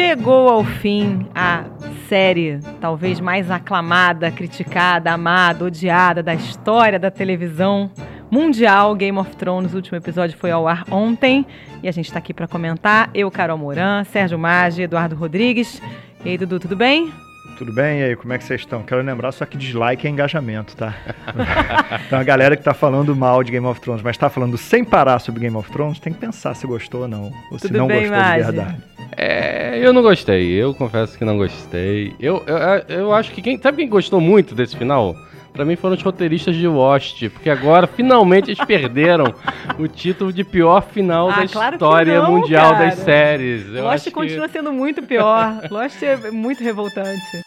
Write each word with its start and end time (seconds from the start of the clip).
Chegou 0.00 0.48
ao 0.48 0.62
fim 0.62 1.26
a 1.34 1.64
série 2.08 2.60
talvez 2.80 3.18
mais 3.18 3.50
aclamada, 3.50 4.30
criticada, 4.30 5.10
amada, 5.10 5.64
odiada 5.64 6.22
da 6.22 6.32
história 6.36 7.00
da 7.00 7.10
televisão 7.10 7.90
mundial. 8.30 8.94
Game 8.94 9.18
of 9.18 9.34
Thrones, 9.34 9.72
o 9.72 9.76
último 9.76 9.98
episódio 9.98 10.38
foi 10.38 10.52
ao 10.52 10.68
ar 10.68 10.84
ontem 10.88 11.44
e 11.82 11.88
a 11.88 11.90
gente 11.90 12.04
está 12.04 12.20
aqui 12.20 12.32
para 12.32 12.46
comentar. 12.46 13.10
Eu, 13.12 13.28
Carol 13.28 13.58
Moran, 13.58 14.04
Sérgio 14.04 14.38
Maggi, 14.38 14.82
Eduardo 14.82 15.16
Rodrigues. 15.16 15.82
E 16.24 16.28
aí, 16.28 16.38
Dudu, 16.38 16.60
tudo 16.60 16.76
bem? 16.76 17.12
Tudo 17.58 17.72
bem? 17.72 18.00
E 18.00 18.04
aí, 18.04 18.16
como 18.16 18.32
é 18.32 18.38
que 18.38 18.44
vocês 18.44 18.60
estão? 18.60 18.82
Quero 18.84 19.02
lembrar 19.02 19.32
só 19.32 19.44
que 19.44 19.56
dislike 19.58 20.06
é 20.06 20.10
engajamento, 20.10 20.76
tá? 20.76 20.94
então 22.06 22.18
a 22.18 22.22
galera 22.22 22.56
que 22.56 22.62
tá 22.62 22.72
falando 22.72 23.16
mal 23.16 23.42
de 23.42 23.50
Game 23.50 23.66
of 23.66 23.80
Thrones, 23.80 24.00
mas 24.02 24.16
tá 24.16 24.30
falando 24.30 24.56
sem 24.56 24.84
parar 24.84 25.18
sobre 25.18 25.40
Game 25.40 25.56
of 25.56 25.68
Thrones, 25.70 25.98
tem 25.98 26.12
que 26.12 26.20
pensar 26.20 26.54
se 26.54 26.66
gostou 26.68 27.02
ou 27.02 27.08
não. 27.08 27.24
Ou 27.50 27.58
Tudo 27.58 27.66
se 27.66 27.72
não 27.72 27.88
bem, 27.88 28.02
gostou 28.08 28.16
Magi? 28.16 28.38
de 28.38 28.44
verdade. 28.52 28.76
É, 29.16 29.78
eu 29.82 29.92
não 29.92 30.02
gostei. 30.02 30.50
Eu 30.52 30.72
confesso 30.74 31.18
que 31.18 31.24
não 31.24 31.36
gostei. 31.36 32.14
Eu, 32.20 32.44
eu, 32.46 32.56
eu 32.96 33.12
acho 33.12 33.32
que 33.32 33.42
quem. 33.42 33.60
Sabe 33.60 33.78
quem 33.78 33.88
gostou 33.88 34.20
muito 34.20 34.54
desse 34.54 34.76
final? 34.76 35.16
Pra 35.52 35.64
mim 35.64 35.74
foram 35.74 35.96
os 35.96 36.02
roteiristas 36.02 36.54
de 36.54 36.68
Lost, 36.68 37.28
porque 37.30 37.50
agora 37.50 37.88
finalmente 37.88 38.50
eles 38.52 38.64
perderam 38.64 39.34
o 39.76 39.88
título 39.88 40.32
de 40.32 40.44
pior 40.44 40.82
final 40.82 41.30
Ah, 41.30 41.40
da 41.40 41.48
claro 41.48 41.74
história 41.74 42.20
não, 42.22 42.30
mundial 42.38 42.72
cara. 42.74 42.84
das 42.84 42.94
séries. 43.00 43.66
Eu 43.66 43.82
Lost 43.82 43.94
acho 43.94 44.04
que- 44.04 44.10
continua 44.12 44.46
sendo 44.46 44.72
muito 44.72 45.02
pior. 45.02 45.62
Lost 45.68 46.00
é 46.02 46.30
muito 46.30 46.62
revoltante. 46.62 47.42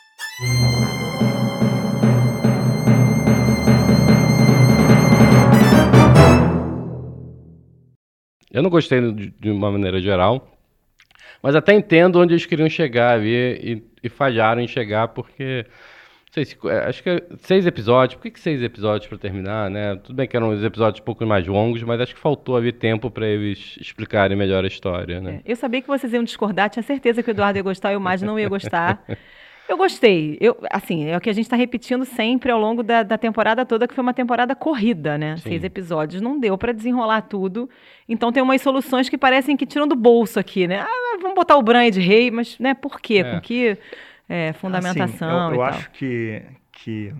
Eu 8.51 8.61
não 8.61 8.69
gostei 8.69 8.99
de, 9.11 9.49
uma 9.49 9.71
maneira 9.71 9.99
geral, 10.01 10.57
mas 11.41 11.55
até 11.55 11.73
entendo 11.73 12.19
onde 12.19 12.33
eles 12.33 12.45
queriam 12.45 12.69
chegar 12.69 13.13
ali 13.13 13.33
e, 13.33 13.83
e 14.03 14.09
falharam 14.09 14.61
em 14.61 14.67
chegar 14.67 15.09
porque. 15.09 15.65
Não 16.27 16.33
sei 16.33 16.45
se, 16.45 16.57
é, 16.65 16.87
acho 16.87 17.03
que 17.03 17.09
é 17.09 17.23
seis 17.39 17.65
episódios. 17.65 18.15
Por 18.15 18.23
que, 18.23 18.31
que 18.31 18.39
seis 18.39 18.61
episódios 18.63 19.07
pra 19.07 19.17
terminar, 19.17 19.69
né? 19.69 19.97
Tudo 19.97 20.15
bem 20.15 20.25
que 20.25 20.37
eram 20.37 20.49
os 20.49 20.63
episódios 20.63 21.01
um 21.01 21.03
pouco 21.03 21.25
mais 21.25 21.45
longos, 21.45 21.83
mas 21.83 21.99
acho 21.99 22.15
que 22.15 22.21
faltou 22.21 22.55
ali 22.55 22.71
tempo 22.71 23.11
pra 23.11 23.27
eles 23.27 23.77
explicarem 23.81 24.37
melhor 24.37 24.63
a 24.63 24.67
história, 24.67 25.19
né? 25.19 25.41
Eu 25.43 25.57
sabia 25.57 25.81
que 25.81 25.89
vocês 25.89 26.13
iam 26.13 26.23
discordar, 26.23 26.69
tinha 26.69 26.83
certeza 26.83 27.21
que 27.21 27.29
o 27.29 27.33
Eduardo 27.33 27.59
ia 27.59 27.63
gostar 27.63 27.91
e 27.91 27.97
o 27.97 27.99
Magi 27.99 28.23
não 28.23 28.39
ia 28.39 28.47
gostar. 28.47 29.03
Eu 29.71 29.77
gostei. 29.77 30.37
Eu, 30.41 30.57
assim, 30.69 31.05
é 31.05 31.15
o 31.15 31.21
que 31.21 31.29
a 31.29 31.33
gente 31.33 31.45
está 31.45 31.55
repetindo 31.55 32.03
sempre 32.03 32.51
ao 32.51 32.59
longo 32.59 32.83
da, 32.83 33.03
da 33.03 33.17
temporada 33.17 33.65
toda, 33.65 33.87
que 33.87 33.93
foi 33.93 34.01
uma 34.01 34.13
temporada 34.13 34.53
corrida, 34.53 35.17
né? 35.17 35.37
Sim. 35.37 35.43
Seis 35.43 35.63
episódios. 35.63 36.21
Não 36.21 36.37
deu 36.37 36.57
para 36.57 36.73
desenrolar 36.73 37.21
tudo. 37.21 37.69
Então 38.07 38.33
tem 38.33 38.43
umas 38.43 38.61
soluções 38.61 39.07
que 39.07 39.17
parecem 39.17 39.55
que 39.55 39.65
tiram 39.65 39.87
do 39.87 39.95
bolso 39.95 40.37
aqui, 40.37 40.67
né? 40.67 40.81
Ah, 40.81 41.17
vamos 41.21 41.35
botar 41.35 41.55
o 41.55 41.61
Bran 41.61 41.89
de 41.89 42.01
rei, 42.01 42.29
mas 42.29 42.59
né, 42.59 42.73
por 42.73 42.99
quê? 42.99 43.19
É. 43.25 43.31
Com 43.31 43.39
que 43.39 43.77
é, 44.27 44.51
fundamentação 44.51 45.47
Assim, 45.47 45.55
eu 45.55 45.55
eu 45.55 45.63
acho 45.63 45.89
que, 45.91 46.41
que 46.73 47.13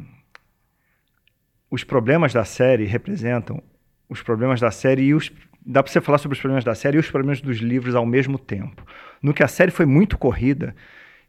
os 1.70 1.86
problemas 1.86 2.34
da 2.34 2.44
série 2.44 2.84
representam 2.84 3.64
os 4.10 4.22
problemas 4.22 4.60
da 4.60 4.72
série 4.72 5.04
e 5.04 5.14
os. 5.14 5.32
Dá 5.66 5.82
pra 5.82 5.90
você 5.90 6.02
falar 6.02 6.18
sobre 6.18 6.36
os 6.36 6.42
problemas 6.42 6.66
da 6.66 6.76
série 6.76 6.98
e 6.98 7.00
os 7.00 7.10
problemas 7.10 7.40
dos 7.40 7.60
livros 7.60 7.96
ao 7.96 8.06
mesmo 8.06 8.38
tempo. 8.38 8.86
No 9.22 9.34
que 9.34 9.42
a 9.42 9.48
série 9.48 9.72
foi 9.72 9.86
muito 9.86 10.18
corrida, 10.18 10.76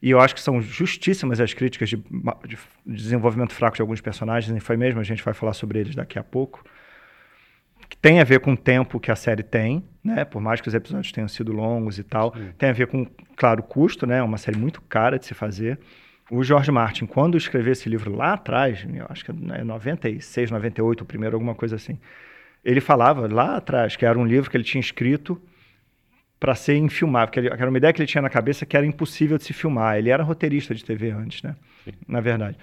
e 0.03 0.11
eu 0.11 0.21
acho 0.21 0.35
que 0.35 0.41
são 0.41 0.61
justíssimas 0.61 1.41
as 1.41 1.55
críticas 1.55 1.89
de, 1.89 1.97
de 1.97 2.59
desenvolvimento 2.85 3.53
fraco 3.53 3.77
de 3.77 3.83
alguns 3.83 4.01
personagens, 4.01 4.55
e 4.55 4.59
foi 4.59 4.77
mesmo, 4.77 4.99
a 4.99 5.05
gente 5.05 5.23
vai 5.23 5.33
falar 5.33 5.53
sobre 5.53 5.79
eles 5.79 5.95
daqui 5.95 6.19
a 6.19 6.25
pouco. 6.25 6.65
Que 7.89 7.97
tem 7.97 8.21
a 8.21 8.25
ver 8.25 8.41
com 8.41 8.55
o 8.55 8.57
tempo 8.57 8.99
que 8.99 9.13
a 9.13 9.17
série 9.17 9.45
tem, 9.45 9.85
né? 10.03 10.25
Por 10.25 10.43
mais 10.43 10.61
que 10.61 10.67
os 10.67 10.75
episódios 10.75 11.13
tenham 11.13 11.29
sido 11.29 11.53
longos 11.53 11.99
e 11.99 12.03
tal. 12.03 12.35
Sim. 12.35 12.51
Tem 12.59 12.71
a 12.71 12.73
ver 12.73 12.89
com, 12.89 13.07
claro, 13.37 13.61
o 13.61 13.63
custo, 13.63 14.05
né? 14.05 14.19
É 14.19 14.23
uma 14.23 14.39
série 14.39 14.59
muito 14.59 14.81
cara 14.83 15.19
de 15.19 15.27
se 15.27 15.35
fazer. 15.35 15.79
O 16.29 16.43
George 16.43 16.73
Martin, 16.73 17.07
quando 17.07 17.37
escreveu 17.37 17.73
esse 17.73 17.89
livro 17.89 18.17
lá 18.17 18.33
atrás, 18.33 18.85
eu 18.93 19.07
acho 19.09 19.25
que 19.25 19.31
é 19.31 19.63
96, 19.63 20.51
98, 20.51 21.03
o 21.03 21.05
primeiro, 21.05 21.37
alguma 21.37 21.55
coisa 21.55 21.77
assim, 21.77 21.99
ele 22.65 22.81
falava 22.81 23.33
lá 23.33 23.57
atrás 23.57 23.95
que 23.95 24.05
era 24.05 24.19
um 24.19 24.27
livro 24.27 24.51
que 24.51 24.57
ele 24.57 24.65
tinha 24.65 24.81
escrito 24.81 25.41
para 26.43 26.57
ser 26.57 26.75
infilmável, 26.77 27.31
que, 27.31 27.39
ele, 27.39 27.47
era 27.47 27.69
uma 27.69 27.79
ideia 27.79 27.93
que 27.93 28.01
ele 28.03 28.09
tinha 28.09 28.21
na 28.21 28.29
cabeça 28.29 28.67
que 28.67 28.77
era 28.77 28.85
impossível 28.85 29.39
de 29.39 29.45
se 29.45 29.53
filmar. 29.53 29.97
Ele 29.97 30.11
era 30.11 30.25
roteirista 30.25 30.75
de 30.75 30.85
TV 30.85 31.13
antes, 31.13 31.41
né? 31.41 31.55
Sim. 31.85 31.93
Na 32.09 32.21
verdade. 32.21 32.59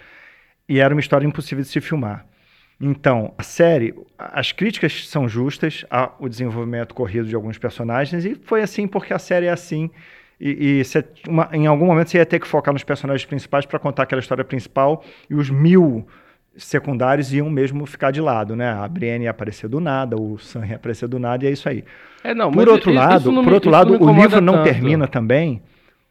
E 0.67 0.79
era 0.81 0.94
uma 0.94 1.00
história 1.00 1.25
impossível 1.25 1.63
de 1.63 1.69
se 1.69 1.79
filmar. 1.79 2.25
Então, 2.81 3.34
a 3.38 3.44
série, 3.44 3.95
as 4.18 4.51
críticas 4.51 5.07
são 5.07 5.29
justas 5.29 5.85
ao 5.89 6.28
desenvolvimento 6.28 6.94
corrido 6.94 7.25
de 7.29 7.34
alguns 7.35 7.57
personagens, 7.57 8.25
e 8.25 8.35
foi 8.35 8.62
assim 8.62 8.85
porque 8.85 9.13
a 9.13 9.19
série 9.19 9.45
é 9.45 9.50
assim. 9.50 9.89
E, 10.41 10.79
e 10.79 10.84
você- 10.84 11.06
uma- 11.25 11.50
em 11.53 11.66
algum 11.66 11.85
momento 11.85 12.09
você 12.09 12.18
ia 12.18 12.25
ter 12.25 12.39
que 12.41 12.47
focar 12.50 12.73
nos 12.73 12.84
personagens 12.84 13.25
principais 13.25 13.66
para 13.66 13.79
contar 13.79 14.03
aquela 14.03 14.19
história 14.19 14.44
principal, 14.44 15.06
e 15.29 15.35
os 15.35 15.50
mil 15.50 16.06
secundários 16.59 17.34
iam 17.34 17.50
mesmo 17.50 17.86
ficar 17.86 18.12
de 18.12 18.22
lado, 18.22 18.56
né? 18.56 18.70
A 18.72 18.88
Brienne 18.88 19.25
ia 19.25 19.31
aparecer 19.31 19.68
do 19.68 19.80
nada, 19.80 20.16
o 20.16 20.38
Sam 20.38 20.66
ia 20.68 20.75
aparecer 20.75 21.08
do 21.08 21.18
nada, 21.18 21.44
e 21.46 21.47
é 21.47 21.52
isso 21.52 21.68
aí. 21.68 21.84
É, 22.24 22.34
não, 22.34 22.52
Por 22.52 22.68
outro 22.70 22.92
lado, 22.92 23.31
não 23.31 23.44
por 23.44 23.50
me- 23.50 23.53
outro 23.56 23.70
lado, 23.72 23.92
me 23.92 24.06
o 24.06 24.12
livro 24.14 24.42
não 24.42 24.53
tanto. 24.56 24.66
termina 24.66 25.08
também 25.08 25.62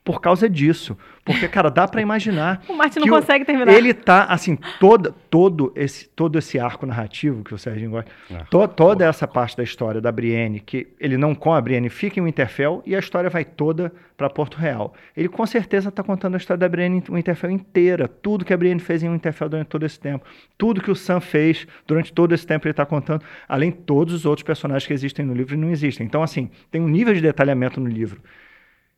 por 0.08 0.22
causa 0.22 0.48
disso. 0.48 0.96
Porque, 1.22 1.46
cara, 1.46 1.70
dá 1.70 1.86
para 1.86 2.00
imaginar. 2.00 2.62
O 2.66 2.72
Martin 2.74 3.00
não 3.00 3.04
que 3.04 3.10
o- 3.10 3.14
consegue 3.16 3.44
terminar. 3.44 3.70
Ele 3.74 3.92
tá, 3.92 4.24
assim, 4.24 4.56
toda, 4.80 5.12
todo, 5.28 5.70
esse, 5.76 6.08
todo 6.08 6.38
esse 6.38 6.58
arco 6.58 6.86
narrativo 6.86 7.44
que 7.44 7.52
o 7.52 7.58
Serginho 7.58 7.90
gosta, 7.90 8.10
Ah, 8.34 8.44
to- 8.50 8.66
toda 8.68 9.04
essa 9.04 9.28
parte 9.28 9.54
da 9.54 9.62
história 9.62 10.00
da 10.00 10.10
Brienne, 10.10 10.60
que 10.60 10.86
ele 10.98 11.18
não 11.18 11.34
com 11.34 11.52
a 11.52 11.60
Brienne 11.60 11.90
fica 11.90 12.18
em 12.18 12.22
Winterfell 12.22 12.82
e 12.86 12.96
a 12.96 12.98
história 12.98 13.28
vai 13.28 13.44
toda 13.44 13.92
para 14.16 14.30
Porto 14.30 14.56
Real. 14.56 14.94
Ele 15.14 15.28
com 15.28 15.44
certeza 15.44 15.92
tá 15.92 16.02
contando 16.02 16.34
a 16.34 16.38
história 16.38 16.58
da 16.58 16.68
Brienne 16.68 17.02
em 17.06 17.14
Winterfell 17.14 17.50
inteira, 17.50 18.08
tudo 18.08 18.42
que 18.46 18.52
a 18.54 18.56
Brienne 18.56 18.80
fez 18.80 19.02
em 19.02 19.10
Winterfell 19.10 19.50
durante 19.50 19.68
todo 19.68 19.84
esse 19.84 20.00
tempo, 20.00 20.24
tudo 20.56 20.80
que 20.80 20.90
o 20.90 20.96
Sam 20.96 21.20
fez 21.20 21.66
durante 21.86 22.10
todo 22.12 22.34
esse 22.34 22.46
tempo 22.46 22.66
ele 22.66 22.72
tá 22.74 22.86
contando, 22.86 23.22
além 23.46 23.70
de 23.70 23.76
todos 23.78 24.14
os 24.14 24.24
outros 24.24 24.42
personagens 24.44 24.86
que 24.86 24.94
existem 24.94 25.26
no 25.26 25.34
livro 25.34 25.54
e 25.54 25.58
não 25.58 25.70
existem. 25.70 26.06
Então, 26.06 26.22
assim, 26.22 26.50
tem 26.70 26.80
um 26.80 26.88
nível 26.88 27.12
de 27.12 27.20
detalhamento 27.20 27.78
no 27.80 27.86
livro. 27.88 28.20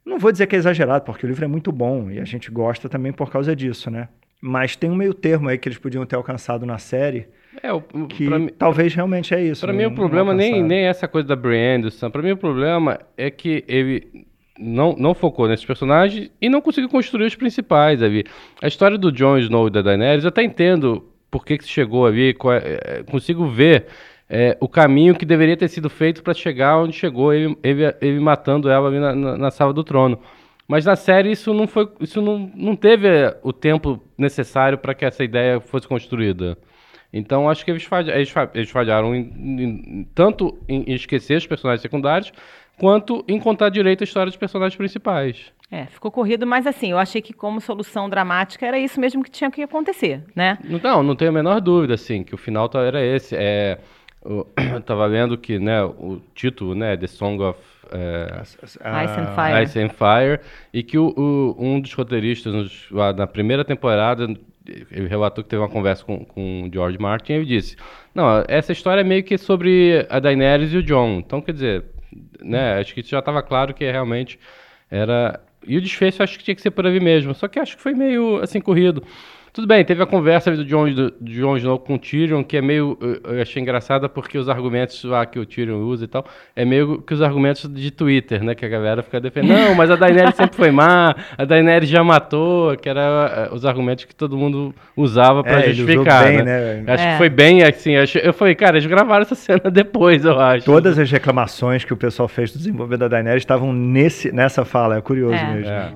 Não 0.05 0.19
vou 0.19 0.33
dizer 0.33 0.47
que 0.47 0.57
é 0.57 0.59
exagerado, 0.59 1.05
porque 1.05 1.27
o 1.27 1.29
livro 1.29 1.45
é 1.45 1.49
muito 1.49 1.71
bom 1.71 2.11
e 2.11 2.19
a 2.19 2.25
gente 2.25 2.51
gosta 2.51 2.89
também 2.89 3.13
por 3.13 3.31
causa 3.31 3.55
disso, 3.55 3.91
né? 3.91 4.09
Mas 4.41 4.75
tem 4.75 4.91
um 4.91 4.95
meio 4.95 5.13
termo 5.13 5.49
aí 5.49 5.59
que 5.59 5.69
eles 5.69 5.79
podiam 5.79 6.05
ter 6.07 6.17
alcançado 6.17 6.65
na 6.65 6.79
série, 6.79 7.27
É, 7.63 7.71
o, 7.73 7.81
que 8.09 8.29
mim- 8.31 8.49
talvez 8.59 8.95
realmente 8.95 9.35
é 9.35 9.43
isso. 9.45 9.67
Não- 9.67 9.75
mim 9.75 9.85
o 9.85 9.95
problema 9.95 10.33
nem, 10.33 10.63
nem 10.63 10.81
é 10.87 10.89
essa 10.89 11.07
coisa 11.07 11.29
da 11.29 11.37
Brienne, 11.37 11.83
do 11.85 11.91
Sam. 11.91 12.11
Pra 12.11 12.23
mim 12.23 12.31
o 12.31 12.37
problema 12.37 12.99
é 13.19 13.31
que 13.31 13.63
ele 13.69 14.25
não, 14.59 14.95
não 14.97 15.15
focou 15.15 15.47
nesses 15.49 15.65
personagens 15.67 16.31
e 16.41 16.49
não 16.49 16.61
conseguiu 16.63 16.89
construir 16.89 17.27
os 17.27 17.35
principais 17.35 18.03
ali. 18.03 18.25
A 18.63 18.69
história 18.69 18.97
do 18.97 19.13
Jon 19.13 19.37
Snow 19.39 19.67
e 19.69 19.71
da 19.71 19.83
Daenerys, 19.83 20.25
eu 20.25 20.29
até 20.29 20.43
entendo 20.43 21.05
por 21.31 21.45
que, 21.45 21.59
que 21.59 21.69
chegou 21.69 22.07
ali, 22.07 22.31
é- 22.31 22.99
é, 23.01 23.03
consigo 23.03 23.47
ver 23.47 23.87
é, 24.31 24.57
o 24.61 24.69
caminho 24.69 25.15
que 25.17 25.27
deveria 25.27 25.57
ter 25.57 25.69
sido 25.69 25.91
feito 25.91 26.23
pra 26.23 26.33
chegar 26.33 26.79
onde 26.79 26.93
chegou, 26.95 27.35
ele, 27.35 27.57
ele, 27.63 27.83
ele 28.01 28.21
matando 28.21 28.71
ela 28.71 28.89
ali 28.89 29.01
na, 29.01 29.13
na, 29.15 29.37
na 29.37 29.51
sala 29.51 29.73
do 29.73 29.83
trono. 29.85 30.19
Mas 30.69 30.85
na 30.85 30.95
série 30.95 31.33
isso 31.33 31.53
não 31.53 31.67
foi, 31.67 31.89
isso 32.01 32.23
não, 32.23 32.51
não 32.55 32.77
teve 32.77 33.09
é, 33.09 33.37
o 33.43 33.53
tempo 33.53 34.01
necessário 34.17 34.79
para 34.79 34.95
que 34.95 35.05
essa 35.05 35.25
ideia 35.25 35.61
fosse 35.61 35.89
construída. 35.89 36.57
Então 37.13 37.51
acho 37.51 37.65
que 37.65 37.73
eles, 37.73 37.83
falha- 37.83 38.15
eles 38.15 38.33
eles 38.55 38.71
falharam 38.71 39.13
em- 39.13 39.33
em- 39.37 40.09
tanto 40.15 40.57
em 40.69 40.85
esquecer 40.95 41.39
os 41.39 41.47
personagens 41.47 41.83
secundários, 41.83 42.33
quanto 42.79 43.25
em 43.29 43.39
contar 43.41 43.69
direito 43.69 44.03
a 44.03 44.05
história 44.05 44.31
dos 44.31 44.37
personagens 44.39 44.77
principais. 44.77 45.53
É, 45.73 45.87
ficou 45.87 46.11
corrido, 46.11 46.47
mas 46.47 46.67
assim, 46.69 46.93
eu 46.93 46.99
achei 46.99 47.21
que 47.21 47.33
como 47.33 47.61
solução 47.61 48.09
dramática 48.09 48.65
era 48.65 48.79
isso 48.79 49.01
mesmo 49.01 49.23
que 49.25 49.31
tinha 49.31 49.51
que 49.51 49.63
acontecer, 49.63 50.23
né? 50.37 50.57
Não, 50.65 51.03
não 51.03 51.17
tenho 51.17 51.31
a 51.31 51.35
menor 51.35 51.61
dúvida, 51.61 51.95
assim, 51.95 52.23
que 52.23 52.35
o 52.35 52.39
final 52.39 52.69
tá- 52.69 52.81
era 52.83 53.05
esse. 53.05 53.35
É, 53.37 53.79
eu 54.25 54.47
tava 54.87 55.07
lendo 55.07 55.37
que, 55.39 55.59
né, 55.59 55.83
o 55.83 56.21
título, 56.35 56.75
né, 56.75 56.97
The 56.97 57.07
Song 57.07 57.43
of 57.43 57.59
é, 57.93 58.43
Ice 58.43 58.59
and 59.21 59.35
Fire. 59.35 59.63
Ice 59.65 59.79
and 59.81 59.89
Fire, 59.91 60.41
e 60.73 60.83
que 60.83 60.99
o, 60.99 61.13
o- 61.17 61.57
um 61.59 61.81
dos 61.81 61.93
roteiristas 61.93 62.53
nos- 62.55 62.91
lá 62.91 63.13
na 63.13 63.27
primeira 63.27 63.65
temporada, 63.65 64.25
ele 64.91 65.09
relatou 65.09 65.43
que 65.43 65.51
teve 65.51 65.63
uma 65.63 65.69
conversa 65.69 66.05
com, 66.05 66.25
com 66.25 66.65
o 66.69 66.71
George 66.73 66.99
Martin, 66.99 67.33
e 67.33 67.37
ele 67.37 67.47
disse, 67.47 67.77
não, 68.15 68.45
essa 68.47 68.73
história 68.73 69.01
é 69.01 69.05
meio 69.05 69.25
que 69.25 69.37
sobre 69.39 70.07
a 70.09 70.21
Daenerys 70.21 70.73
e 70.73 70.77
o 70.77 70.83
Jon, 70.83 71.19
então 71.19 71.41
quer 71.41 71.53
dizer, 71.53 71.85
né, 72.41 72.75
acho 72.79 72.95
que 72.95 73.03
já 73.03 73.19
estava 73.21 73.43
claro 73.43 73.75
que 73.75 73.85
realmente 73.91 74.39
era... 74.91 75.41
E 75.67 75.77
o 75.77 75.81
desfecho 75.81 76.23
acho 76.23 76.39
que 76.39 76.45
tinha 76.45 76.55
que 76.55 76.63
ser 76.63 76.71
por 76.71 76.87
ali 76.87 77.01
mesmo, 77.01 77.35
só 77.35 77.47
que 77.47 77.59
acho 77.59 77.77
que 77.77 77.83
foi 77.83 77.93
meio, 77.93 78.37
assim, 78.43 78.61
corrido. 78.63 79.03
Tudo 79.53 79.67
bem, 79.67 79.85
teve 79.85 80.01
a 80.03 80.07
conversa 80.07 80.53
do 80.53 80.65
Jon, 80.65 80.93
do, 80.93 81.13
Jon 81.23 81.57
Snow 81.57 81.79
com 81.79 81.95
o 81.95 81.99
Tyrion, 81.99 82.45
que 82.45 82.57
é 82.57 82.63
meio. 82.63 82.97
Eu 83.25 83.43
achei 83.43 83.61
engraçada 83.61 84.09
porque 84.09 84.39
os 84.39 84.49
argumentos 84.49 85.03
lá 85.05 85.27
que 85.27 85.39
o 85.39 85.45
Tyrion 85.45 85.79
usa 85.79 86.05
e 86.05 86.09
tal, 86.09 86.25
é 86.55 86.65
meio 86.65 87.03
que 87.03 87.13
os 87.13 87.21
argumentos 87.21 87.69
de 87.73 87.91
Twitter, 87.91 88.45
né? 88.45 88.55
Que 88.55 88.65
a 88.65 88.69
galera 88.69 89.03
fica 89.03 89.21
defendendo. 89.21 89.59
Não, 89.59 89.75
mas 89.75 89.91
a 89.91 89.97
Daenerys 89.97 90.37
sempre 90.37 90.57
foi 90.57 90.71
má, 90.71 91.15
a 91.37 91.45
Daenerys 91.45 91.89
já 91.89 92.05
matou, 92.05 92.77
que 92.77 92.89
era 92.89 93.49
eh, 93.51 93.55
os 93.55 93.65
argumentos 93.67 94.05
que 94.05 94.15
todo 94.15 94.37
mundo 94.37 94.73
usava 94.97 95.43
pra 95.43 95.61
É, 95.61 95.73
justificar. 95.73 96.25
bem, 96.25 96.37
né? 96.43 96.83
né? 96.83 96.85
Acho 96.95 97.05
É. 97.05 97.13
que 97.13 97.19
foi 97.19 97.29
bem 97.29 97.63
assim. 97.65 97.97
acho- 97.97 98.19
eu 98.19 98.33
falei, 98.33 98.55
cara, 98.55 98.77
eles 98.77 98.87
gravaram 98.87 99.23
essa 99.23 99.35
cena 99.35 99.63
depois, 99.71 100.25
eu 100.25 100.39
acho. 100.39 100.65
Todas 100.65 100.99
as 100.99 101.11
reclamações 101.11 101.85
que 101.85 101.93
o 101.93 101.97
pessoal 101.97 102.29
fez 102.29 102.53
do 102.53 102.59
desenvolvimento 102.59 103.01
da 103.01 103.09
Daenerys 103.09 103.43
estavam 103.43 103.73
nesse, 103.73 104.31
nessa 104.33 104.65
fala, 104.65 104.97
é 104.99 105.01
curioso 105.01 105.35
É. 105.35 105.53
mesmo. 105.55 105.71
É. 105.73 105.93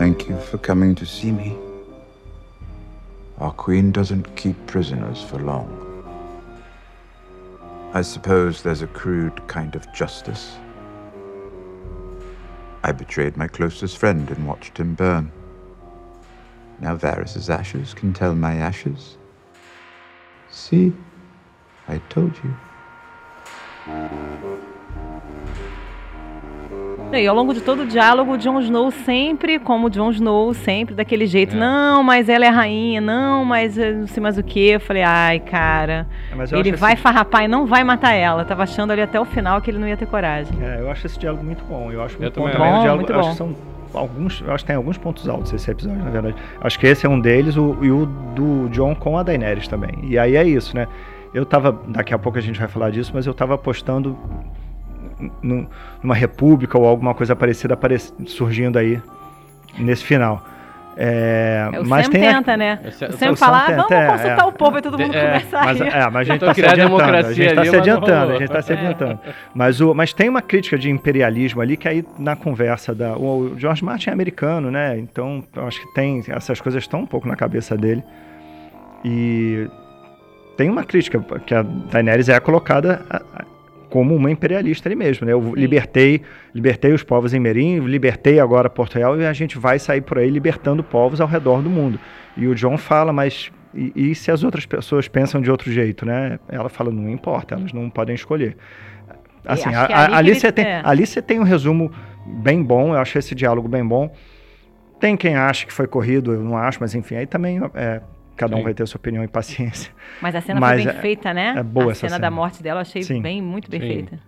Thank 0.00 0.30
you 0.30 0.40
for 0.40 0.56
coming 0.56 0.94
to 0.94 1.04
see 1.04 1.30
me. 1.30 1.58
Our 3.36 3.52
queen 3.52 3.92
doesn't 3.92 4.34
keep 4.34 4.56
prisoners 4.66 5.22
for 5.22 5.38
long. 5.38 5.68
I 7.92 8.00
suppose 8.00 8.62
there's 8.62 8.80
a 8.80 8.86
crude 8.86 9.46
kind 9.46 9.76
of 9.76 9.92
justice. 9.92 10.56
I 12.82 12.92
betrayed 12.92 13.36
my 13.36 13.46
closest 13.46 13.98
friend 13.98 14.30
and 14.30 14.48
watched 14.48 14.78
him 14.78 14.94
burn. 14.94 15.30
Now 16.80 16.96
Varys's 16.96 17.50
ashes 17.50 17.92
can 17.92 18.14
tell 18.14 18.34
my 18.34 18.54
ashes. 18.54 19.18
See? 20.50 20.94
I 21.88 21.98
told 22.08 22.34
you. 22.42 22.56
E 27.12 27.26
ao 27.26 27.34
longo 27.34 27.52
de 27.52 27.60
todo 27.60 27.82
o 27.82 27.86
diálogo, 27.86 28.32
o 28.32 28.38
Jon 28.38 28.60
Snow 28.60 28.90
sempre, 28.90 29.58
como 29.58 29.90
Jon 29.90 30.10
Snow, 30.10 30.54
sempre 30.54 30.94
daquele 30.94 31.26
jeito. 31.26 31.56
É. 31.56 31.58
Não, 31.58 32.02
mas 32.02 32.28
ela 32.28 32.44
é 32.46 32.48
rainha. 32.48 33.00
Não, 33.00 33.44
mas 33.44 33.76
eu 33.76 33.94
não 33.96 34.06
sei 34.06 34.22
mais 34.22 34.38
o 34.38 34.42
que. 34.42 34.70
Eu 34.70 34.80
falei, 34.80 35.02
ai, 35.02 35.40
cara. 35.40 36.06
É, 36.30 36.34
mas 36.36 36.52
eu 36.52 36.58
Ele 36.58 36.72
vai 36.72 36.92
esse- 36.94 37.02
farrapar 37.02 37.44
e 37.44 37.48
não 37.48 37.66
vai 37.66 37.82
matar 37.84 38.12
ela. 38.12 38.44
Tava 38.44 38.62
achando 38.62 38.92
ali 38.92 39.02
até 39.02 39.20
o 39.20 39.24
final 39.24 39.60
que 39.60 39.70
ele 39.70 39.78
não 39.78 39.88
ia 39.88 39.96
ter 39.96 40.06
coragem. 40.06 40.56
É, 40.62 40.80
eu 40.80 40.90
acho 40.90 41.06
esse 41.06 41.18
diálogo 41.18 41.44
muito 41.44 41.64
bom. 41.64 41.90
Eu 41.90 42.02
acho 42.02 42.14
Eu 42.16 42.20
muito 42.22 42.40
bom 42.40 42.48
também 42.50 42.68
acho. 42.68 42.78
o 42.78 42.82
diálogo, 42.82 42.96
Muito 42.98 43.12
eu 43.12 43.18
acho 43.18 43.28
bom. 43.28 43.32
que 43.32 43.38
são 43.38 44.00
alguns, 44.00 44.40
eu 44.40 44.52
acho 44.54 44.62
que 44.64 44.68
tem 44.68 44.76
alguns 44.76 44.96
pontos 44.96 45.28
altos 45.28 45.52
esse 45.52 45.68
episódio, 45.70 45.98
na 46.04 46.10
verdade. 46.10 46.36
Acho 46.60 46.78
que 46.78 46.86
esse 46.86 47.04
é 47.04 47.08
um 47.08 47.18
deles, 47.20 47.56
o, 47.56 47.76
e 47.82 47.90
o 47.90 48.06
do 48.06 48.68
John 48.68 48.94
com 48.94 49.18
a 49.18 49.22
Daenerys 49.24 49.66
também. 49.66 49.98
E 50.04 50.16
aí 50.16 50.36
é 50.36 50.44
isso, 50.44 50.76
né? 50.76 50.86
Eu 51.34 51.44
tava, 51.44 51.76
daqui 51.88 52.14
a 52.14 52.18
pouco 52.18 52.38
a 52.38 52.40
gente 52.40 52.58
vai 52.58 52.68
falar 52.68 52.90
disso, 52.90 53.10
mas 53.14 53.26
eu 53.26 53.34
tava 53.34 53.54
apostando 53.54 54.16
numa 55.42 56.14
república 56.14 56.78
ou 56.78 56.86
alguma 56.86 57.14
coisa 57.14 57.34
parecida 57.36 57.78
surgindo 58.26 58.78
aí 58.78 59.00
nesse 59.78 60.04
final. 60.04 60.44
É, 60.96 61.70
É, 61.72 61.80
o 61.80 61.86
mas 61.86 62.06
Sam 62.06 62.12
tem 62.12 62.28
a- 62.28 62.34
tenta, 62.34 62.56
né? 62.56 62.78
Esse- 62.84 63.04
O 63.04 63.08
o 63.08 63.12
Sam 63.12 63.18
Sam 63.28 63.36
fala, 63.36 63.58
ah, 63.58 63.66
tenta, 63.66 63.76
vamos 63.88 63.92
é, 63.92 64.06
consultar 64.08 64.40
é. 64.40 64.44
o 64.44 64.52
povo 64.52 64.78
e 64.78 64.82
todo 64.82 64.98
mundo 64.98 65.14
É, 65.14 65.36
a 65.36 65.64
Mas, 65.64 65.80
é, 65.80 66.10
mas 66.10 66.16
a 66.16 66.24
gente 66.24 66.42
está 66.42 66.54
se 66.54 66.64
adiantando. 66.66 67.16
A 67.16 67.22
gente 67.32 67.42
está 67.48 67.64
se 67.64 67.76
adiantando, 67.76 68.32
a 68.32 68.34
gente 68.34 68.42
está 68.44 68.62
se 68.62 68.72
adiantando. 68.72 69.20
Mas, 69.54 69.80
o, 69.80 69.94
mas 69.94 70.12
tem 70.12 70.28
uma 70.28 70.42
crítica 70.42 70.76
de 70.76 70.90
imperialismo 70.90 71.62
ali 71.62 71.76
que 71.76 71.88
aí 71.88 72.04
na 72.18 72.36
conversa 72.36 72.94
da. 72.94 73.16
O 73.16 73.54
George 73.56 73.82
Martin 73.84 74.10
é 74.10 74.12
americano, 74.12 74.70
né? 74.70 74.98
Então 74.98 75.42
eu 75.56 75.66
acho 75.66 75.80
que 75.80 75.94
tem. 75.94 76.22
Essas 76.28 76.60
coisas 76.60 76.82
estão 76.82 77.00
um 77.00 77.06
pouco 77.06 77.26
na 77.26 77.36
cabeça 77.36 77.76
dele. 77.78 78.02
E 79.04 79.68
tem 80.56 80.68
uma 80.68 80.84
crítica, 80.84 81.18
que 81.46 81.54
a 81.54 81.62
Daenerys 81.62 82.28
é 82.28 82.38
colocada 82.40 83.00
a- 83.08 83.16
a- 83.36 83.44
como 83.90 84.14
uma 84.14 84.30
imperialista 84.30 84.88
ali 84.88 84.96
mesmo, 84.96 85.26
né? 85.26 85.32
Eu 85.32 85.42
Sim. 85.42 85.52
libertei, 85.54 86.22
libertei 86.54 86.92
os 86.92 87.02
povos 87.02 87.34
em 87.34 87.40
Merim, 87.40 87.80
libertei 87.80 88.38
agora 88.40 88.70
Porto 88.70 88.94
Real 88.94 89.20
e 89.20 89.26
a 89.26 89.32
gente 89.32 89.58
vai 89.58 89.78
sair 89.78 90.00
por 90.00 90.16
aí 90.18 90.30
libertando 90.30 90.82
povos 90.82 91.20
ao 91.20 91.28
redor 91.28 91.60
do 91.60 91.68
mundo. 91.68 91.98
E 92.36 92.46
o 92.46 92.54
John 92.54 92.78
fala, 92.78 93.12
mas 93.12 93.50
e, 93.74 93.92
e 93.94 94.14
se 94.14 94.30
as 94.30 94.42
outras 94.42 94.64
pessoas 94.64 95.08
pensam 95.08 95.40
de 95.40 95.50
outro 95.50 95.70
jeito, 95.70 96.06
né? 96.06 96.38
Ela 96.48 96.68
fala, 96.68 96.90
não 96.90 97.10
importa, 97.10 97.54
elas 97.54 97.72
não 97.72 97.90
podem 97.90 98.14
escolher. 98.14 98.56
Assim, 99.44 99.68
acho 99.68 99.86
que 99.86 99.92
a- 99.92 99.96
é 99.96 99.98
a- 100.12 100.16
ali 100.16 100.34
você 100.34 100.46
ele- 100.46 100.52
tem, 100.52 100.64
é. 100.66 100.82
ali 100.84 101.06
você 101.06 101.20
tem 101.22 101.40
um 101.40 101.44
resumo 101.44 101.90
bem 102.26 102.62
bom, 102.62 102.94
eu 102.94 102.98
acho 103.00 103.18
esse 103.18 103.34
diálogo 103.34 103.68
bem 103.68 103.84
bom. 103.84 104.12
Tem 105.00 105.16
quem 105.16 105.34
acha 105.34 105.66
que 105.66 105.72
foi 105.72 105.86
corrido, 105.86 106.32
eu 106.32 106.42
não 106.44 106.56
acho, 106.56 106.78
mas 106.80 106.94
enfim, 106.94 107.16
aí 107.16 107.26
também 107.26 107.58
é, 107.74 108.00
cada 108.40 108.54
um 108.54 108.58
Sim. 108.58 108.64
vai 108.64 108.74
ter 108.74 108.86
sua 108.88 108.98
opinião 108.98 109.22
e 109.22 109.28
paciência. 109.28 109.92
Mas 110.20 110.34
a 110.34 110.40
cena 110.40 110.58
Mas 110.60 110.82
foi 110.82 110.90
bem 110.90 110.98
é- 110.98 111.02
feita, 111.02 111.34
né? 111.34 111.54
é 111.58 111.62
boa 111.62 111.88
a 111.88 111.90
essa 111.92 112.00
cena, 112.00 112.10
cena. 112.16 112.18
da 112.20 112.30
morte 112.30 112.62
dela 112.62 112.78
eu 112.78 112.82
achei 112.82 113.02
Sim. 113.02 113.20
bem, 113.22 113.40
muito 113.42 113.70
bem 113.70 113.80
Sim. 113.80 113.86
feita. 113.86 114.18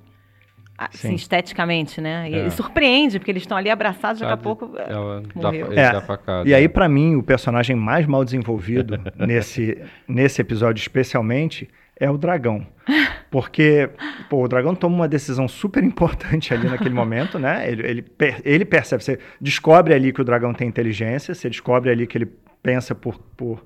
Assim, 0.77 1.09
Sim. 1.11 1.15
esteticamente, 1.15 2.01
né? 2.01 2.29
E, 2.29 2.35
É. 2.35 2.51
surpreende, 2.51 3.19
porque 3.19 3.31
eles 3.31 3.43
estão 3.43 3.57
ali 3.57 3.71
abraçados, 3.71 4.21
daqui 4.21 4.33
a 4.33 4.37
Sabe? 4.37 4.43
pouco. 4.43 4.71
eh, 4.77 4.87
Ela 4.89 5.23
dá, 5.37 5.43
morreu. 5.43 5.73
É, 5.73 5.93
dá 5.93 6.01
facada. 6.01 6.49
E 6.49 6.53
aí, 6.55 6.69
pra 6.69 6.89
mim, 6.89 7.15
o 7.15 7.23
personagem 7.23 7.77
mais 7.77 8.05
mal 8.07 8.25
desenvolvido 8.25 8.99
nesse, 9.17 9.79
nesse 10.09 10.41
episódio, 10.41 10.81
especialmente, 10.81 11.69
é 12.01 12.11
o 12.11 12.19
dragão. 12.19 12.67
Porque, 13.31 13.89
pô, 14.29 14.45
o 14.45 14.49
dragão 14.49 14.75
toma 14.75 14.95
uma 14.97 15.09
decisão 15.09 15.47
super 15.47 15.85
importante 15.85 16.53
ali 16.53 16.69
naquele 16.69 16.95
momento, 16.95 17.39
né? 17.39 17.71
Ele, 17.71 17.87
ele, 17.87 18.05
ele 18.45 18.65
percebe, 18.65 19.05
você 19.05 19.19
descobre 19.41 19.95
ali 19.95 20.13
que 20.13 20.21
o 20.21 20.25
dragão 20.25 20.53
tem 20.53 20.67
inteligência, 20.69 21.35
você 21.35 21.49
descobre 21.49 21.91
ali 21.91 22.07
que 22.07 22.19
ele 22.19 22.27
pensa 22.63 22.95
por, 22.95 23.19
por, 23.37 23.65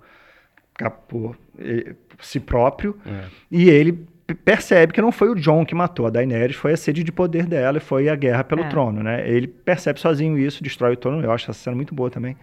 por, 1.08 1.37
eh, 1.58 1.94
por 2.08 2.25
si 2.25 2.38
próprio, 2.38 2.96
É. 3.06 3.25
e 3.50 3.69
ele 3.70 4.06
percebe 4.44 4.93
que 4.93 5.00
não 5.00 5.11
foi 5.12 5.28
o 5.31 5.34
John 5.34 5.64
que 5.64 5.75
matou 5.75 6.06
a 6.06 6.11
Daenerys, 6.11 6.56
foi 6.56 6.73
a 6.73 6.76
sede 6.76 7.02
de 7.02 7.12
poder 7.12 7.46
dela 7.46 7.78
e 7.78 7.81
foi 7.81 8.08
a 8.08 8.17
guerra 8.17 8.44
pelo 8.44 8.62
É. 8.64 8.69
trono, 8.69 9.02
né? 9.02 9.26
Ele 9.28 9.46
percebe 9.46 9.99
sozinho 10.00 10.37
isso, 10.38 10.62
destrói 10.62 10.93
o 10.94 10.96
trono. 10.96 11.23
Eu 11.23 11.31
acho 11.32 11.50
essa 11.50 11.58
cena 11.61 11.76
muito 11.76 11.94
boa 11.94 12.11
também. 12.11 12.37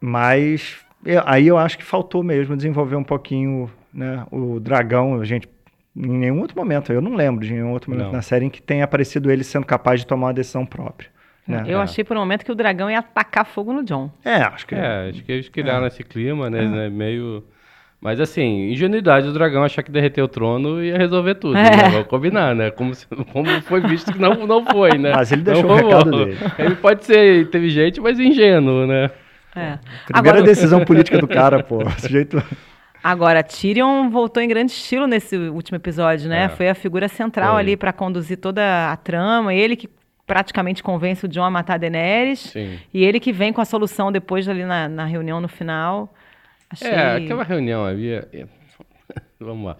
Mas 0.00 0.76
eu- 1.04 1.22
aí 1.24 1.46
eu 1.46 1.56
acho 1.56 1.78
que 1.78 1.84
faltou 1.84 2.22
mesmo 2.22 2.56
desenvolver 2.56 2.96
um 2.96 3.04
pouquinho, 3.04 3.70
né, 3.92 4.26
o 4.30 4.60
dragão, 4.60 5.20
a 5.20 5.24
gente 5.24 5.48
em 5.96 6.18
nenhum 6.18 6.40
outro 6.40 6.54
momento, 6.58 6.92
eu 6.92 7.00
não 7.00 7.14
lembro 7.14 7.42
de 7.42 7.50
nenhum 7.54 7.70
outro 7.72 7.90
momento 7.90 8.06
Não. 8.08 8.12
na 8.12 8.20
série 8.20 8.44
em 8.44 8.50
que 8.50 8.60
tenha 8.60 8.84
aparecido 8.84 9.30
ele 9.30 9.42
sendo 9.42 9.64
capaz 9.64 10.00
de 10.00 10.06
tomar 10.06 10.26
uma 10.26 10.34
decisão 10.34 10.66
própria. 10.66 11.08
Né? 11.46 11.64
Eu 11.66 11.78
É. 11.78 11.82
achei 11.82 12.02
por 12.02 12.16
um 12.16 12.20
momento 12.20 12.44
que 12.44 12.50
o 12.50 12.54
dragão 12.54 12.90
ia 12.90 12.98
atacar 12.98 13.44
fogo 13.46 13.72
no 13.72 13.84
John. 13.84 14.10
É, 14.24 14.36
acho 14.42 14.66
que 14.66 14.74
É, 14.74 15.10
acho 15.10 15.22
que 15.22 15.30
eles 15.32 15.48
criaram 15.48 15.86
esse 15.86 16.02
clima, 16.02 16.50
né? 16.50 16.62
né, 16.66 16.88
Meio. 16.88 17.44
Mas 18.00 18.20
assim, 18.20 18.70
ingenuidade 18.70 19.26
do 19.26 19.32
dragão 19.32 19.62
achar 19.64 19.82
que 19.82 19.90
derreter 19.90 20.20
o 20.22 20.28
trono 20.28 20.82
ia 20.84 20.98
resolver 20.98 21.34
tudo. 21.36 21.56
É. 21.56 21.62
Né? 21.70 21.88
Vamos 21.90 22.06
combinar, 22.08 22.54
né? 22.54 22.70
Como, 22.70 22.94
se- 22.94 23.06
como 23.32 23.48
foi 23.62 23.80
visto 23.80 24.12
que 24.12 24.18
não, 24.18 24.46
não 24.46 24.64
foi, 24.66 24.98
né? 24.98 25.12
Mas 25.14 25.32
ele 25.32 25.42
Não 25.42 25.52
deixou 25.52 25.70
o 25.70 25.74
rolou. 25.74 25.88
recado 25.90 26.10
dele. 26.26 26.38
Ele 26.58 26.74
pode 26.76 27.04
ser 27.04 27.42
inteligente, 27.42 28.00
mas 28.00 28.18
ingênuo, 28.20 28.86
né? 28.86 29.10
É. 29.56 29.78
Primeira 30.04 30.38
Agora, 30.38 30.42
decisão 30.42 30.84
política 30.84 31.18
do 31.18 31.26
cara, 31.26 31.62
pô. 31.62 31.78
O 31.86 31.90
sujeito. 32.00 32.42
agora, 33.02 33.42
Tyrion 33.42 34.10
voltou 34.10 34.42
em 34.42 34.48
grande 34.48 34.72
estilo 34.72 35.06
nesse 35.06 35.34
último 35.36 35.76
episódio, 35.76 36.28
né? 36.28 36.44
É. 36.44 36.48
Foi 36.50 36.68
a 36.68 36.74
figura 36.74 37.08
central 37.08 37.52
Foi. 37.52 37.60
ali 37.62 37.76
pra 37.76 37.92
conduzir 37.92 38.36
toda 38.36 38.92
a 38.92 38.96
trama. 38.96 39.54
Ele 39.54 39.74
que 39.74 39.88
praticamente 40.26 40.82
convence 40.82 41.24
o 41.24 41.28
John 41.28 41.44
a 41.44 41.50
matar 41.50 41.74
a 41.74 41.78
Daenerys. 41.78 42.40
Sim. 42.40 42.78
E 42.92 43.04
ele 43.04 43.20
que 43.20 43.32
vem 43.32 43.52
com 43.52 43.60
a 43.60 43.64
solução 43.64 44.10
depois 44.10 44.48
ali 44.48 44.64
na, 44.64 44.88
na 44.88 45.04
reunião 45.04 45.40
no 45.40 45.48
final. 45.48 46.12
Achei... 46.68 46.90
É, 46.90 47.16
aquela 47.16 47.44
reunião 47.44 47.84
havia. 47.84 48.28
é, 48.32 48.46
Vamos 49.38 49.66
lá. 49.66 49.76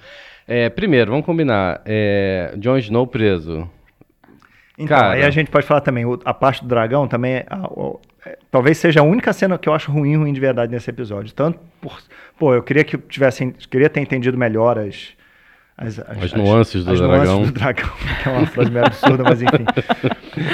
É, 0.47 0.69
primeiro, 0.71 1.11
vamos 1.11 1.26
combinar. 1.26 1.83
É, 1.85 2.55
Jon 2.59 2.76
Snow 2.79 3.07
preso. 3.07 3.69
Então, 4.79 4.97
Cara. 4.99 5.15
aí 5.15 5.25
a 5.25 5.31
gente 5.31 5.50
pode 5.50 5.67
falar 5.67 5.81
também, 5.81 6.05
a 6.25 6.35
parte 6.35 6.62
do 6.62 6.69
dragão 6.69 7.09
também, 7.09 7.37
é, 7.37 7.47
a- 7.49 7.67
o- 7.67 7.99
é, 8.26 8.38
talvez 8.50 8.76
seja 8.76 9.00
a 9.00 9.03
única 9.03 9.33
cena 9.33 9.57
que 9.59 9.69
eu 9.69 9.73
acho 9.73 9.91
ruim, 9.91 10.17
ruim 10.17 10.33
de 10.35 10.38
verdade 10.41 10.71
nesse 10.71 10.91
episódio. 10.91 11.33
Tanto 11.35 11.59
por, 11.81 11.99
pô, 12.38 12.55
eu 12.55 12.62
queria 12.62 12.85
que 12.85 12.99
tivessem, 12.99 13.53
queria 13.53 13.88
ter 13.88 14.00
entendido 14.00 14.37
melhor 14.37 14.79
as 14.79 15.16
as, 15.78 15.99
As 15.99 16.33
nuances 16.33 16.85
do 16.85 16.92
as 16.92 16.99
dragão. 17.00 17.16
nuances 17.35 17.52
do 17.52 17.59
dragão, 17.59 17.90
que 18.23 18.28
é 18.28 18.33
uma 18.33 18.47
frase 18.47 18.71
meio 18.71 18.87
absurda, 18.87 19.23
mas 19.25 19.42
enfim. 19.42 19.64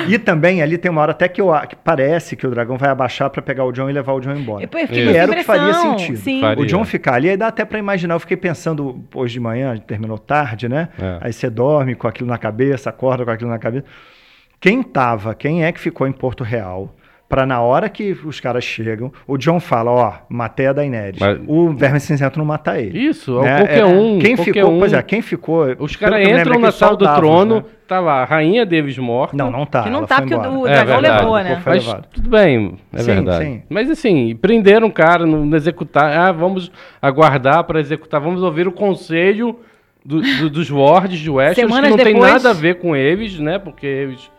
E 0.08 0.18
também 0.18 0.60
ali 0.62 0.76
tem 0.76 0.90
uma 0.90 1.00
hora 1.00 1.12
até 1.12 1.28
que, 1.28 1.40
eu, 1.40 1.52
que 1.68 1.76
parece 1.76 2.34
que 2.34 2.44
o 2.46 2.50
dragão 2.50 2.76
vai 2.76 2.90
abaixar 2.90 3.30
pra 3.30 3.40
pegar 3.40 3.64
o 3.64 3.70
John 3.70 3.88
e 3.88 3.92
levar 3.92 4.12
o 4.14 4.20
John 4.20 4.32
embora. 4.32 4.64
Eu 4.64 4.68
fiquei 4.68 5.06
Que 5.06 5.16
era 5.16 5.30
o 5.30 5.34
que 5.34 5.44
faria 5.44 5.74
sentido. 5.74 6.16
Sim. 6.18 6.40
Faria. 6.40 6.62
O 6.62 6.66
John 6.66 6.84
ficar 6.84 7.14
ali, 7.14 7.30
aí 7.30 7.36
dá 7.36 7.46
até 7.46 7.64
pra 7.64 7.78
imaginar. 7.78 8.14
Eu 8.14 8.20
fiquei 8.20 8.36
pensando 8.36 9.04
hoje 9.14 9.34
de 9.34 9.40
manhã, 9.40 9.76
terminou 9.78 10.18
tarde, 10.18 10.68
né? 10.68 10.88
É. 10.98 11.18
Aí 11.20 11.32
você 11.32 11.48
dorme 11.48 11.94
com 11.94 12.08
aquilo 12.08 12.28
na 12.28 12.38
cabeça, 12.38 12.90
acorda 12.90 13.24
com 13.24 13.30
aquilo 13.30 13.50
na 13.50 13.58
cabeça. 13.58 13.86
Quem 14.60 14.82
tava, 14.82 15.34
quem 15.34 15.64
é 15.64 15.70
que 15.70 15.78
ficou 15.80 16.06
em 16.06 16.12
Porto 16.12 16.42
Real? 16.42 16.94
Pra 17.32 17.46
na 17.46 17.62
hora 17.62 17.88
que 17.88 18.12
os 18.26 18.40
caras 18.40 18.62
chegam, 18.62 19.10
o 19.26 19.38
John 19.38 19.58
fala, 19.58 19.90
ó, 19.90 20.12
matei 20.28 20.66
a 20.66 20.72
Daenerys. 20.74 21.18
Mas- 21.18 21.40
O 21.46 21.70
Verme 21.70 21.98
Cinzento 21.98 22.38
não 22.38 22.44
mata 22.44 22.78
ele. 22.78 22.98
Isso, 22.98 23.40
Né? 23.40 23.56
qualquer 23.56 23.78
É, 23.78 23.84
um. 23.86 24.18
Quem 24.18 24.36
qualquer 24.36 24.52
ficou, 24.52 24.70
um. 24.74 24.78
pois 24.78 24.92
é, 24.92 25.02
quem 25.02 25.22
ficou... 25.22 25.64
Os 25.78 25.96
caras 25.96 26.28
entram 26.28 26.56
é 26.56 26.58
na 26.58 26.70
sala 26.70 26.94
do 26.94 27.06
trono, 27.14 27.54
né? 27.56 27.64
tá 27.88 28.00
lá, 28.00 28.20
a 28.20 28.24
rainha 28.26 28.66
Davis 28.66 28.98
morta. 28.98 29.34
Não, 29.34 29.50
não 29.50 29.64
tá. 29.64 29.82
Que 29.84 29.88
não 29.88 30.04
tá, 30.04 30.16
porque 30.20 30.34
o- 30.34 30.36
embora. 30.36 30.50
o 30.58 30.66
É 30.66 30.74
dragão 30.74 31.00
verdade. 31.00 31.20
levou, 31.22 31.38
né? 31.42 31.62
Mas 31.64 31.94
tudo 32.12 32.28
bem, 32.28 32.74
é 32.92 32.98
Sim, 32.98 33.06
verdade. 33.14 33.44
sim. 33.46 33.62
Mas 33.70 33.88
assim, 33.90 34.36
prenderam 34.36 34.88
o 34.88 34.92
cara, 34.92 35.24
não 35.24 35.56
executar. 35.56 36.12
Ah, 36.14 36.32
vamos 36.32 36.70
aguardar 37.00 37.64
para 37.64 37.80
executar. 37.80 38.20
Vamos 38.20 38.42
ouvir 38.42 38.68
o 38.68 38.72
conselho 38.72 39.56
do- 40.04 40.20
do- 40.20 40.50
dos 40.50 40.70
wards 40.70 41.18
de 41.18 41.30
Westeros, 41.30 41.74
que 41.74 41.80
não 41.80 41.96
tem 41.96 42.12
depois- 42.12 42.30
nada 42.32 42.50
a 42.50 42.52
ver 42.52 42.74
com 42.74 42.94
eles, 42.94 43.38
né? 43.38 43.58
Porque 43.58 43.86
eles 43.86 44.30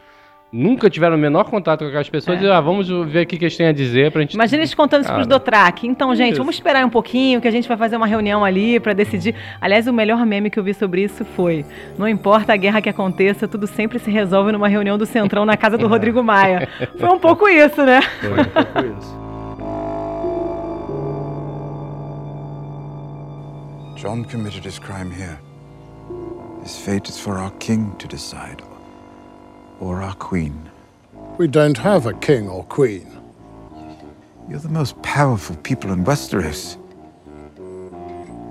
nunca 0.54 0.88
tiveram 0.88 1.16
o 1.16 1.20
menor 1.20 1.46
contato 1.46 1.80
com 1.80 1.88
aquelas 1.88 2.08
pessoas. 2.08 2.40
É. 2.40 2.46
E, 2.46 2.52
ah, 2.52 2.62
vamos 2.62 2.88
ver 2.88 3.24
o 3.24 3.26
que 3.26 3.38
que 3.38 3.46
eles 3.46 3.58
têm 3.58 3.66
a 3.66 3.72
dizer 3.72 4.12
pra 4.12 4.22
gente... 4.22 4.36
Imagina 4.36 4.62
eles 4.62 4.76
contando 4.76 5.02
isso 5.02 5.12
pros 5.12 5.26
Cara. 5.26 5.40
Dothraki. 5.40 5.88
Então, 5.88 6.14
gente, 6.16 6.34
Isso. 6.34 6.38
vamos 6.38 6.54
esperar 6.54 6.86
um 6.86 6.90
pouquinho, 6.90 7.42
que 7.42 7.48
a 7.48 7.52
gente 7.52 7.68
vai 7.68 7.76
fazer 7.76 7.98
uma 7.98 8.06
reunião 8.06 8.46
ali 8.46 8.80
pra 8.80 8.94
decidir. 8.94 9.34
Aliás, 9.60 9.88
o 9.88 9.94
melhor 9.94 10.24
meme 10.26 10.52
que 10.52 10.60
eu 10.60 10.64
vi 10.64 10.74
sobre 10.76 11.04
isso 11.04 11.26
foi: 11.26 11.66
não 11.98 12.08
importa 12.08 12.54
a 12.54 12.56
guerra 12.56 12.82
que 12.82 12.90
aconteça, 12.90 13.48
tudo 13.48 13.66
sempre 13.66 13.98
se 13.98 14.12
resolve 14.12 14.52
numa 14.52 14.68
reunião 14.68 14.98
do 14.98 15.06
Centrão 15.06 15.44
na 15.44 15.58
casa 15.58 15.78
do 15.78 15.88
Rodrigo 15.90 16.22
Maia. 16.22 16.70
Foi 17.00 17.10
um 17.10 17.20
pouco 17.20 17.50
isso, 17.50 17.84
né? 17.84 18.02
Foi 18.02 18.30
um 18.30 18.46
pouco 18.46 18.80
isso. 19.00 19.24
John 23.96 24.24
committed 24.26 24.68
his 24.68 24.78
crime 24.78 25.12
here. 25.12 25.40
His 26.64 26.78
fate 26.78 27.10
is 27.10 27.18
for 27.18 27.38
our 27.38 27.52
king 27.60 27.92
to 27.98 28.08
decide, 28.08 28.62
or 29.84 30.02
our 30.02 30.16
queen. 30.16 30.70
We 31.38 31.48
don't 31.48 31.78
have 31.78 32.06
a 32.06 32.14
king 32.14 32.48
or 32.48 32.64
queen. 32.64 33.08
You're 34.50 34.60
the 34.60 34.70
most 34.70 35.02
powerful 35.02 35.56
people 35.58 35.92
in 35.92 36.04
Westeros. 36.06 36.78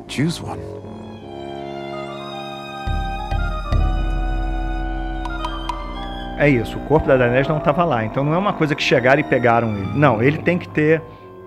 Choose 0.09 0.43
one. 0.43 0.61
É 6.39 6.49
isso, 6.49 6.77
o 6.77 6.81
corpo 6.81 7.07
da 7.07 7.17
Daenerys 7.17 7.47
não 7.47 7.59
estava 7.59 7.85
lá, 7.85 8.05
então 8.05 8.25
não 8.25 8.35
é 8.35 8.39
uma 8.39 8.53
coisa 8.53 8.75
que 8.75 8.83
chegaram 8.83 9.21
e 9.21 9.25
pegaram 9.25 9.77
ele. 9.77 9.91
Não, 9.95 10.21
ele 10.21 10.39
tem 10.39 10.59
que 10.59 10.69
ter 10.69 11.01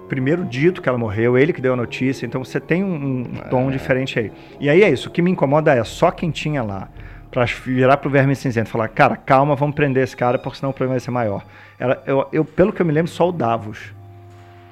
primeiro 0.08 0.46
dito 0.46 0.82
que 0.82 0.88
ela 0.88 0.98
morreu, 0.98 1.38
ele 1.38 1.52
que 1.52 1.60
deu 1.60 1.74
a 1.74 1.76
notícia, 1.76 2.26
então 2.26 2.44
você 2.44 2.60
tem 2.60 2.84
um, 2.84 2.96
um 2.96 3.26
tom 3.50 3.70
diferente 3.70 4.18
aí. 4.18 4.32
E 4.60 4.70
aí 4.70 4.84
é 4.84 4.90
isso, 4.90 5.10
o 5.10 5.12
que 5.12 5.22
me 5.22 5.32
incomoda 5.32 5.74
é 5.74 5.84
só 5.84 6.12
quem 6.12 6.32
tinha 6.32 6.64
lá 6.64 6.88
para 7.36 7.44
virar 7.66 7.98
pro 7.98 8.10
Verme 8.10 8.34
Cinzento 8.34 8.70
falar, 8.70 8.88
cara, 8.88 9.18
calma, 9.18 9.58
vamos 9.58 9.76
prender 9.76 10.02
esse 10.02 10.16
cara, 10.16 10.40
porque 10.40 10.58
senão 10.58 10.70
o 10.70 10.74
problema 10.74 10.94
vai 10.94 11.02
ser 11.02 11.12
maior. 11.12 11.44
Ela, 11.78 12.02
eu, 12.08 12.26
eu, 12.32 12.46
pelo 12.46 12.72
que 12.72 12.82
eu 12.82 12.86
me 12.86 12.94
lembro, 12.94 13.12
só 13.12 13.28
o 13.28 13.32
Davos. 13.34 13.94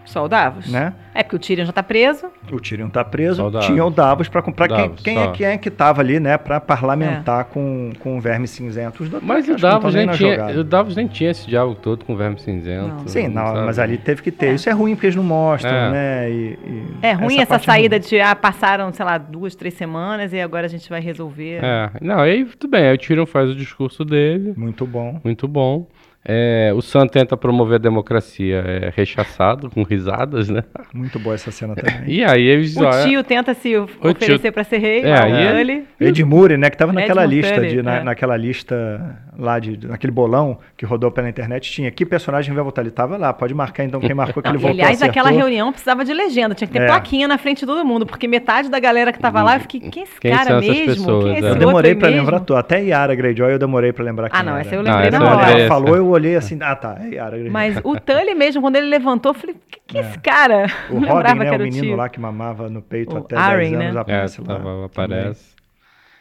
Só 0.06 0.26
o 0.26 0.28
Davos? 0.28 0.70
Né? 0.70 0.94
É 1.16 1.24
porque 1.24 1.36
o 1.36 1.40
Tyrion 1.40 1.66
já 1.66 1.72
tá 1.72 1.82
preso. 1.84 2.28
O 2.52 2.60
Tyrion 2.60 2.90
tá 2.90 3.04
preso, 3.06 3.36
Só 3.36 3.48
o 3.48 3.52
Davos. 3.52 3.68
tinha 3.68 3.86
o 3.86 3.90
Davos 3.90 4.28
para 4.28 4.42
comprar 4.42 4.68
quem, 4.68 4.78
Davos, 4.78 5.02
quem, 5.02 5.18
é, 5.18 5.28
quem 5.32 5.46
é 5.48 5.58
que 5.58 5.70
tava 5.70 6.02
ali, 6.02 6.20
né, 6.20 6.38
para 6.38 6.60
parlamentar 6.60 7.46
com, 7.46 7.92
com 8.00 8.18
o 8.18 8.22
Verme 8.22 8.48
Cinzento. 8.48 9.04
Os 9.04 9.10
dois 9.10 9.24
Mas 9.24 9.48
o 9.48 9.56
Davos, 9.56 9.94
nem 9.94 10.10
tinha, 10.10 10.46
o 10.60 10.64
Davos 10.64 10.96
nem 10.96 11.08
tinha 11.08 11.32
esse 11.32 11.48
diálogo 11.48 11.80
todo 11.82 12.04
com 12.04 12.14
o 12.14 12.18
Verme 12.18 12.40
Cinzento. 12.40 12.88
Não. 12.88 13.08
Sim, 13.08 13.28
não, 13.28 13.46
sabe? 13.48 13.66
mas 13.66 13.80
ali 13.80 13.98
teve 13.98 14.22
que 14.22 14.32
ter. 14.32 14.54
Isso 14.56 14.68
é 14.70 14.74
ruim 14.74 14.96
porque 14.96 15.08
eles 15.08 15.16
não 15.16 15.24
mostram, 15.24 15.72
É. 15.72 15.92
né? 15.92 16.32
E, 16.32 16.58
e 16.66 16.84
É 17.02 17.12
ruim 17.14 17.36
essa, 17.38 17.48
parte 17.48 17.70
é 17.70 17.72
ruim. 17.72 17.80
saída 17.80 18.00
de, 18.00 18.20
ah, 18.20 18.36
passaram, 18.36 18.92
sei 18.92 19.06
lá, 19.06 19.18
duas, 19.18 19.56
três 19.56 19.74
semanas 19.76 20.34
e 20.34 20.42
agora 20.42 20.66
a 20.66 20.70
gente 20.70 20.90
vai 20.90 21.00
resolver. 21.00 21.60
É, 21.64 21.92
não, 22.02 22.20
aí 22.20 22.44
tudo 22.46 22.72
bem, 22.72 22.88
aí 22.88 22.96
o 22.96 22.98
Tyrion 22.98 23.26
faz 23.26 23.50
o 23.50 23.56
discurso 23.56 24.04
dele, 24.04 24.54
Muito 24.58 24.86
bom. 24.86 25.20
muito 25.24 25.48
bom. 25.48 25.88
É, 26.25 26.72
o 26.74 26.82
Sam 26.82 27.06
tenta 27.06 27.36
promover 27.36 27.75
a 27.75 27.77
democracia, 27.80 28.63
é 28.65 28.94
rechaçado, 28.96 29.70
com 29.70 29.84
risadas, 29.84 30.48
né? 30.50 30.63
Muito 30.94 31.20
boa 31.20 31.36
essa 31.36 31.51
cena 31.51 31.75
também. 31.75 32.03
E 32.08 32.24
aí 32.24 32.42
eles 32.48 32.77
O 32.77 32.89
tio 33.03 33.24
tenta 33.24 33.53
se 33.53 33.75
oferecer 33.75 34.51
para 34.51 34.63
ser 34.63 34.77
rei, 34.77 35.01
É, 35.03 35.10
é, 35.10 35.20
aí 35.22 35.60
ele... 35.60 35.84
Ed 36.00 36.24
Murray, 36.24 36.58
né, 36.58 36.70
que 36.70 36.77
tava 36.77 36.94
naquela 36.94 37.24
Edmund 37.25 37.42
lista, 37.42 37.56
Tully, 37.56 37.70
de, 37.70 37.82
na, 37.82 37.96
é. 37.98 38.03
naquela 38.03 38.38
lista 38.38 39.18
lá, 39.38 39.60
de, 39.60 39.86
naquele 39.86 40.12
bolão 40.12 40.60
que 40.77 40.86
rodou 40.86 41.12
pela 41.12 41.27
internet, 41.27 41.70
tinha 41.70 41.92
que 41.92 42.06
personagem 42.06 42.53
vai 42.53 42.63
votar? 42.63 42.84
Ele 42.86 42.92
tava 42.92 43.18
lá, 43.18 43.34
pode 43.34 43.53
marcar 43.53 43.84
então 43.84 44.00
quem 44.00 44.13
marcou 44.13 44.42
que 44.42 44.48
ele 44.48 44.58
voltou, 44.60 44.72
aliás, 44.80 45.01
aquela 45.01 45.30
reunião 45.30 45.72
precisava 45.72 46.06
de 46.06 46.13
legenda, 46.13 46.56
tinha 46.56 46.68
que 46.68 46.74
ter 46.74 46.84
É. 46.84 46.88
plaquinha 46.88 47.27
na 47.27 47.38
frente 47.38 47.60
de 47.62 47.65
todo 47.65 47.84
mundo, 47.86 48.06
porque 48.06 48.27
metade 48.30 48.70
da 48.70 48.80
galera 48.80 49.12
que 49.12 49.20
tava 49.20 49.42
lá, 49.44 49.56
eu 49.58 49.60
fiquei, 49.62 49.80
quem 49.82 50.03
é 50.03 50.06
esse 50.06 50.20
Quem 50.22 50.32
cara 50.32 50.60
mesmo? 50.62 50.86
pessoas, 50.86 51.24
quem 51.25 51.34
é 51.36 51.38
esse 51.39 51.48
é. 51.48 51.51
Eu 51.51 51.56
demorei 51.56 51.94
mesmo? 51.96 52.10
lembrar 52.10 52.39
tudo. 52.39 52.56
Até 52.58 52.82
Yara 52.82 53.13
Greyjoy 53.13 53.51
eu 53.53 53.60
demorei 53.60 53.92
pra 53.92 54.06
lembrar 54.06 54.30
quem 54.30 54.39
Ah, 54.39 54.44
não, 54.44 54.53
era. 54.53 54.62
essa 54.62 54.75
eu 54.75 54.82
lembrei 54.82 55.08
essa 55.10 55.20
na 55.20 55.36
hora. 55.36 55.51
ela 55.51 55.68
falou, 55.68 55.96
eu 55.98 56.12
olhei 56.13 56.36
assim, 56.36 56.58
ah 56.62 56.75
tá, 56.75 56.98
é 57.01 57.15
Yara 57.15 57.32
Greyjoy. 57.32 57.50
Mas 57.51 57.77
o 57.84 57.96
Tully 58.00 58.34
mesmo, 58.36 58.62
quando 58.62 58.75
ele 58.77 58.88
levantou, 58.88 59.32
eu 59.32 59.34
falei, 59.34 59.55
que 59.70 59.79
que 59.88 59.98
é 59.98 60.01
esse 60.01 60.20
cara? 60.20 60.65
O 60.89 60.93
Robin, 61.00 61.05
lembrava 61.08 61.36
né, 61.36 61.46
que 61.50 61.53
era 61.53 61.63
o 61.63 61.65
menino 61.65 61.84
tio. 61.88 61.96
lá 61.96 62.10
que 62.10 62.20
mamava 62.20 62.70
no 62.70 62.82
peito 62.82 63.13
O 63.15 63.17
até 63.20 63.36
Arryn, 63.36 63.72
10 63.72 63.82
anos 63.82 63.93
né? 63.93 63.98
É, 63.98 64.01
aparece 64.01 64.41
lá. 64.41 64.48
tava- 64.48 64.86
aparece. 64.86 65.53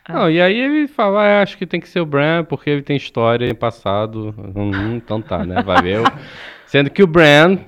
Ah. 0.04 0.12
Não, 0.14 0.30
e 0.30 0.40
aí 0.42 0.58
ele 0.58 0.88
fala, 0.88 1.22
ah, 1.22 1.42
acho 1.42 1.56
que 1.56 1.64
tem 1.64 1.80
que 1.80 1.88
ser 1.88 2.00
o 2.00 2.06
Bran, 2.06 2.42
porque 2.44 2.68
ele 2.68 2.82
tem 2.82 2.96
história 2.96 3.46
em 3.48 3.54
passado. 3.54 4.34
Hum, 4.56 4.96
então 4.96 5.22
tá, 5.22 5.44
né? 5.46 5.62
Valeu. 5.62 6.02
Sendo 6.66 6.90
que 6.90 7.02
o 7.04 7.06
Bran, 7.06 7.58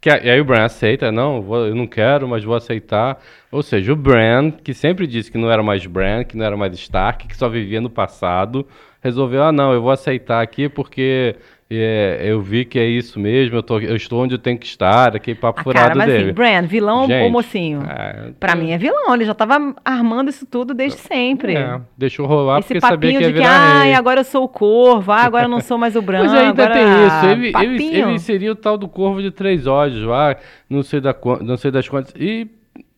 que, 0.00 0.08
e 0.08 0.30
aí 0.30 0.40
o 0.40 0.44
Bran 0.44 0.64
aceita, 0.64 1.12
não, 1.12 1.42
vou- 1.42 1.66
eu 1.66 1.74
não 1.74 1.86
quero, 1.86 2.26
mas 2.26 2.42
vou 2.44 2.54
aceitar. 2.56 3.18
Ou 3.52 3.62
seja, 3.62 3.92
o 3.92 3.96
Bran, 3.96 4.50
que 4.50 4.72
sempre 4.72 5.06
disse 5.06 5.30
que 5.30 5.36
não 5.36 5.50
era 5.50 5.62
mais 5.62 5.84
Bran, 5.84 6.24
que 6.24 6.36
não 6.36 6.46
era 6.46 6.56
mais 6.56 6.72
Stark, 6.74 7.28
que 7.28 7.36
só 7.36 7.46
vivia 7.48 7.80
no 7.80 7.90
passado, 7.90 8.66
resolveu, 9.02 9.42
ah 9.44 9.52
não, 9.52 9.72
eu 9.74 9.82
vou 9.82 9.90
aceitar 9.90 10.40
aqui 10.42 10.68
porque 10.70 11.36
é, 11.68 12.20
eu 12.22 12.40
vi 12.40 12.64
que 12.64 12.78
é 12.78 12.86
isso 12.86 13.18
mesmo, 13.18 13.56
eu, 13.56 13.62
tô, 13.62 13.80
eu 13.80 13.96
estou 13.96 14.22
onde 14.22 14.34
eu 14.34 14.38
tenho 14.38 14.56
que 14.56 14.66
estar, 14.66 15.16
aquele 15.16 15.36
papo 15.36 15.60
Ah, 15.60 15.62
furado 15.64 15.86
cara, 15.88 15.94
mas 15.96 16.06
dele. 16.06 16.24
assim, 16.26 16.32
Bran, 16.32 16.62
vilão 16.62 17.00
ou 17.02 17.06
Gente, 17.08 17.32
mocinho? 17.32 17.82
é, 17.82 18.30
Pra 18.38 18.54
mim 18.54 18.70
é 18.70 18.78
vilão, 18.78 19.14
ele 19.14 19.24
já 19.24 19.34
tava 19.34 19.74
armando 19.84 20.30
isso 20.30 20.46
tudo 20.46 20.72
desde 20.72 20.98
sempre. 20.98 21.56
é, 21.56 21.80
deixou 21.98 22.24
rolar 22.26 22.60
Esse 22.60 22.68
porque 22.68 22.80
sabia 22.80 22.96
papinho 23.10 23.18
que 23.18 23.24
ia 23.24 23.28
de 23.28 23.34
que, 23.34 23.40
virar 23.40 23.58
ai, 23.78 23.84
rei. 23.88 23.94
agora 23.94 24.20
eu 24.20 24.24
sou 24.24 24.44
o 24.44 24.48
corvo, 24.48 25.10
ah, 25.10 25.22
agora 25.22 25.46
eu 25.46 25.50
não 25.50 25.60
sou 25.60 25.76
mais 25.76 25.96
o 25.96 26.02
branco. 26.02 26.32
É, 26.32 26.46
ainda 26.46 26.64
agora... 26.64 26.72
tem 26.72 27.06
isso. 27.06 27.26
Ele, 27.26 27.46
ele, 27.46 27.52
papinho. 27.52 28.08
ele 28.10 28.18
seria 28.20 28.52
o 28.52 28.56
tal 28.56 28.78
do 28.78 28.88
corvo 28.88 29.20
de 29.20 29.32
três 29.32 29.66
olhos 29.66 30.02
lá, 30.04 30.36
não 30.70 30.82
sei, 30.84 31.00
da, 31.00 31.14
não 31.40 31.56
sei 31.56 31.70
das 31.72 31.88
quantas. 31.88 32.14
E 32.16 32.46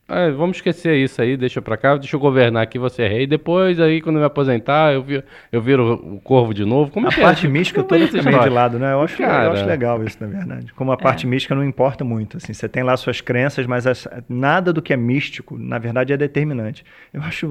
é, 0.09 0.31
vamos 0.31 0.57
esquecer 0.57 0.95
isso 0.97 1.21
aí, 1.21 1.37
deixa 1.37 1.61
pra 1.61 1.77
cá, 1.77 1.95
deixa 1.95 2.15
eu 2.15 2.19
governar 2.19 2.63
aqui, 2.63 2.79
você 2.79 3.03
é 3.03 3.07
rei. 3.07 3.27
Depois, 3.27 3.79
aí, 3.79 4.01
quando 4.01 4.15
eu 4.15 4.21
me 4.21 4.25
aposentar, 4.25 4.93
eu, 4.93 5.03
vi, 5.03 5.23
eu 5.51 5.61
viro 5.61 5.93
o 5.93 6.19
corvo 6.19 6.53
de 6.53 6.65
novo. 6.65 6.91
Como 6.91 7.05
é 7.07 7.09
A 7.09 7.13
que 7.13 7.21
parte 7.21 7.45
é? 7.45 7.49
mística 7.49 7.81
é 7.81 7.83
toda 7.83 8.07
fica 8.07 8.23
meio 8.23 8.41
de 8.41 8.49
lado, 8.49 8.79
né? 8.79 8.93
Eu 8.93 9.01
acho, 9.01 9.21
eu 9.21 9.27
Cara. 9.27 9.51
acho 9.51 9.65
legal 9.65 10.03
isso, 10.03 10.17
na 10.19 10.27
verdade. 10.27 10.73
Como 10.73 10.91
a 10.91 10.97
parte 10.97 11.25
mística 11.27 11.53
não 11.55 11.63
importa 11.63 12.03
muito, 12.03 12.37
assim. 12.37 12.53
Você 12.53 12.67
tem 12.67 12.83
lá 12.83 12.97
suas 12.97 13.21
crenças, 13.21 13.65
mas 13.65 13.85
as- 13.87 14.07
nada 14.27 14.73
do 14.73 14.81
que 14.81 14.91
é 14.93 14.97
místico, 14.97 15.57
na 15.57 15.77
verdade, 15.77 16.11
é 16.11 16.17
determinante. 16.17 16.83
Eu 17.13 17.21
acho, 17.21 17.47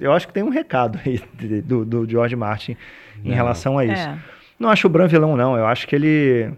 eu 0.00 0.12
acho 0.12 0.26
que 0.26 0.32
tem 0.32 0.42
um 0.42 0.50
recado 0.50 0.98
aí 1.04 1.20
de- 1.34 1.62
do, 1.62 1.84
do 1.84 2.08
George 2.08 2.36
Martin 2.36 2.76
em 3.24 3.28
Não. 3.30 3.34
relação 3.36 3.78
a 3.78 3.84
isso. 3.84 4.08
É. 4.08 4.18
Não 4.58 4.68
acho 4.68 4.86
o 4.86 4.90
Bran 4.90 5.06
vilão, 5.08 5.36
não. 5.36 5.56
Eu 5.56 5.66
acho 5.66 5.86
que 5.88 5.96
ele 5.96 6.50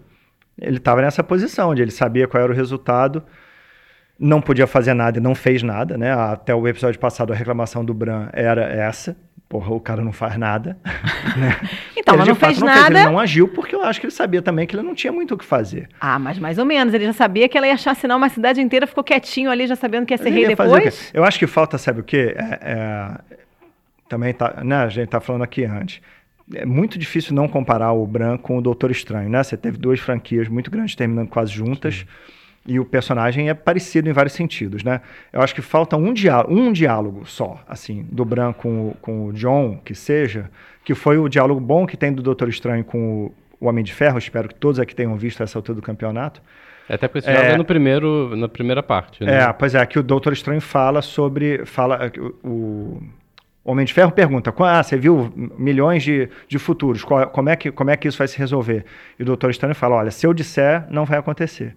ele 0.60 0.76
estava 0.76 1.02
nessa 1.02 1.22
posição, 1.24 1.70
onde 1.70 1.82
ele 1.82 1.90
sabia 1.90 2.28
qual 2.28 2.40
era 2.42 2.52
o 2.52 2.54
resultado, 2.54 3.22
não 4.18 4.40
podia 4.40 4.66
fazer 4.66 4.94
nada 4.94 5.18
e 5.18 5.20
não 5.20 5.34
fez 5.34 5.62
nada, 5.62 5.96
né? 5.98 6.12
Até 6.12 6.54
o 6.54 6.66
episódio 6.68 6.98
passado, 7.00 7.32
a 7.32 7.36
reclamação 7.36 7.84
do 7.84 7.92
Bran 7.92 8.28
era 8.32 8.62
essa. 8.62 9.16
Porra, 9.48 9.72
o 9.74 9.80
cara 9.80 10.02
não 10.02 10.12
faz 10.12 10.36
nada. 10.36 10.76
né? 11.36 11.56
Então, 11.96 12.14
ele, 12.14 12.18
mas 12.18 12.24
de 12.24 12.28
não 12.30 12.34
fato, 12.36 12.48
fez 12.48 12.58
não 12.60 12.66
nada. 12.66 12.98
ele 13.00 13.04
não 13.08 13.18
agiu 13.18 13.48
porque 13.48 13.74
eu 13.74 13.82
acho 13.82 14.00
que 14.00 14.06
ele 14.06 14.12
sabia 14.12 14.40
também 14.42 14.66
que 14.66 14.74
ele 14.74 14.82
não 14.82 14.94
tinha 14.94 15.12
muito 15.12 15.34
o 15.34 15.38
que 15.38 15.44
fazer. 15.44 15.88
Ah, 16.00 16.18
mas 16.18 16.38
mais 16.38 16.58
ou 16.58 16.64
menos. 16.64 16.94
Ele 16.94 17.04
já 17.04 17.12
sabia 17.12 17.48
que 17.48 17.56
ela 17.56 17.66
ia 17.66 17.76
chacinar 17.76 18.16
uma 18.16 18.28
cidade 18.28 18.60
inteira, 18.60 18.86
ficou 18.86 19.04
quietinho 19.04 19.50
ali, 19.50 19.66
já 19.66 19.76
sabendo 19.76 20.06
que 20.06 20.14
ia 20.14 20.18
ser 20.18 20.28
Ele 20.28 20.40
rei 20.40 20.50
ia 20.50 20.56
fazer 20.56 20.70
o 20.72 20.76
quê? 20.78 20.84
depois. 20.84 21.10
Eu 21.12 21.24
acho 21.24 21.38
que 21.38 21.46
falta, 21.46 21.76
sabe 21.78 22.00
o 22.00 22.02
quê? 22.04 22.34
É- 22.36 22.58
é- 22.62 23.36
também 24.08 24.32
tá, 24.32 24.62
né, 24.64 24.76
a 24.76 24.88
gente 24.88 25.08
tá 25.08 25.20
falando 25.20 25.42
aqui 25.42 25.64
antes. 25.64 26.00
É 26.54 26.64
muito 26.66 26.98
difícil 26.98 27.34
não 27.34 27.48
comparar 27.48 27.92
o 27.92 28.06
Bran 28.06 28.36
com 28.36 28.58
o 28.58 28.60
Doutor 28.62 28.90
Estranho, 28.90 29.28
né? 29.30 29.42
Você 29.42 29.56
teve 29.56 29.78
duas 29.78 29.98
franquias 29.98 30.46
muito 30.48 30.70
grandes 30.70 30.94
terminando 30.94 31.28
quase 31.28 31.52
juntas. 31.52 32.04
E 32.66 32.80
o 32.80 32.84
personagem 32.84 33.50
é 33.50 33.54
parecido 33.54 34.08
em 34.08 34.12
vários 34.12 34.32
sentidos, 34.32 34.82
né? 34.82 35.02
Eu 35.32 35.42
acho 35.42 35.54
que 35.54 35.60
falta 35.60 35.96
um 35.96 36.14
diálogo, 36.14 36.54
um 36.54 36.72
diálogo 36.72 37.26
só, 37.26 37.60
assim, 37.68 38.06
do 38.10 38.24
Bran 38.24 38.52
com, 38.54 38.88
o- 38.88 38.96
com 39.02 39.26
o 39.26 39.32
John, 39.34 39.78
que 39.84 39.94
seja, 39.94 40.50
que 40.82 40.94
foi 40.94 41.18
o 41.18 41.28
diálogo 41.28 41.60
bom 41.60 41.86
que 41.86 41.96
tem 41.96 42.10
do 42.12 42.22
Doutor 42.22 42.48
Estranho 42.48 42.82
com 42.82 43.26
o, 43.26 43.34
o 43.60 43.68
Homem 43.68 43.84
de 43.84 43.92
Ferro. 43.92 44.16
Espero 44.16 44.48
que 44.48 44.54
todos 44.54 44.80
aqui 44.80 44.94
tenham 44.94 45.14
visto 45.16 45.42
essa 45.42 45.58
altura 45.58 45.76
do 45.76 45.82
campeonato. 45.82 46.40
Até 46.88 47.06
porque 47.06 47.26
já 47.30 47.38
É. 47.38 47.50
vê 47.50 47.56
no 47.58 47.64
primeiro, 47.66 48.34
na 48.36 48.48
primeira 48.48 48.82
parte, 48.82 49.22
né? 49.24 49.42
É, 49.42 49.52
pois 49.52 49.74
é, 49.74 49.84
que 49.84 49.98
o 49.98 50.02
Doutor 50.02 50.32
Estranho 50.32 50.60
fala 50.60 51.02
sobre. 51.02 51.66
Fala, 51.66 52.08
que 52.08 52.18
o, 52.20 52.34
o 52.42 53.02
Homem 53.72 53.84
de 53.86 53.92
Ferro 53.92 54.10
pergunta: 54.12 54.52
"Qua- 54.52 54.78
ah, 54.78 54.82
você 54.82 54.96
viu 54.96 55.30
milhões 55.58 56.02
de, 56.02 56.28
de 56.48 56.58
futuros, 56.58 57.02
qual- 57.04 57.26
como, 57.28 57.48
é 57.50 57.56
que, 57.56 57.70
como 57.70 57.90
é 57.90 57.96
que 57.96 58.08
isso 58.08 58.16
vai 58.18 58.28
se 58.28 58.38
resolver? 58.38 58.84
E 59.18 59.22
o 59.22 59.26
Doutor 59.26 59.50
Estranho 59.50 59.74
fala: 59.74 59.96
olha, 59.96 60.10
se 60.10 60.26
eu 60.26 60.32
disser, 60.34 60.84
não 60.90 61.04
vai 61.06 61.18
acontecer. 61.18 61.74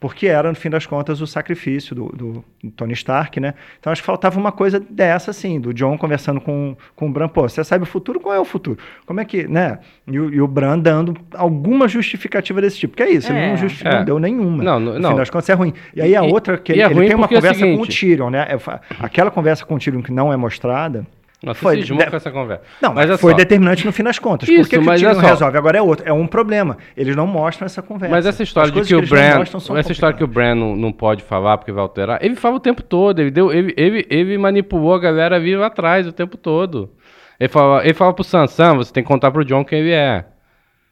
Porque 0.00 0.26
era, 0.28 0.48
no 0.48 0.54
fim 0.54 0.70
das 0.70 0.86
contas, 0.86 1.20
o 1.20 1.26
sacrifício 1.26 1.94
do, 1.94 2.06
do- 2.06 2.44
do 2.64 2.70
Tony 2.70 2.94
Stark, 2.94 3.38
né? 3.38 3.52
Então 3.78 3.92
acho 3.92 4.00
que 4.00 4.06
faltava 4.06 4.40
uma 4.40 4.50
coisa 4.50 4.80
dessa, 4.80 5.30
assim, 5.30 5.60
do 5.60 5.74
John 5.74 5.98
conversando 5.98 6.40
com, 6.40 6.74
com 6.96 7.06
o 7.06 7.12
Bran. 7.12 7.28
Pô, 7.28 7.42
você 7.46 7.62
sabe 7.62 7.82
o 7.84 7.86
futuro? 7.86 8.18
Qual 8.18 8.34
é 8.34 8.40
o 8.40 8.44
futuro? 8.46 8.78
Como 9.04 9.20
é 9.20 9.26
que, 9.26 9.46
né? 9.46 9.78
E 10.06 10.18
o, 10.18 10.32
e 10.32 10.40
o 10.40 10.48
Bran 10.48 10.78
dando 10.78 11.14
alguma 11.34 11.86
justificativa 11.86 12.62
desse 12.62 12.78
tipo. 12.78 12.96
Que 12.96 13.02
é 13.02 13.10
isso, 13.10 13.30
ele 13.30 13.40
É. 13.40 13.48
não, 13.50 13.56
justi- 13.58 13.86
É. 13.86 13.96
não 13.98 14.04
deu 14.06 14.18
nenhuma. 14.18 14.64
Não, 14.64 14.80
não- 14.80 14.92
no 14.94 14.98
não. 15.00 15.10
fim 15.10 15.16
das 15.16 15.28
contas 15.28 15.50
é 15.50 15.52
ruim. 15.52 15.74
E 15.94 16.00
aí 16.00 16.16
a 16.16 16.24
E- 16.24 16.32
outra, 16.32 16.56
que 16.56 16.72
ele, 16.72 16.80
é 16.80 16.86
ele 16.86 17.06
tem 17.06 17.14
uma 17.14 17.26
é 17.26 17.28
conversa 17.28 17.60
com 17.66 17.74
o 17.82 17.86
Tyrion, 17.86 18.30
né? 18.30 18.46
Aquela 19.00 19.30
conversa 19.30 19.66
com 19.66 19.74
o 19.74 19.78
Tyrion 19.78 20.00
que 20.00 20.10
não 20.12 20.32
é 20.32 20.36
mostrada. 20.38 21.06
Nossa, 21.42 21.58
Foi- 21.58 21.80
de- 21.80 21.94
com 21.94 22.16
essa 22.16 22.30
conversa. 22.30 22.62
Não, 22.82 22.92
mas 22.92 23.18
foi 23.18 23.30
só. 23.32 23.36
determinante 23.38 23.86
no 23.86 23.92
fim 23.92 24.02
das 24.02 24.18
contas. 24.18 24.46
Isso, 24.46 24.62
Por 24.64 24.68
que, 24.68 24.78
que 24.78 24.82
o 24.82 24.92
Tyrion 24.92 25.10
é 25.10 25.14
só. 25.14 25.20
resolve? 25.20 25.56
Agora 25.56 25.78
é 25.78 25.82
outro. 25.82 26.06
É 26.06 26.12
um 26.12 26.26
problema. 26.26 26.76
Eles 26.94 27.16
não 27.16 27.26
mostram 27.26 27.64
essa 27.64 27.80
conversa. 27.80 28.14
Mas 28.14 28.26
essa 28.26 28.42
história 28.42 28.68
de 28.68 28.74
coisas 28.74 28.88
que 28.88 28.94
o 28.94 28.98
eles 28.98 29.10
não 29.10 29.16
Bran, 29.18 29.38
mostram 29.38 29.58
são 29.60 29.76
essa 29.76 29.90
história 29.90 30.14
que 30.14 30.22
o 30.22 30.26
complicadas. 30.28 30.58
Bran 30.58 30.66
não, 30.68 30.76
não 30.76 30.92
pode 30.92 31.22
falar 31.22 31.56
porque 31.56 31.72
vai 31.72 31.80
alterar, 31.82 32.18
ele 32.22 32.36
fala 32.36 32.56
o 32.56 32.60
tempo 32.60 32.82
todo, 32.82 33.20
ele 33.20 33.30
deu, 33.30 33.50
ele, 33.50 33.72
ele, 33.76 34.06
ele 34.10 34.36
manipulou 34.36 34.92
a 34.94 34.98
galera 34.98 35.36
a 35.36 35.38
vir 35.38 35.56
lá 35.56 35.68
atrás 35.68 36.06
o 36.06 36.12
tempo 36.12 36.36
todo. 36.36 36.90
Ele 37.38 37.48
fala, 37.48 37.82
ele 37.84 37.94
fala 37.94 38.12
pro 38.12 38.22
Sansão, 38.22 38.76
você 38.76 38.92
tem 38.92 39.02
que 39.02 39.08
contar 39.08 39.30
pro 39.30 39.42
John 39.42 39.64
quem 39.64 39.78
ele 39.80 39.92
é. 39.92 40.26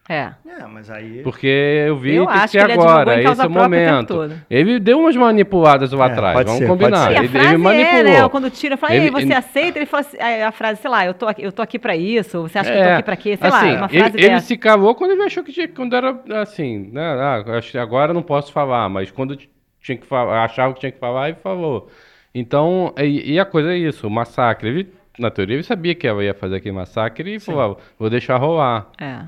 É. 0.08 0.32
É, 0.46 0.66
mas 0.72 0.90
aí. 0.90 1.20
Porque 1.22 1.46
eu 1.46 1.96
vi 1.98 2.14
Eu 2.14 2.24
tem 2.24 2.32
que 2.34 2.40
acho 2.40 2.52
ser 2.52 2.62
ele 2.64 2.72
agora, 2.72 3.12
em 3.14 3.16
esse 3.18 3.26
causa 3.26 3.42
é 3.42 3.46
o 3.46 3.50
própria 3.50 3.68
o 3.68 3.70
tempo 3.82 3.92
momento. 3.92 4.08
todo. 4.08 4.42
Ele 4.48 4.80
deu 4.80 4.98
umas 5.00 5.14
manipuladas 5.14 5.92
lá 5.92 6.08
É, 6.08 6.12
atrás, 6.12 6.34
pode 6.34 6.46
vamos 6.46 6.58
ser, 6.60 6.66
pode 6.66 6.80
combinar. 6.80 7.08
ser. 7.10 7.16
A 7.16 7.18
Ele, 7.18 7.28
frase 7.28 7.48
ele 7.48 7.56
manipulou. 7.58 7.98
é, 8.00 8.02
né? 8.22 8.28
Quando 8.30 8.50
tira, 8.50 8.76
fala, 8.78 8.94
ei, 8.94 9.00
Ele- 9.02 9.10
você 9.10 9.24
ele- 9.26 9.34
aceita? 9.34 9.78
Ele 9.78 9.86
fala 9.86 10.00
assim, 10.00 10.16
a, 10.18 10.50
frase, 10.50 10.80
sei 10.80 10.90
lá, 10.90 11.04
eu 11.04 11.12
tô 11.14 11.26
aqui, 11.26 11.42
eu 11.42 11.52
tô 11.52 11.60
aqui 11.60 11.78
pra 11.78 11.94
isso, 11.94 12.40
você 12.42 12.58
acha 12.58 12.70
que 12.72 12.78
eu 12.78 12.82
tô 12.82 12.88
É, 12.88 12.94
aqui 12.94 13.02
pra 13.02 13.16
quê? 13.16 13.36
Sei 13.36 13.48
assim, 13.48 13.70
lá, 13.72 13.76
uma 13.76 13.86
ele, 13.92 13.98
frase 14.00 14.16
ele 14.16 14.28
dessa. 14.30 14.46
se 14.46 14.56
calou 14.56 14.94
quando 14.94 15.10
ele 15.10 15.22
achou 15.22 15.44
que 15.44 15.52
tinha, 15.52 15.68
quando 15.68 15.94
era 15.94 16.18
assim, 16.40 16.88
né? 16.92 17.02
Ah, 17.20 17.44
acho 17.58 17.72
que 17.72 17.78
agora 17.78 18.14
não 18.14 18.22
posso 18.22 18.50
falar, 18.50 18.88
mas 18.88 19.10
quando 19.10 19.36
tinha 19.82 19.98
que 19.98 20.06
falar, 20.06 20.42
achava 20.44 20.72
que 20.72 20.80
tinha 20.80 20.92
que 20.92 20.98
falar, 20.98 21.28
ele 21.28 21.38
falou. 21.42 21.88
Então, 22.34 22.94
e, 22.98 23.34
e 23.34 23.38
a 23.40 23.44
coisa 23.44 23.72
é 23.72 23.76
isso, 23.76 24.06
o 24.06 24.10
massacre. 24.10 24.68
Ele, 24.70 24.88
na 25.18 25.30
teoria, 25.30 25.56
ele 25.56 25.62
sabia 25.64 25.94
que 25.94 26.06
ela 26.06 26.22
ia 26.24 26.32
fazer 26.34 26.56
aquele 26.56 26.74
massacre 26.74 27.34
e 27.34 27.40
falou, 27.40 27.78
ah, 27.78 27.82
vou 27.98 28.08
deixar 28.08 28.36
rolar. 28.36 28.86
É. 29.00 29.20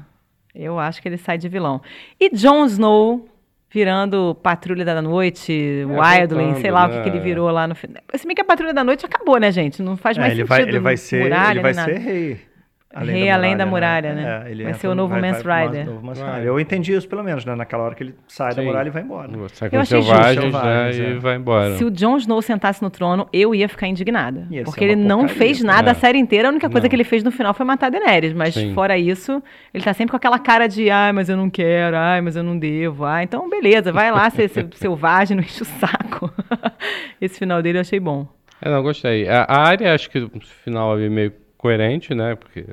Eu 0.54 0.78
acho 0.78 1.00
que 1.00 1.08
ele 1.08 1.16
sai 1.16 1.38
de 1.38 1.48
vilão. 1.48 1.80
E 2.18 2.30
Jon 2.34 2.64
Snow, 2.66 3.28
virando 3.72 4.34
Patrulha 4.42 4.84
da 4.84 5.00
Noite, 5.00 5.52
É, 5.52 5.84
Wildling, 5.86 6.44
voltando, 6.46 6.60
sei 6.60 6.70
lá 6.70 6.86
o 6.86 6.90
que, 6.90 6.96
né? 6.96 7.02
que 7.02 7.08
ele 7.08 7.20
virou 7.20 7.50
lá 7.50 7.68
no 7.68 7.74
final. 7.74 8.02
Se 8.16 8.26
bem 8.26 8.34
que 8.34 8.42
a 8.42 8.44
Patrulha 8.44 8.74
da 8.74 8.82
Noite 8.82 9.06
acabou, 9.06 9.38
né, 9.38 9.52
gente? 9.52 9.80
Não 9.82 9.96
faz 9.96 10.16
É, 10.16 10.20
mais 10.20 10.32
ele, 10.32 10.40
sentido. 10.42 10.48
vai, 10.48 10.62
ele 10.68 10.78
vai 10.80 10.96
ser, 10.96 11.22
ele 11.50 11.60
vai 11.60 11.74
ser 11.74 12.49
nada. 12.92 13.06
rei. 13.10 13.20
Rei 13.20 13.30
além 13.30 13.56
da 13.56 13.64
muralha, 13.66 14.14
né? 14.14 14.42
É, 14.46 14.50
ele 14.50 14.64
Vai 14.64 14.74
ser 14.74 14.86
o 14.88 14.90
no- 14.90 14.96
novo 15.02 15.10
vai- 15.14 15.20
Mance 15.20 15.42
vai- 15.44 15.66
Rider. 15.66 15.86
novo. 15.86 16.08
Rider. 16.12 16.42
Eu 16.44 16.58
entendi 16.58 16.92
isso, 16.92 17.08
pelo 17.08 17.22
menos, 17.22 17.44
né? 17.44 17.54
Naquela 17.54 17.84
hora 17.84 17.94
que 17.94 18.02
ele 18.02 18.14
sai 18.26 18.48
da 18.54 18.62
Sim. 18.62 18.66
muralha 18.66 18.88
e 18.88 18.90
vai 18.90 19.02
embora. 19.02 19.30
Sai 19.52 19.70
com 19.70 19.76
Eu 19.76 19.82
os 19.82 19.88
achei 19.88 20.02
justo. 20.02 20.14
selvagens, 20.14 20.42
Selvagens, 20.52 20.98
né, 20.98 21.06
é. 21.06 21.10
e 21.10 21.18
vai 21.18 21.36
embora. 21.36 21.76
Se 21.76 21.84
o 21.84 21.90
Jon 21.90 22.16
Snow 22.16 22.42
sentasse 22.42 22.82
no 22.82 22.90
trono, 22.90 23.28
eu 23.32 23.54
ia 23.54 23.68
ficar 23.68 23.86
indignada. 23.86 24.46
Ia 24.50 24.64
porque 24.64 24.82
ele 24.84 24.96
não 24.96 25.20
porcaria, 25.20 25.38
fez 25.38 25.60
né? 25.62 25.72
nada 25.72 25.90
É. 25.90 25.92
a 25.92 25.94
série 25.94 26.18
inteira. 26.18 26.48
A 26.48 26.50
única 26.50 26.68
coisa 26.68 26.84
Não. 26.86 26.88
que 26.90 26.96
ele 26.96 27.04
fez 27.04 27.22
no 27.22 27.30
final 27.30 27.54
foi 27.54 27.64
matar 27.66 27.86
a 27.86 27.90
Daenerys. 27.90 28.32
Mas 28.32 28.54
Sim. 28.54 28.74
fora 28.74 28.98
isso, 28.98 29.42
ele 29.72 29.84
tá 29.84 29.92
sempre 29.94 30.10
com 30.10 30.16
aquela 30.16 30.38
cara 30.38 30.66
de 30.66 30.90
ai, 30.90 31.12
mas 31.12 31.28
eu 31.28 31.36
não 31.36 31.48
quero, 31.48 31.96
ai, 31.96 32.20
mas 32.20 32.34
eu 32.36 32.42
não 32.42 32.58
devo. 32.58 33.04
Ah, 33.04 33.22
então 33.22 33.48
beleza, 33.48 33.92
vai 33.92 34.10
lá 34.10 34.28
ser, 34.30 34.48
selvagem, 34.74 35.36
não 35.36 35.44
enche 35.44 35.62
o 35.62 35.66
saco. 35.66 36.32
Esse 37.20 37.38
final 37.38 37.62
dele 37.62 37.78
eu 37.78 37.82
achei 37.82 38.00
bom. 38.00 38.26
É, 38.62 38.68
não, 38.70 38.82
gostei. 38.82 39.28
A, 39.28 39.44
a 39.44 39.60
área, 39.68 39.94
acho 39.94 40.10
que 40.10 40.18
o 40.18 40.30
final 40.64 40.92
ali 40.92 41.08
meio 41.08 41.32
coerente, 41.60 42.14
né? 42.14 42.34
Porque 42.34 42.64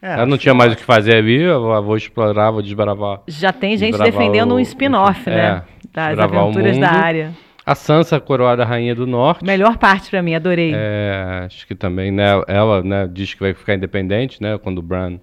É, 0.00 0.14
ela 0.14 0.26
não 0.26 0.38
tinha 0.38 0.54
mais 0.54 0.72
o 0.72 0.76
que 0.76 0.84
fazer 0.84 1.16
ali, 1.16 1.42
eu 1.42 1.60
vou, 1.82 1.96
explorar, 1.96 2.50
vou 2.52 2.62
desbravar. 2.62 3.20
Já 3.26 3.52
tem 3.52 3.76
gente 3.76 3.98
defendendo 3.98 4.52
o- 4.52 4.54
um 4.56 4.60
spin-off, 4.60 5.28
é, 5.28 5.34
né? 5.34 5.62
Das 5.92 6.08
desbravar 6.08 6.44
o 6.44 6.48
aventuras 6.48 6.78
da 6.78 6.86
mundo. 6.92 6.96
área. 7.04 7.30
A 7.66 7.74
Sansa, 7.74 8.18
coroada 8.18 8.64
rainha 8.64 8.94
do 8.94 9.06
norte. 9.06 9.44
Melhor 9.44 9.76
parte 9.76 10.10
pra 10.10 10.22
mim, 10.22 10.34
adorei. 10.34 10.72
É, 10.74 11.42
acho 11.46 11.66
que 11.66 11.74
também, 11.74 12.10
né, 12.10 12.40
ela 12.48 12.82
né, 12.82 13.08
diz 13.12 13.34
que 13.34 13.40
vai 13.40 13.52
ficar 13.52 13.74
independente, 13.74 14.42
né, 14.42 14.58
quando 14.58 14.78
o 14.78 14.82
Bran 14.82 15.18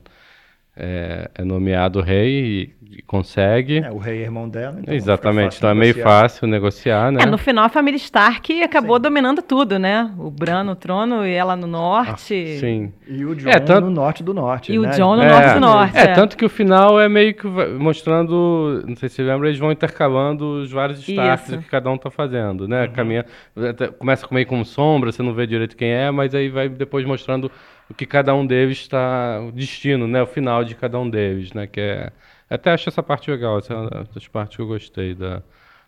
é, 0.77 1.29
é 1.35 1.43
nomeado 1.43 2.01
rei 2.01 2.71
e, 2.89 2.97
e 2.99 3.01
consegue. 3.01 3.79
É, 3.79 3.91
o 3.91 3.97
rei 3.97 4.19
é 4.19 4.23
irmão 4.23 4.47
dela. 4.47 4.77
Então 4.81 4.93
Exatamente, 4.93 5.57
então 5.57 5.69
é 5.69 5.73
meio 5.73 5.93
negociar. 5.95 6.03
fácil 6.21 6.47
negociar, 6.47 7.11
né? 7.11 7.23
É, 7.23 7.25
no 7.25 7.37
final 7.37 7.65
a 7.65 7.69
família 7.69 7.97
Stark 7.97 8.61
acabou 8.63 8.99
dominando 8.99 9.41
tudo, 9.41 9.77
né? 9.79 10.11
O 10.17 10.29
Bran 10.29 10.63
no 10.63 10.75
trono 10.75 11.25
e 11.25 11.31
ela 11.33 11.55
no 11.55 11.67
norte. 11.67 12.57
Sim. 12.59 12.93
E 13.07 13.25
o 13.25 13.35
John 13.35 13.49
É, 13.49 13.59
tanto- 13.59 13.81
no 13.85 13.91
norte 13.91 14.23
do 14.23 14.33
norte. 14.33 14.71
E 14.71 14.77
o 14.79 14.83
né? 14.83 14.91
Jon 14.91 15.15
no 15.15 15.23
É, 15.23 15.29
norte 15.29 15.53
do 15.55 15.59
norte. 15.59 15.97
É, 15.97 16.07
tanto 16.13 16.37
que 16.37 16.45
o 16.45 16.49
final 16.49 16.99
é 16.99 17.09
meio 17.09 17.33
que 17.33 17.47
mostrando, 17.47 18.83
não 18.87 18.95
sei 18.95 19.09
se 19.09 19.15
você 19.15 19.23
lembra, 19.23 19.47
eles 19.47 19.59
vão 19.59 19.71
intercalando 19.71 20.61
os 20.61 20.71
vários 20.71 20.99
Starks 21.07 21.49
Isso. 21.49 21.57
que 21.59 21.69
cada 21.69 21.89
um 21.89 21.97
tá 21.97 22.09
fazendo, 22.11 22.67
né? 22.67 22.87
Caminha, 22.87 23.25
até- 23.69 23.87
começa 23.87 24.27
com 24.27 24.35
meio 24.35 24.45
como 24.47 24.63
sombra, 24.65 25.11
você 25.11 25.23
não 25.23 25.33
vê 25.33 25.47
direito 25.47 25.75
quem 25.75 25.89
é, 25.89 26.11
mas 26.11 26.35
aí 26.35 26.49
vai 26.49 26.69
depois 26.69 27.05
mostrando 27.05 27.51
o 27.89 27.93
que 27.93 28.05
cada 28.05 28.33
um 28.35 28.45
deles 28.45 28.79
está, 28.79 29.39
o 29.41 29.51
destino, 29.51 30.07
né? 30.07 30.21
O 30.21 30.27
final 30.27 30.63
de 30.63 30.75
cada 30.75 30.99
um 30.99 31.09
deles, 31.09 31.53
né? 31.53 31.67
Que 31.67 31.79
é, 31.79 32.11
até 32.49 32.71
acho 32.71 32.89
essa 32.89 33.01
parte 33.01 33.31
legal, 33.31 33.59
essa 33.59 33.73
é 33.73 33.77
uma 33.77 34.07
das 34.13 34.27
partes 34.27 34.57
que 34.57 34.61
eu 34.61 34.67
gostei 34.67 35.15
da, 35.15 35.41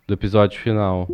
do 0.06 0.14
episódio 0.14 0.58
final. 0.58 1.06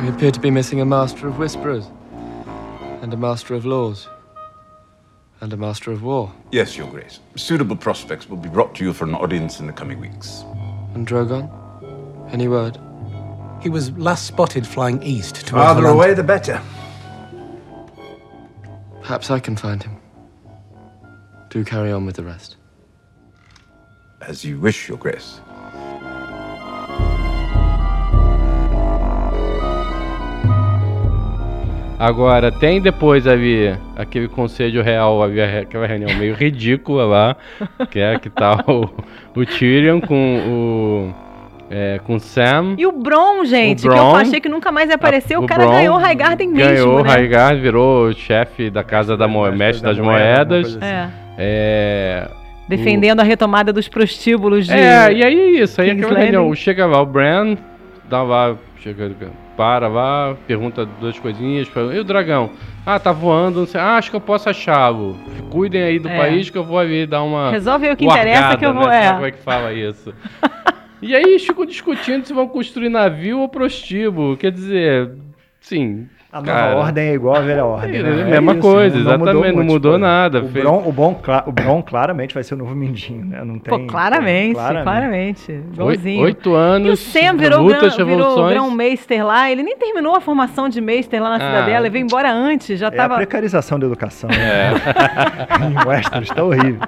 We 0.00 0.10
appear 0.10 0.30
to 0.32 0.40
be 0.40 0.50
missing 0.50 0.80
a 0.80 0.84
Master 0.84 1.28
of 1.28 1.38
Whisperers, 1.38 1.90
and 3.02 3.12
a 3.12 3.16
Master 3.16 3.56
of 3.56 3.66
Laws, 3.66 4.08
and 5.40 5.52
a 5.52 5.56
Master 5.56 5.92
of 5.92 6.04
War. 6.04 6.30
Yes, 6.52 6.76
Your 6.76 6.88
Grace. 6.88 7.20
Suitable 7.36 7.76
prospects 7.76 8.28
will 8.28 8.36
be 8.36 8.48
brought 8.48 8.74
to 8.76 8.84
you 8.84 8.92
for 8.92 9.06
an 9.06 9.14
audience 9.14 9.60
in 9.60 9.66
the 9.66 9.72
coming 9.72 9.98
weeks. 9.98 10.44
And 10.94 11.06
Drogon? 11.06 11.50
Any 12.32 12.48
word? 12.48 12.78
He 13.64 13.70
was 13.70 13.90
last 13.92 14.26
spotted 14.26 14.66
flying 14.66 15.02
east 15.02 15.36
towards 15.36 15.50
the 15.50 15.52
Farther 15.52 15.82
land. 15.84 15.94
away, 15.94 16.12
the 16.12 16.22
better. 16.22 16.60
Perhaps 19.00 19.30
I 19.30 19.40
can 19.40 19.56
find 19.56 19.82
him. 19.82 19.96
Do 21.48 21.64
carry 21.64 21.90
on 21.90 22.04
with 22.04 22.16
the 22.16 22.24
rest. 22.24 22.56
As 24.20 24.44
you 24.44 24.60
wish, 24.60 24.86
Your 24.86 24.98
Grace. 24.98 25.40
Agora, 31.98 32.52
tem 32.52 32.82
depois 32.82 33.26
ali 33.26 33.74
aquele 33.96 34.28
conselho 34.28 34.82
real, 34.82 35.22
ali, 35.22 35.40
aquela 35.40 35.86
reunião 35.86 36.14
meio 36.18 36.34
ridícula 36.34 37.06
lá, 37.06 37.36
que 37.90 37.98
é 37.98 38.18
que 38.18 38.28
tá 38.28 38.62
o, 38.68 38.90
o 39.34 39.46
Tyrion 39.46 40.02
com 40.02 41.14
o. 41.14 41.23
É, 41.76 41.98
com 42.04 42.14
o 42.14 42.20
Sam. 42.20 42.74
E 42.78 42.86
o 42.86 42.92
Bron, 42.92 43.44
gente, 43.44 43.82
que 43.82 43.88
eu 43.88 43.92
Bron- 43.92 44.14
achei 44.14 44.40
que 44.40 44.48
nunca 44.48 44.70
mais 44.70 44.88
ia 44.88 44.94
aparecer, 44.94 45.36
o, 45.36 45.42
o 45.42 45.46
cara 45.46 45.64
Bron 45.64 45.72
ganhou 45.74 45.96
o 45.96 45.98
Highgarden 45.98 46.48
mesmo, 46.48 46.72
Ganhou 46.72 47.00
o 47.00 47.02
né? 47.02 47.10
Highgarden, 47.10 47.60
virou 47.62 48.06
o 48.08 48.12
chefe 48.12 48.70
da 48.70 48.84
casa 48.84 49.16
da 49.16 49.26
moeda, 49.26 49.56
mestre 49.56 49.82
das 49.84 49.98
moedas. 49.98 50.76
assim. 50.76 50.78
É, 50.84 51.08
É, 51.36 52.28
defendendo 52.68 53.18
a 53.18 53.24
retomada 53.24 53.72
dos 53.72 53.88
prostíbulos 53.88 54.66
de... 54.66 54.72
É, 54.72 55.12
e 55.12 55.24
aí 55.24 55.40
é 55.40 55.50
isso, 55.62 55.80
aí 55.80 55.90
King's 55.90 56.04
aquela 56.04 56.20
reunião, 56.20 56.54
chega 56.54 56.86
lá 56.86 57.02
o 57.02 57.06
Bran, 57.06 57.56
dá 58.08 58.22
lá, 58.22 58.54
chega, 58.80 59.10
para 59.56 59.88
lá, 59.88 60.36
pergunta 60.46 60.86
duas 61.00 61.18
coisinhas, 61.18 61.66
fala, 61.66 61.92
e 61.92 61.98
o 61.98 62.04
dragão? 62.04 62.50
Ah, 62.86 63.00
tá 63.00 63.10
voando, 63.10 63.58
não 63.60 63.66
sei, 63.66 63.80
ah, 63.80 63.96
acho 63.96 64.10
que 64.10 64.16
eu 64.16 64.20
posso 64.20 64.48
achá-lo. 64.48 65.16
Cuidem 65.50 65.82
aí 65.82 65.98
do 65.98 66.08
É. 66.08 66.16
país 66.16 66.50
que 66.50 66.56
eu 66.58 66.62
vou 66.64 66.78
ali 66.78 67.04
dar 67.04 67.22
uma 67.24 67.50
Resolve 67.50 67.86
aí 67.86 67.92
o 67.92 67.96
que 67.96 68.04
interessa 68.04 68.40
largada, 68.40 68.56
que 68.58 68.64
eu 68.66 68.74
vou... 68.74 68.86
né? 68.88 69.02
Sabe 69.02 69.06
É. 69.08 69.12
como 69.14 69.26
é 69.26 69.30
que 69.32 69.38
fala 69.42 69.72
isso? 69.72 70.14
e 71.08 71.14
aí 71.14 71.22
eles 71.22 71.44
ficam 71.46 71.64
discutindo 71.64 72.24
se 72.26 72.32
vão 72.32 72.46
construir 72.48 72.88
navio 72.88 73.38
ou 73.40 73.48
prostíbulo, 73.48 74.36
quer 74.36 74.50
dizer, 74.52 75.10
sim... 75.60 76.06
A 76.32 76.38
nova 76.38 76.52
cara, 76.52 76.76
ordem 76.78 77.04
é 77.10 77.14
igual 77.14 77.36
à 77.36 77.40
velha 77.42 77.64
ordem. 77.64 77.94
É, 78.00 78.02
né? 78.02 78.22
a 78.22 78.40
mesma 78.40 78.56
coisa, 78.56 78.98
exatamente, 78.98 79.34
não 79.34 79.40
muito, 79.54 79.70
mudou 79.72 79.92
tipo, 79.92 80.04
nada, 80.04 80.38
O 80.42 80.48
fez- 80.48 80.64
Bron, 80.64 80.82
o, 80.84 80.90
Bron, 80.92 81.20
o 81.46 81.52
Bron 81.52 81.80
claramente 81.80 82.34
vai 82.34 82.42
ser 82.42 82.54
o 82.54 82.56
novo 82.56 82.74
Mindinho, 82.74 83.24
né? 83.24 83.44
Não 83.44 83.56
tem, 83.60 83.72
Pô, 83.78 83.86
claramente, 83.86 84.54
claramente. 84.54 84.82
claramente. 84.82 85.52
Oi- 85.52 85.62
Igualzinho. 85.74 86.22
Oito 86.24 86.50
E 86.50 86.56
anos, 86.56 86.92
o 86.94 86.96
Sam 86.96 87.36
virou, 87.36 87.62
lutas, 87.62 87.94
gran, 87.94 88.04
virou 88.04 88.18
revoluções. 88.18 88.50
grão-meister 88.52 89.24
lá. 89.24 89.48
Ele 89.48 89.62
nem 89.62 89.76
terminou 89.76 90.16
a 90.16 90.20
formação 90.20 90.68
de 90.68 90.80
meister 90.80 91.22
lá 91.22 91.28
na 91.28 91.36
Ah. 91.36 91.38
cidadela. 91.38 91.86
Ele 91.86 91.90
veio 91.90 92.02
embora 92.04 92.32
antes. 92.32 92.80
Já 92.80 92.88
É 92.92 93.00
a 93.00 93.08
precarização 93.10 93.78
da 93.78 93.86
educação. 93.86 94.28
Né? 94.28 94.36
É. 94.36 94.74
em 95.84 95.88
Westeros, 95.88 96.30
tá 96.30 96.42
horrível. 96.42 96.80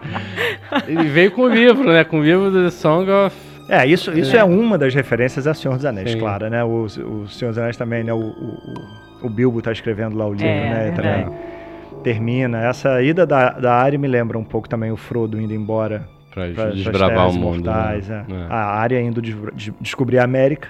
Ele 0.88 1.04
veio 1.04 1.30
com 1.30 1.42
o 1.42 1.48
livro, 1.48 1.84
né? 1.92 2.02
Com 2.02 2.18
o 2.18 2.24
livro 2.24 2.50
The 2.50 2.70
Song 2.70 3.08
of. 3.08 3.45
É, 3.68 3.86
isso, 3.86 4.12
isso 4.12 4.36
é. 4.36 4.44
uma 4.44 4.78
das 4.78 4.94
referências 4.94 5.46
a 5.46 5.54
Senhor 5.54 5.74
dos 5.74 5.84
Anéis, 5.84 6.12
Sim. 6.12 6.18
claro, 6.18 6.48
né? 6.48 6.62
O, 6.62 6.84
o 6.84 7.28
Senhor 7.28 7.50
dos 7.50 7.58
Anéis 7.58 7.76
também, 7.76 8.04
né? 8.04 8.12
O, 8.12 8.18
o, 8.18 8.74
o 9.22 9.28
Bilbo 9.28 9.60
tá 9.60 9.72
escrevendo 9.72 10.16
lá 10.16 10.26
o 10.26 10.32
livro, 10.32 10.46
É, 10.46 10.90
né? 10.90 10.92
Também 10.92 11.56
termina. 12.02 12.64
Essa 12.64 13.02
ida 13.02 13.26
da, 13.26 13.50
da 13.50 13.74
Arya 13.74 13.98
me 13.98 14.06
lembra 14.06 14.38
um 14.38 14.44
pouco 14.44 14.68
também 14.68 14.92
o 14.92 14.96
Frodo 14.96 15.40
indo 15.40 15.52
embora 15.52 16.08
para 16.54 16.70
desbravar 16.72 17.30
o 17.30 17.32
mundo. 17.32 17.64
imortais. 17.66 18.08
né? 18.08 18.24
é. 18.28 18.46
A 18.52 18.78
Arya 18.80 19.00
indo 19.00 19.22
des- 19.22 19.34
de- 19.54 19.74
descobrir 19.80 20.18
a 20.18 20.24
América 20.24 20.68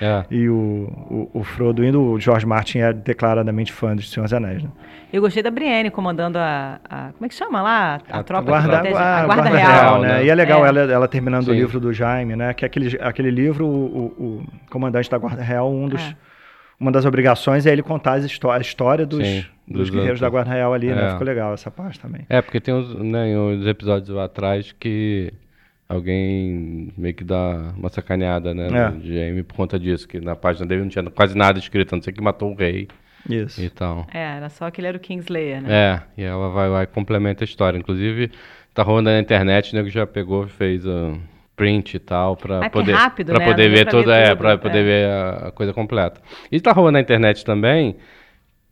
É. 0.00 0.06
É. 0.06 0.24
e 0.34 0.48
o, 0.48 0.88
o, 1.10 1.30
o 1.40 1.44
Frodo 1.44 1.84
indo. 1.84 2.00
O 2.02 2.18
George 2.18 2.46
Martin 2.46 2.78
é 2.78 2.92
declaradamente 2.92 3.72
fã 3.72 3.94
dos 3.94 4.10
Senhor 4.10 4.24
dos 4.24 4.32
Anéis, 4.32 4.62
né? 4.62 4.70
Eu 5.12 5.20
gostei 5.20 5.42
da 5.42 5.50
Brienne 5.50 5.90
comandando 5.90 6.38
a, 6.38 6.80
a- 6.88 7.10
Como 7.12 7.26
é 7.26 7.28
que 7.28 7.34
chama 7.34 7.60
lá? 7.60 8.00
A, 8.10 8.20
A 8.20 8.22
tropa 8.22 8.44
Guarda, 8.50 8.68
que 8.68 8.76
protege- 8.88 8.96
a, 8.96 9.18
a 9.18 9.24
Guarda, 9.26 9.42
Guarda 9.42 9.58
Real. 9.58 9.70
Real, 9.72 10.00
né? 10.00 10.08
né? 10.08 10.24
E 10.24 10.30
é 10.30 10.34
legal 10.34 10.64
É. 10.64 10.68
ela, 10.68 10.80
ela 10.80 11.08
terminando 11.08 11.42
o 11.48 11.52
Sim. 11.52 11.58
livro 11.58 11.78
do 11.78 11.92
Jaime, 11.92 12.34
né? 12.34 12.54
Que 12.54 12.64
aquele, 12.64 12.98
aquele 13.00 13.30
livro, 13.30 13.66
o, 13.66 13.70
o, 13.70 14.24
o 14.24 14.46
comandante 14.70 15.10
da 15.10 15.18
Guarda 15.18 15.42
Real, 15.42 15.70
um 15.70 15.86
dos, 15.88 16.00
É. 16.00 16.14
uma 16.80 16.90
das 16.90 17.04
obrigações 17.04 17.66
é 17.66 17.72
ele 17.72 17.82
contar 17.82 18.14
as 18.14 18.24
histó- 18.24 18.50
a 18.50 18.58
história 18.58 19.04
dos, 19.04 19.26
Sim, 19.26 19.44
dos 19.66 19.82
dos 19.82 19.90
guerreiros 19.90 20.20
da. 20.20 20.28
Guarda 20.28 20.52
Real 20.52 20.72
ali, 20.72 20.88
né? 20.88 21.06
É. 21.06 21.10
Ficou 21.10 21.26
legal 21.26 21.54
essa 21.54 21.70
parte 21.70 22.00
também. 22.00 22.22
É, 22.28 22.40
porque 22.42 22.60
tem 22.60 22.74
uns, 22.74 22.94
né, 22.94 23.36
uns 23.38 23.66
episódios 23.66 24.08
lá 24.08 24.24
atrás 24.24 24.72
que 24.72 25.32
alguém 25.88 26.92
meio 26.96 27.14
que 27.14 27.24
dá 27.24 27.72
uma 27.76 27.88
sacaneada, 27.88 28.54
né? 28.54 28.66
É. 28.68 28.88
no 28.90 29.00
Jaime 29.04 29.42
por 29.42 29.54
conta 29.54 29.78
disso, 29.78 30.08
que 30.08 30.20
na 30.20 30.34
página 30.34 30.66
dele 30.66 30.82
não 30.82 30.88
tinha 30.88 31.04
quase 31.10 31.36
nada 31.36 31.58
escrito, 31.58 31.92
a 31.94 31.96
não 31.96 32.02
ser 32.02 32.12
que 32.12 32.22
matou 32.22 32.50
o 32.50 32.54
rei 32.54 32.88
Isso. 33.28 33.60
e 33.60 33.68
tal. 33.68 34.06
É, 34.12 34.36
era 34.36 34.48
só 34.48 34.70
que 34.70 34.80
ele 34.80 34.88
era 34.88 34.96
o 34.96 35.00
Kingslayer, 35.00 35.62
né? 35.62 35.68
É, 35.70 36.02
e 36.22 36.24
ela 36.24 36.48
vai 36.48 36.68
lá 36.68 36.82
e 36.82 36.86
complementa 36.86 37.44
a 37.44 37.46
história. 37.46 37.78
Inclusive, 37.78 38.30
tá 38.72 38.82
rolando 38.82 39.10
na 39.10 39.18
internet, 39.20 39.74
né? 39.74 39.82
Que 39.82 39.90
já 39.90 40.06
pegou, 40.06 40.46
fez 40.48 40.86
um 40.86 41.18
print 41.54 41.94
e 41.94 41.98
tal, 42.00 42.36
pra 42.36 42.60
Ah, 42.60 42.64
é 42.64 42.68
poder, 42.70 42.92
rápido, 42.92 43.32
pra 43.32 43.38
né? 43.40 43.46
poder 43.50 43.68
ver 43.68 43.82
pra 43.84 43.90
tudo, 43.90 44.06
ver 44.06 44.12
é, 44.12 44.28
tudo, 44.30 44.38
pra 44.38 44.50
é. 44.52 44.56
poder 44.56 44.82
ver 44.84 45.06
a, 45.06 45.30
a 45.48 45.52
coisa 45.52 45.72
completa. 45.72 46.20
E 46.50 46.58
tá 46.58 46.72
rolando 46.72 46.92
na 46.94 47.00
internet 47.00 47.44
também, 47.44 47.96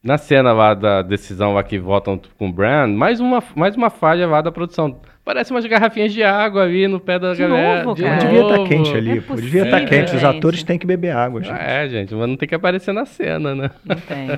na 0.02 0.16
cena 0.16 0.52
lá 0.52 0.72
da 0.74 1.02
decisão 1.02 1.52
lá 1.54 1.62
que 1.62 1.78
votam 1.78 2.20
com 2.38 2.48
o 2.48 2.52
Bran, 2.52 2.86
mais 2.88 3.20
uma, 3.20 3.42
mais 3.54 3.76
uma 3.76 3.90
falha 3.90 4.26
lá 4.26 4.40
da 4.40 4.50
produção. 4.50 5.00
Parece 5.22 5.50
umas 5.52 5.64
garrafinhas 5.66 6.12
de 6.14 6.24
água 6.24 6.62
ali 6.62 6.88
no 6.88 6.98
pé 6.98 7.18
da 7.18 7.34
De 7.34 7.38
galera. 7.38 7.84
novo, 7.84 7.94
de 7.94 8.02
cara. 8.02 8.16
Devia 8.16 8.40
estar 8.40 8.56
novo. 8.56 8.68
quente 8.68 8.96
ali, 8.96 9.18
É 9.18 9.20
pô. 9.20 9.34
Devia 9.36 9.62
estar 9.64 9.76
possível, 9.80 9.88
quente. 9.98 10.14
Os 10.16 10.20
gente. 10.22 10.36
atores 10.38 10.62
têm 10.64 10.78
que 10.78 10.86
beber 10.86 11.14
água, 11.14 11.42
gente. 11.42 11.60
É, 11.60 11.88
gente, 11.88 12.14
mas 12.14 12.28
não 12.28 12.36
tem 12.36 12.48
que 12.48 12.54
aparecer 12.54 12.92
na 12.92 13.04
cena, 13.04 13.54
né? 13.54 13.70
Não 13.84 13.96
tem. 13.96 14.28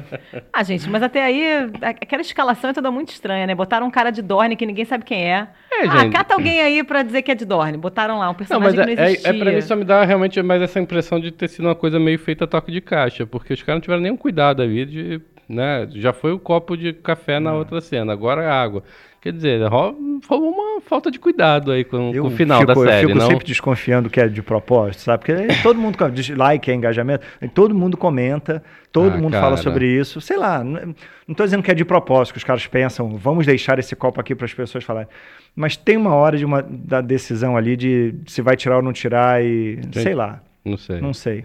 Ah, 0.53 0.63
gente, 0.65 0.91
mas 0.91 1.03
até 1.03 1.23
aí, 1.25 1.71
aquela 1.81 2.21
escalação 2.21 2.71
é 2.71 2.73
toda 2.73 2.91
muito 2.91 3.11
estranha, 3.11 3.47
né? 3.47 3.55
Botaram 3.55 3.87
um 3.87 3.91
cara 3.91 4.11
de 4.11 4.21
Dorne 4.21 4.57
que 4.57 4.67
ninguém 4.67 4.85
sabe 4.85 5.05
quem 5.05 5.23
é. 5.33 5.47
É, 5.73 5.87
ah, 5.87 5.99
gente. 6.01 6.13
cata 6.13 6.35
alguém 6.35 6.61
aí 6.61 6.83
pra 6.83 7.03
dizer 7.03 7.23
que 7.23 7.31
é 7.31 7.35
de 7.37 7.45
Dorne. 7.47 7.79
Botaram 7.79 8.19
lá 8.19 8.27
um 8.27 8.29
Não, 8.31 8.35
personagem 8.35 8.77
mas 8.77 8.85
que 8.85 8.93
é, 8.93 8.97
não 8.97 9.03
é, 9.03 9.07
existia. 9.13 9.31
é 9.31 9.39
pra 9.39 9.53
mim 9.53 9.61
só 9.63 9.77
me 9.77 9.85
dá 9.85 10.05
realmente 10.05 10.43
mais 10.43 10.61
essa 10.61 10.81
impressão 10.81 11.21
de 11.21 11.31
ter 11.31 11.49
sido 11.49 11.67
uma 11.69 11.77
coisa 11.77 11.99
meio 12.01 12.19
feita 12.19 12.45
a 12.45 12.47
toque 12.49 12.73
de 12.73 12.81
caixa, 12.81 13.25
porque 13.25 13.55
os 13.55 13.63
caras 13.63 13.77
não 13.77 13.81
tiveram 13.83 14.03
nenhum 14.03 14.17
cuidado 14.17 14.61
ali 14.61 14.85
de, 14.85 15.21
né? 15.53 15.87
Já 15.93 16.13
foi 16.13 16.33
o 16.33 16.39
copo 16.39 16.77
de 16.77 16.93
café 16.93 17.35
É. 17.35 17.41
na 17.41 17.53
outra 17.55 17.81
cena, 17.81 18.13
agora 18.13 18.43
é 18.43 18.51
água. 18.51 18.83
Quer 19.21 19.33
dizer, 19.35 19.61
rolou 19.69 20.51
uma 20.51 20.81
falta 20.81 21.09
de 21.09 21.17
cuidado 21.17 21.71
aí 21.71 21.85
com, 21.85 22.13
com 22.13 22.27
o 22.27 22.31
final 22.33 22.59
fico, 22.63 22.75
da 22.75 22.81
série, 22.91 23.05
Eu 23.05 23.09
fico 23.11 23.21
não? 23.21 23.29
sempre 23.29 23.47
desconfiando 23.47 24.11
que 24.11 24.21
é 24.21 24.27
de 24.27 24.43
propósito, 24.43 25.03
sabe? 25.03 25.25
Porque 25.25 25.47
todo 25.63 25.79
mundo 25.79 25.97
like, 26.37 26.69
é 26.69 26.75
engajamento, 26.75 27.25
todo 27.55 27.73
mundo 27.73 27.97
comenta, 27.97 28.65
todo 28.91 29.15
Ah, 29.15 29.19
mundo 29.19 29.31
cara. 29.31 29.45
fala 29.45 29.57
sobre 29.59 29.87
isso. 29.87 30.21
Sei 30.21 30.37
lá, 30.37 30.65
não 30.65 30.93
estou 31.29 31.47
dizendo 31.47 31.63
que 31.63 31.71
é 31.71 31.75
de 31.75 31.85
propósito, 31.85 32.33
que 32.35 32.39
os 32.39 32.45
caras 32.45 32.67
pensam, 32.67 33.17
vamos 33.17 33.47
deixar 33.47 33.79
esse 33.79 33.95
copo 33.95 34.21
aqui 34.21 34.35
para 34.35 34.45
as 34.47 34.53
pessoas 34.55 34.83
falarem. 34.83 35.09
Mas 35.55 35.77
tem 35.77 35.97
uma 35.97 36.15
hora 36.17 36.37
de 36.37 36.45
uma, 36.45 36.61
da 36.61 37.01
decisão 37.01 37.57
ali 37.57 37.77
de 37.77 38.15
se 38.27 38.43
vai 38.43 38.57
tirar 38.57 38.77
ou 38.79 38.83
não 38.83 38.93
tirar 38.93 39.41
e 39.45 39.79
sei 39.93 40.17
lá, 40.17 40.41
Não 40.65 40.77
sei. 40.77 41.01
não 41.01 41.15
sei. 41.15 41.45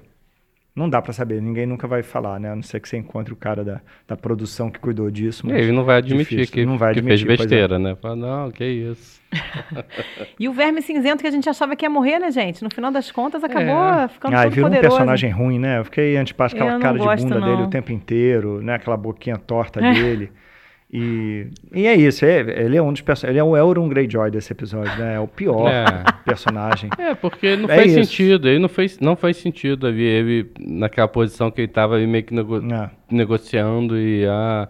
Não 0.77 0.87
dá 0.87 1.01
para 1.01 1.11
saber, 1.11 1.41
ninguém 1.41 1.65
nunca 1.65 1.87
vai 1.87 2.03
falar, 2.03 2.39
né? 2.39 2.51
A 2.51 2.55
não 2.55 2.61
ser 2.61 2.79
que 2.79 2.87
você 2.87 2.97
encontre 2.97 3.33
o 3.33 3.35
cara 3.35 3.63
da, 3.63 3.81
da 4.07 4.15
produção 4.15 4.69
que 4.69 4.77
cuidou 4.77 5.09
disso. 5.09 5.43
Mas 5.47 5.57
ele 5.57 5.71
não 5.71 5.83
vai 5.83 5.97
admitir 5.97 6.35
difícil, 6.37 6.53
que, 6.53 6.65
não 6.67 6.77
vai 6.77 6.93
que 6.93 6.99
admitir, 6.99 7.25
fez 7.25 7.39
é. 7.39 7.43
besteira, 7.43 7.79
né? 7.79 7.95
Fala, 7.99 8.15
não, 8.15 8.51
que 8.51 8.63
isso. 8.63 9.19
E 10.39 10.47
o 10.47 10.53
verme 10.53 10.79
cinzento 10.83 11.21
que 11.21 11.27
a 11.27 11.31
gente 11.31 11.49
achava 11.49 11.75
que 11.75 11.83
ia 11.83 11.89
morrer, 11.89 12.19
né, 12.19 12.29
gente? 12.29 12.63
No 12.63 12.69
final 12.69 12.91
das 12.91 13.09
contas, 13.11 13.43
acabou 13.43 13.75
É. 13.75 14.07
ficando 14.07 14.35
Ah, 14.35 14.41
e 14.41 14.43
todo 14.43 14.53
virou 14.53 14.69
um 14.69 14.71
poderoso. 14.71 14.97
personagem 14.97 15.31
ruim, 15.31 15.57
né? 15.57 15.79
Eu 15.79 15.85
fiquei 15.85 16.15
antipático, 16.15 16.61
aquela 16.61 16.79
cara 16.79 16.99
de 16.99 17.03
gosto, 17.03 17.23
bunda 17.23 17.39
não. 17.39 17.47
dele 17.47 17.63
o 17.63 17.69
tempo 17.71 17.91
inteiro, 17.91 18.61
né? 18.61 18.75
Aquela 18.75 18.95
boquinha 18.95 19.37
torta 19.37 19.81
dele. 19.81 20.31
E, 20.91 21.47
e 21.73 21.85
é 21.85 21.95
isso, 21.95 22.23
é- 22.23 22.63
ele 22.63 22.77
é 22.77 22.81
um 22.81 22.93
dos 22.93 23.01
personagens, 23.01 23.31
ele 23.35 23.39
é 23.39 23.43
o 23.43 23.57
Elron 23.57 23.89
Greyjoy 23.89 24.31
desse 24.31 24.53
episódio, 24.53 24.97
né? 24.97 25.15
É 25.15 25.19
o 25.19 25.27
pior 25.27 25.67
É. 25.69 25.83
personagem. 26.23 26.89
É, 26.97 27.13
porque 27.13 27.57
não 27.57 27.69
É 27.69 27.75
faz 27.75 27.91
isso. 27.93 28.05
sentido. 28.11 28.47
Ele 28.47 28.59
não 28.59 28.69
fez, 28.69 28.97
não 28.99 29.15
faz 29.17 29.35
sentido 29.37 29.85
ali, 29.85 30.03
ele 30.03 30.49
naquela 30.59 31.07
posição 31.09 31.51
que 31.51 31.59
ele 31.61 31.67
tava 31.67 31.95
ali 31.95 32.07
meio 32.07 32.23
que 32.23 32.33
nego- 32.33 32.63
É. 32.73 32.89
negociando 33.11 33.97
e, 33.99 34.25
ah, 34.27 34.69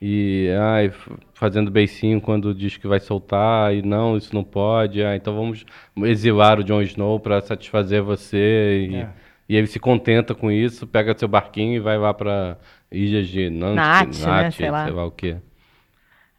e 0.00 0.48
ah, 0.58 0.82
e 0.82 0.90
fazendo 1.34 1.70
beicinho 1.70 2.22
quando 2.22 2.54
diz 2.54 2.78
que 2.78 2.88
vai 2.88 2.98
soltar 2.98 3.74
e 3.74 3.82
não, 3.82 4.16
isso 4.16 4.34
não 4.34 4.42
pode. 4.42 5.02
Ah, 5.04 5.14
então 5.14 5.34
vamos 5.34 5.66
exilar 6.04 6.58
o 6.58 6.64
Jon 6.64 6.80
Snow 6.80 7.20
para 7.20 7.38
satisfazer 7.42 8.00
você. 8.02 8.88
E, 8.90 8.96
É. 8.96 9.08
e 9.46 9.56
ele 9.56 9.66
se 9.66 9.78
contenta 9.78 10.34
com 10.34 10.50
isso, 10.50 10.86
pega 10.86 11.14
seu 11.18 11.28
barquinho 11.28 11.74
e 11.76 11.80
vai 11.80 11.98
lá 11.98 12.14
para 12.14 12.56
ilhas 12.90 13.28
de 13.28 13.50
Nantes, 13.50 14.24
Nath, 14.24 14.42
né, 14.44 14.50
sei 14.52 14.70
lá. 14.70 14.84
sei 14.84 14.92
lá 14.94 15.04
o 15.04 15.10
quê. 15.10 15.36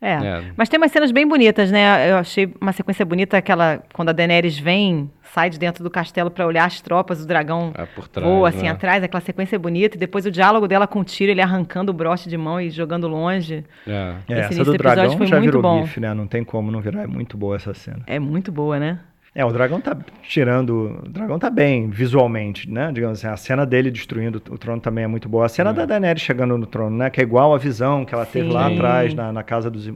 É. 0.02 0.14
É. 0.14 0.44
Mas 0.58 0.68
tem 0.68 0.80
umas 0.80 0.92
cenas 0.92 1.12
bem 1.12 1.28
bonitas, 1.28 1.70
né? 1.72 2.10
Eu 2.12 2.18
achei 2.18 2.52
uma 2.60 2.72
sequência 2.72 3.06
bonita 3.06 3.38
aquela 3.38 3.84
quando 3.94 4.10
a 4.10 4.12
Daenerys 4.12 4.58
vem, 4.58 5.12
sai 5.34 5.50
de 5.50 5.60
dentro 5.60 5.84
do 5.84 5.92
castelo 5.92 6.32
pra 6.32 6.46
olhar 6.48 6.66
as 6.66 6.82
tropas, 6.82 7.22
o 7.22 7.28
dragão 7.28 7.72
por 7.96 8.08
trás, 8.08 8.28
voa 8.28 8.50
assim 8.50 8.64
né? 8.64 8.70
atrás, 8.70 9.04
aquela 9.04 9.22
sequência 9.22 9.60
bonita 9.60 9.96
e 9.96 10.00
depois 10.00 10.26
o 10.26 10.32
diálogo 10.32 10.68
dela 10.68 10.88
com 10.88 11.02
o 11.02 11.04
tiro, 11.04 11.32
ele 11.32 11.42
arrancando 11.42 11.92
o 11.92 11.94
broche 11.94 12.28
de 12.28 12.36
mão 12.36 12.60
e 12.60 12.72
jogando 12.72 13.08
longe. 13.08 13.64
É. 13.88 14.16
É, 14.28 14.40
Esse 14.40 14.54
essa 14.54 14.64
do 14.64 14.74
dragão 14.74 15.18
foi 15.18 15.28
já 15.28 15.38
muito 15.38 15.46
virou 15.46 15.62
bom. 15.62 15.82
bife, 15.84 16.00
né? 16.00 16.14
Não 16.16 16.26
tem 16.26 16.44
como 16.44 16.72
não 16.72 16.82
virar, 16.82 17.04
é 17.04 17.08
muito 17.08 17.38
boa 17.38 17.56
essa 17.56 17.74
cena. 17.74 18.02
É 18.08 18.18
muito 18.18 18.52
boa, 18.52 18.80
né? 18.80 19.00
É, 19.34 19.46
o 19.46 19.52
dragão 19.52 19.80
tá 19.80 19.98
tirando. 20.24 21.00
O 21.06 21.10
dragão 21.10 21.40
tá 21.40 21.50
bem 21.50 21.90
visualmente, 21.90 22.70
né? 22.70 22.92
Digamos 22.92 23.20
assim, 23.20 23.34
a 23.34 23.38
cena 23.38 23.66
dele 23.66 23.90
destruindo 23.90 24.42
o 24.50 24.58
trono 24.58 24.82
também 24.82 25.06
é 25.06 25.08
muito 25.08 25.30
boa. 25.30 25.46
A 25.46 25.50
cena 25.50 25.74
da 25.74 25.86
Daenerys 25.86 26.22
chegando 26.22 26.58
no 26.58 26.66
trono, 26.66 26.98
né? 26.98 27.10
Que 27.10 27.22
é 27.22 27.24
igual 27.24 27.54
a 27.54 27.58
visão 27.58 28.04
que 28.04 28.14
ela 28.14 28.26
teve 28.26 28.50
lá 28.50 28.68
Sim. 28.68 28.76
atrás, 28.76 29.14
na, 29.14 29.32
na 29.32 29.42
casa 29.44 29.70
dos 29.72 29.90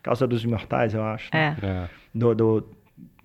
Casa 0.00 0.26
dos 0.26 0.44
Imortais, 0.44 0.94
eu 0.94 1.02
acho. 1.02 1.28
né? 1.32 1.56
É. 1.60 1.66
É. 1.66 1.88
Do, 2.14 2.34
do, 2.34 2.68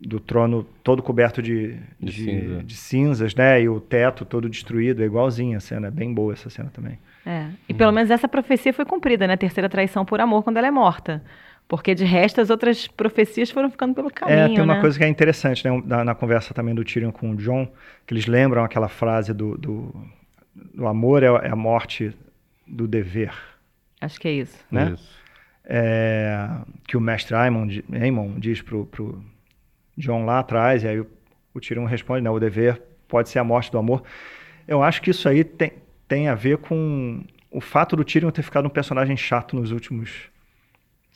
do 0.01 0.19
trono 0.19 0.63
todo 0.83 1.03
coberto 1.03 1.41
de, 1.41 1.75
De 1.99 2.11
de, 2.11 2.11
cinza. 2.13 2.63
de 2.63 2.75
cinzas, 2.75 3.35
né? 3.35 3.61
E 3.61 3.69
o 3.69 3.79
teto 3.79 4.25
todo 4.25 4.49
destruído. 4.49 5.03
É 5.03 5.05
igualzinha 5.05 5.57
a 5.57 5.59
cena. 5.59 5.87
É 5.87 5.91
bem 5.91 6.11
boa 6.13 6.33
essa 6.33 6.49
cena 6.49 6.71
também. 6.73 6.97
É. 7.25 7.45
E 7.69 7.73
pelo 7.75 7.91
menos 7.91 8.09
essa 8.09 8.27
profecia 8.27 8.73
foi 8.73 8.85
cumprida, 8.85 9.27
né? 9.27 9.35
Terceira 9.37 9.67
traição 9.69 10.03
por 10.03 10.19
amor 10.19 10.43
quando 10.43 10.57
ela 10.57 10.67
é 10.67 10.71
morta. 10.71 11.21
Porque 11.67 11.93
de 11.93 12.05
resto 12.05 12.39
as 12.39 12.49
outras 12.49 12.87
profecias 12.87 13.51
foram 13.51 13.69
ficando 13.69 13.93
pelo 13.93 14.09
caminho, 14.09 14.39
é, 14.39 14.47
tem 14.47 14.61
uma 14.61 14.75
né? 14.75 14.81
coisa 14.81 14.97
que 14.97 15.03
é 15.03 15.07
interessante, 15.07 15.67
né? 15.67 15.81
Na, 15.85 16.03
na 16.03 16.15
conversa 16.15 16.53
também 16.53 16.73
do 16.73 16.83
Tyrion 16.83 17.11
com 17.11 17.31
o 17.31 17.35
John, 17.35 17.67
que 18.05 18.13
eles 18.13 18.25
lembram 18.25 18.63
aquela 18.63 18.87
frase 18.87 19.33
do, 19.33 19.57
do, 19.57 19.93
do 20.55 20.87
amor 20.87 21.23
é, 21.23 21.27
é 21.27 21.49
a 21.49 21.55
morte 21.55 22.15
do 22.65 22.87
dever, 22.87 23.33
Acho 23.99 24.19
que 24.19 24.27
é 24.27 24.31
isso. 24.31 24.57
né? 24.71 24.93
Isso. 24.93 25.17
É, 25.65 26.49
que 26.87 26.95
o 26.95 27.01
mestre 27.01 27.35
Aemon, 27.35 27.67
Aemon 27.91 28.39
diz 28.39 28.61
pro, 28.61 28.85
pro 28.85 29.21
John 29.97 30.25
lá 30.25 30.39
atrás, 30.39 30.83
e 30.83 30.87
aí 30.87 30.99
o, 30.99 31.07
o 31.53 31.59
Tyrion 31.59 31.85
responde, 31.85 32.21
né? 32.21 32.29
O 32.29 32.39
dever 32.39 32.81
pode 33.07 33.29
ser 33.29 33.39
a 33.39 33.43
morte 33.43 33.71
do 33.71 33.77
amor. 33.77 34.03
Eu 34.67 34.81
acho 34.83 35.01
que 35.01 35.11
isso 35.11 35.27
aí 35.27 35.43
tem, 35.43 35.73
tem 36.07 36.27
a 36.27 36.35
ver 36.35 36.57
com 36.59 37.23
o 37.51 37.59
fato 37.59 37.95
do 37.95 38.03
Tyrion 38.03 38.31
ter 38.31 38.43
ficado 38.43 38.65
um 38.65 38.69
personagem 38.69 39.17
chato 39.17 39.55
nos 39.55 39.71
últimos 39.71 40.29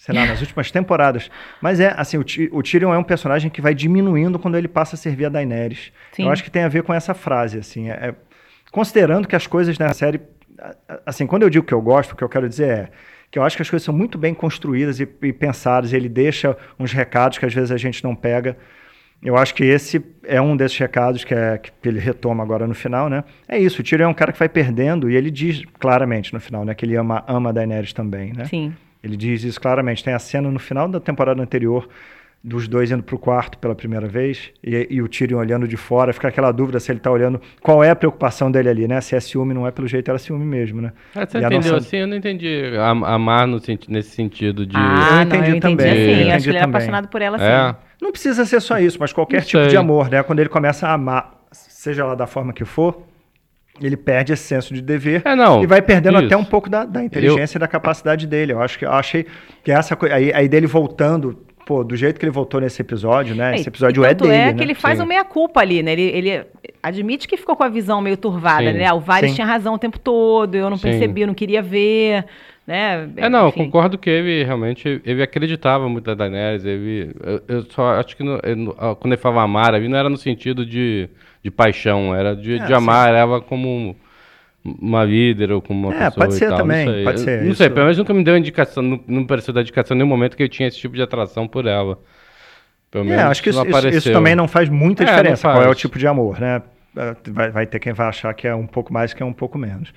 sei 0.01 0.15
lá, 0.15 0.25
nas 0.25 0.41
últimas 0.41 0.71
temporadas. 0.71 1.29
Mas 1.61 1.79
é, 1.79 1.93
assim, 1.95 2.17
o, 2.17 2.25
o 2.53 2.63
Tyrion 2.63 2.91
é 2.91 2.97
um 2.97 3.03
personagem 3.03 3.51
que 3.51 3.61
vai 3.61 3.75
diminuindo 3.75 4.39
quando 4.39 4.57
ele 4.57 4.67
passa 4.67 4.95
a 4.95 4.97
servir 4.97 5.25
a 5.25 5.29
Daenerys. 5.29 5.91
Sim. 6.11 6.23
Eu 6.23 6.31
acho 6.31 6.43
que 6.43 6.49
tem 6.49 6.63
a 6.63 6.67
ver 6.67 6.81
com 6.81 6.91
essa 6.91 7.13
frase, 7.13 7.59
assim, 7.59 7.87
é- 7.91 8.07
é- 8.09 8.15
considerando 8.71 9.27
que 9.27 9.35
as 9.35 9.45
coisas 9.45 9.77
na 9.77 9.93
série, 9.93 10.19
assim, 11.05 11.27
quando 11.27 11.43
eu 11.43 11.51
digo 11.51 11.63
que 11.63 11.73
eu 11.73 11.81
gosto, 11.81 12.13
o 12.13 12.15
que 12.15 12.23
eu 12.23 12.29
quero 12.29 12.49
dizer 12.49 12.67
é 12.67 12.89
que 13.29 13.37
eu 13.37 13.43
acho 13.43 13.55
que 13.55 13.61
as 13.61 13.69
coisas 13.69 13.85
são 13.85 13.93
muito 13.95 14.17
bem 14.17 14.33
construídas 14.33 14.99
e, 14.99 15.07
e 15.21 15.31
pensadas, 15.31 15.93
e 15.93 15.95
ele 15.95 16.09
deixa 16.09 16.57
uns 16.79 16.91
recados 16.91 17.37
que 17.37 17.45
às 17.45 17.53
vezes 17.53 17.69
a 17.71 17.77
gente 17.77 18.03
não 18.03 18.15
pega. 18.15 18.57
Eu 19.21 19.37
acho 19.37 19.53
que 19.53 19.63
esse 19.63 20.03
é 20.23 20.41
um 20.41 20.57
desses 20.57 20.75
recados 20.79 21.23
que, 21.23 21.35
é, 21.35 21.59
que 21.59 21.87
ele 21.87 21.99
retoma 21.99 22.41
agora 22.43 22.65
no 22.65 22.73
final, 22.73 23.07
né? 23.07 23.23
É 23.47 23.59
isso, 23.59 23.81
o 23.81 23.83
Tyrion 23.83 24.05
é 24.05 24.07
um 24.09 24.15
cara 24.15 24.31
que 24.33 24.39
vai 24.39 24.49
perdendo 24.49 25.11
e 25.11 25.15
ele 25.15 25.29
diz 25.29 25.63
claramente 25.79 26.33
no 26.33 26.39
final, 26.39 26.65
né, 26.65 26.73
que 26.73 26.83
ele 26.85 26.95
ama, 26.95 27.23
ama 27.27 27.49
a 27.49 27.53
Daenerys 27.53 27.93
também, 27.93 28.33
né? 28.33 28.45
Sim. 28.45 28.73
Ele 29.03 29.17
diz 29.17 29.43
isso 29.43 29.59
claramente. 29.59 30.03
Tem 30.03 30.13
a 30.13 30.19
cena 30.19 30.49
no 30.49 30.59
final 30.59 30.87
da 30.87 30.99
temporada 30.99 31.41
anterior 31.41 31.87
dos 32.43 32.67
dois 32.67 32.89
indo 32.89 33.03
pro 33.03 33.19
quarto 33.19 33.55
pela 33.59 33.75
primeira 33.75 34.07
vez 34.07 34.49
e, 34.63 34.87
e 34.89 34.99
o 34.99 35.07
Tyrion 35.07 35.37
olhando 35.37 35.67
de 35.67 35.77
fora. 35.77 36.11
Fica 36.11 36.27
aquela 36.27 36.51
dúvida 36.51 36.79
se 36.79 36.91
ele 36.91 36.99
tá 36.99 37.11
olhando... 37.11 37.39
Qual 37.61 37.83
é 37.83 37.91
a 37.91 37.95
preocupação 37.95 38.51
dele 38.51 38.67
ali, 38.67 38.87
né? 38.87 38.99
Se 38.99 39.15
é 39.15 39.19
ciúme, 39.19 39.53
não 39.53 39.67
é 39.67 39.71
pelo 39.71 39.87
jeito, 39.87 40.09
era 40.09 40.17
ciúme 40.17 40.43
mesmo, 40.43 40.81
né? 40.81 40.91
Ah, 41.15 41.25
você 41.27 41.37
E 41.37 41.41
entendeu 41.41 41.73
nossa- 41.73 41.75
assim? 41.87 41.97
Eu 41.97 42.07
não 42.07 42.15
entendi. 42.17 42.63
Am- 42.79 43.03
Amar 43.05 43.45
no 43.45 43.59
senti- 43.59 43.91
nesse 43.91 44.09
sentido 44.15 44.65
de. 44.65 44.75
Ah, 44.75 44.79
Eu 44.79 45.15
não, 45.17 45.21
entendi 45.21 45.51
eu 45.51 45.55
entendi 45.57 45.59
também, 45.77 45.91
assim. 45.91 46.01
eu 46.01 46.07
Eu 46.07 46.13
acho 46.15 46.21
entendi 46.29 46.43
que 46.45 46.49
ele 46.49 46.57
é 46.57 46.63
apaixonado 46.63 47.07
por 47.09 47.21
ela, 47.21 47.37
É. 47.39 47.55
assim. 47.57 47.75
Não 48.01 48.11
precisa 48.11 48.43
ser 48.45 48.59
só 48.59 48.79
isso, 48.79 48.97
mas 48.99 49.13
qualquer 49.13 49.41
Não 49.41 49.45
tipo 49.45 49.67
de 49.67 49.77
amor, 49.77 50.09
né? 50.09 50.23
Quando 50.23 50.39
ele 50.39 50.49
começa 50.49 50.87
a 50.87 50.93
amar, 50.93 51.45
seja 51.51 52.03
lá 52.05 52.15
da 52.15 52.25
forma 52.25 52.53
que 52.53 52.65
for, 52.65 53.03
ele 53.85 53.97
perde 53.97 54.33
esse 54.33 54.43
senso 54.43 54.73
de 54.73 54.81
dever 54.81 55.21
É, 55.25 55.35
não, 55.35 55.63
e 55.63 55.67
vai 55.67 55.81
perdendo 55.81 56.17
isso. 56.17 56.25
até 56.27 56.37
um 56.37 56.43
pouco 56.45 56.69
da, 56.69 56.85
da 56.85 57.03
inteligência 57.03 57.57
e 57.57 57.59
da 57.59 57.67
capacidade 57.67 58.25
dele. 58.27 58.53
Eu 58.53 58.61
acho 58.61 58.77
que 58.79 58.85
eu 58.85 58.91
achei 58.91 59.25
que 59.63 59.71
essa 59.71 59.95
coisa 59.95 60.15
aí, 60.15 60.31
aí 60.33 60.47
dele 60.47 60.67
voltando, 60.67 61.37
pô, 61.65 61.83
do 61.83 61.95
jeito 61.95 62.19
que 62.19 62.25
ele 62.25 62.31
voltou 62.31 62.59
nesse 62.61 62.81
episódio, 62.81 63.35
né? 63.35 63.55
Esse 63.55 63.65
E- 63.65 63.69
episódio 63.69 64.03
e 64.03 64.07
é 64.07 64.13
dele, 64.13 64.31
é 64.33 64.45
né? 64.47 64.53
que 64.53 64.63
ele 64.63 64.73
faz 64.73 64.97
Sim. 64.97 65.03
um 65.03 65.07
meia-culpa 65.07 65.59
ali, 65.59 65.81
né? 65.83 65.93
Ele, 65.93 66.01
ele 66.03 66.45
admite 66.83 67.27
que 67.27 67.37
ficou 67.37 67.55
com 67.55 67.63
a 67.63 67.69
visão 67.69 68.01
meio 68.01 68.17
turvada, 68.17 68.71
Sim. 68.71 68.77
né? 68.77 68.91
O 68.93 68.99
Varys 68.99 69.31
Sim. 69.31 69.35
tinha 69.35 69.47
razão 69.47 69.73
o 69.75 69.77
tempo 69.79 69.99
todo, 69.99 70.55
eu 70.55 70.69
não 70.69 70.77
Sim. 70.77 70.83
percebi, 70.89 71.21
eu 71.21 71.27
não 71.27 71.33
queria 71.33 71.61
ver, 71.61 72.25
né? 72.65 73.09
É, 73.17 73.27
não, 73.29 73.45
eu 73.45 73.51
concordo 73.51 73.97
que 73.97 74.09
ele 74.09 74.43
realmente, 74.43 75.01
ele 75.05 75.21
acreditava 75.23 75.89
muito 75.89 76.07
na 76.07 76.13
Daenerys, 76.13 76.63
ele, 76.65 77.11
eu, 77.21 77.41
eu 77.47 77.63
só 77.71 77.93
acho 77.99 78.15
que 78.15 78.23
no- 78.23 78.39
eu 78.43 78.55
no- 78.55 78.75
ah, 78.77 78.95
quando 78.95 79.13
ele 79.13 79.21
falava 79.21 79.41
amar, 79.43 79.73
ali 79.73 79.87
não 79.87 79.97
era 79.97 80.09
no 80.09 80.17
sentido 80.17 80.65
de, 80.65 81.09
de 81.43 81.51
paixão, 81.51 82.13
era 82.15 82.35
de, 82.35 82.55
É, 82.59 82.65
de 82.65 82.73
amar 82.73 83.13
ela 83.13 83.41
como 83.41 83.67
um- 83.67 83.95
uma 84.63 85.03
líder 85.03 85.51
ou 85.51 85.61
como 85.61 85.87
uma 85.87 85.95
É, 85.95 86.05
pessoa 86.05 86.25
pode 86.25 86.35
e 86.35 86.37
ser 86.37 86.49
tal, 86.49 86.57
também, 86.59 86.85
não 86.85 86.93
sei. 86.93 87.03
pode 87.03 87.19
Eu- 87.19 87.23
ser, 87.23 87.43
Não 87.43 87.55
sei, 87.55 87.69
pelo 87.69 87.81
menos 87.81 87.97
nunca 87.97 88.13
me 88.13 88.23
deu 88.23 88.37
indicação, 88.37 88.83
não, 88.83 89.03
não 89.07 89.25
pareceu 89.25 89.53
dar 89.53 89.61
indicação 89.61 89.95
em 89.95 89.97
nenhum 89.99 90.09
momento 90.09 90.37
que 90.37 90.43
eu 90.43 90.49
tinha 90.49 90.67
esse 90.67 90.77
tipo 90.77 90.95
de 90.95 91.01
atração 91.01 91.47
por 91.47 91.65
ela. 91.65 91.97
Pelo 92.91 93.05
É, 93.05 93.07
menos 93.07 93.23
acho 93.31 93.43
que 93.43 93.49
isso, 93.49 93.63
não 93.63 93.69
isso- 93.69 93.87
isso 93.89 94.11
também 94.11 94.35
não 94.35 94.47
faz 94.47 94.69
muita 94.69 95.03
É, 95.03 95.05
diferença. 95.07 95.47
Qual 95.47 95.55
é 95.61 95.65
o 95.65 95.67
faz. 95.69 95.77
tipo 95.79 95.97
de 95.97 96.05
amor, 96.07 96.39
né? 96.39 96.61
É, 96.95 97.15
Vai, 97.31 97.49
vai 97.49 97.65
ter 97.65 97.79
quem 97.79 97.93
vai 97.93 98.07
achar 98.07 98.33
que 98.33 98.45
é 98.47 98.53
um 98.53 98.67
pouco 98.67 98.91
mais, 98.91 99.13
que 99.13 99.23
é 99.23 99.25
um 99.25 99.31
pouco 99.33 99.57
menos. 99.57 99.93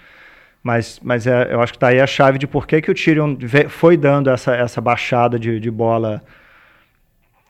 Mas, 0.64 0.98
mas 1.05 1.27
é, 1.27 1.53
eu 1.53 1.61
acho 1.61 1.74
que 1.74 1.79
tá 1.79 1.88
aí 1.88 2.00
a 2.00 2.07
chave 2.07 2.38
de 2.38 2.46
por 2.46 2.66
que, 2.66 2.81
que 2.81 2.90
o 2.90 2.94
Tyrion 2.94 3.37
foi 3.68 3.98
dando 3.98 4.31
essa, 4.31 4.57
essa 4.57 4.81
baixada 4.81 5.38
de, 5.38 5.61
de 5.61 5.70
bola 5.70 6.22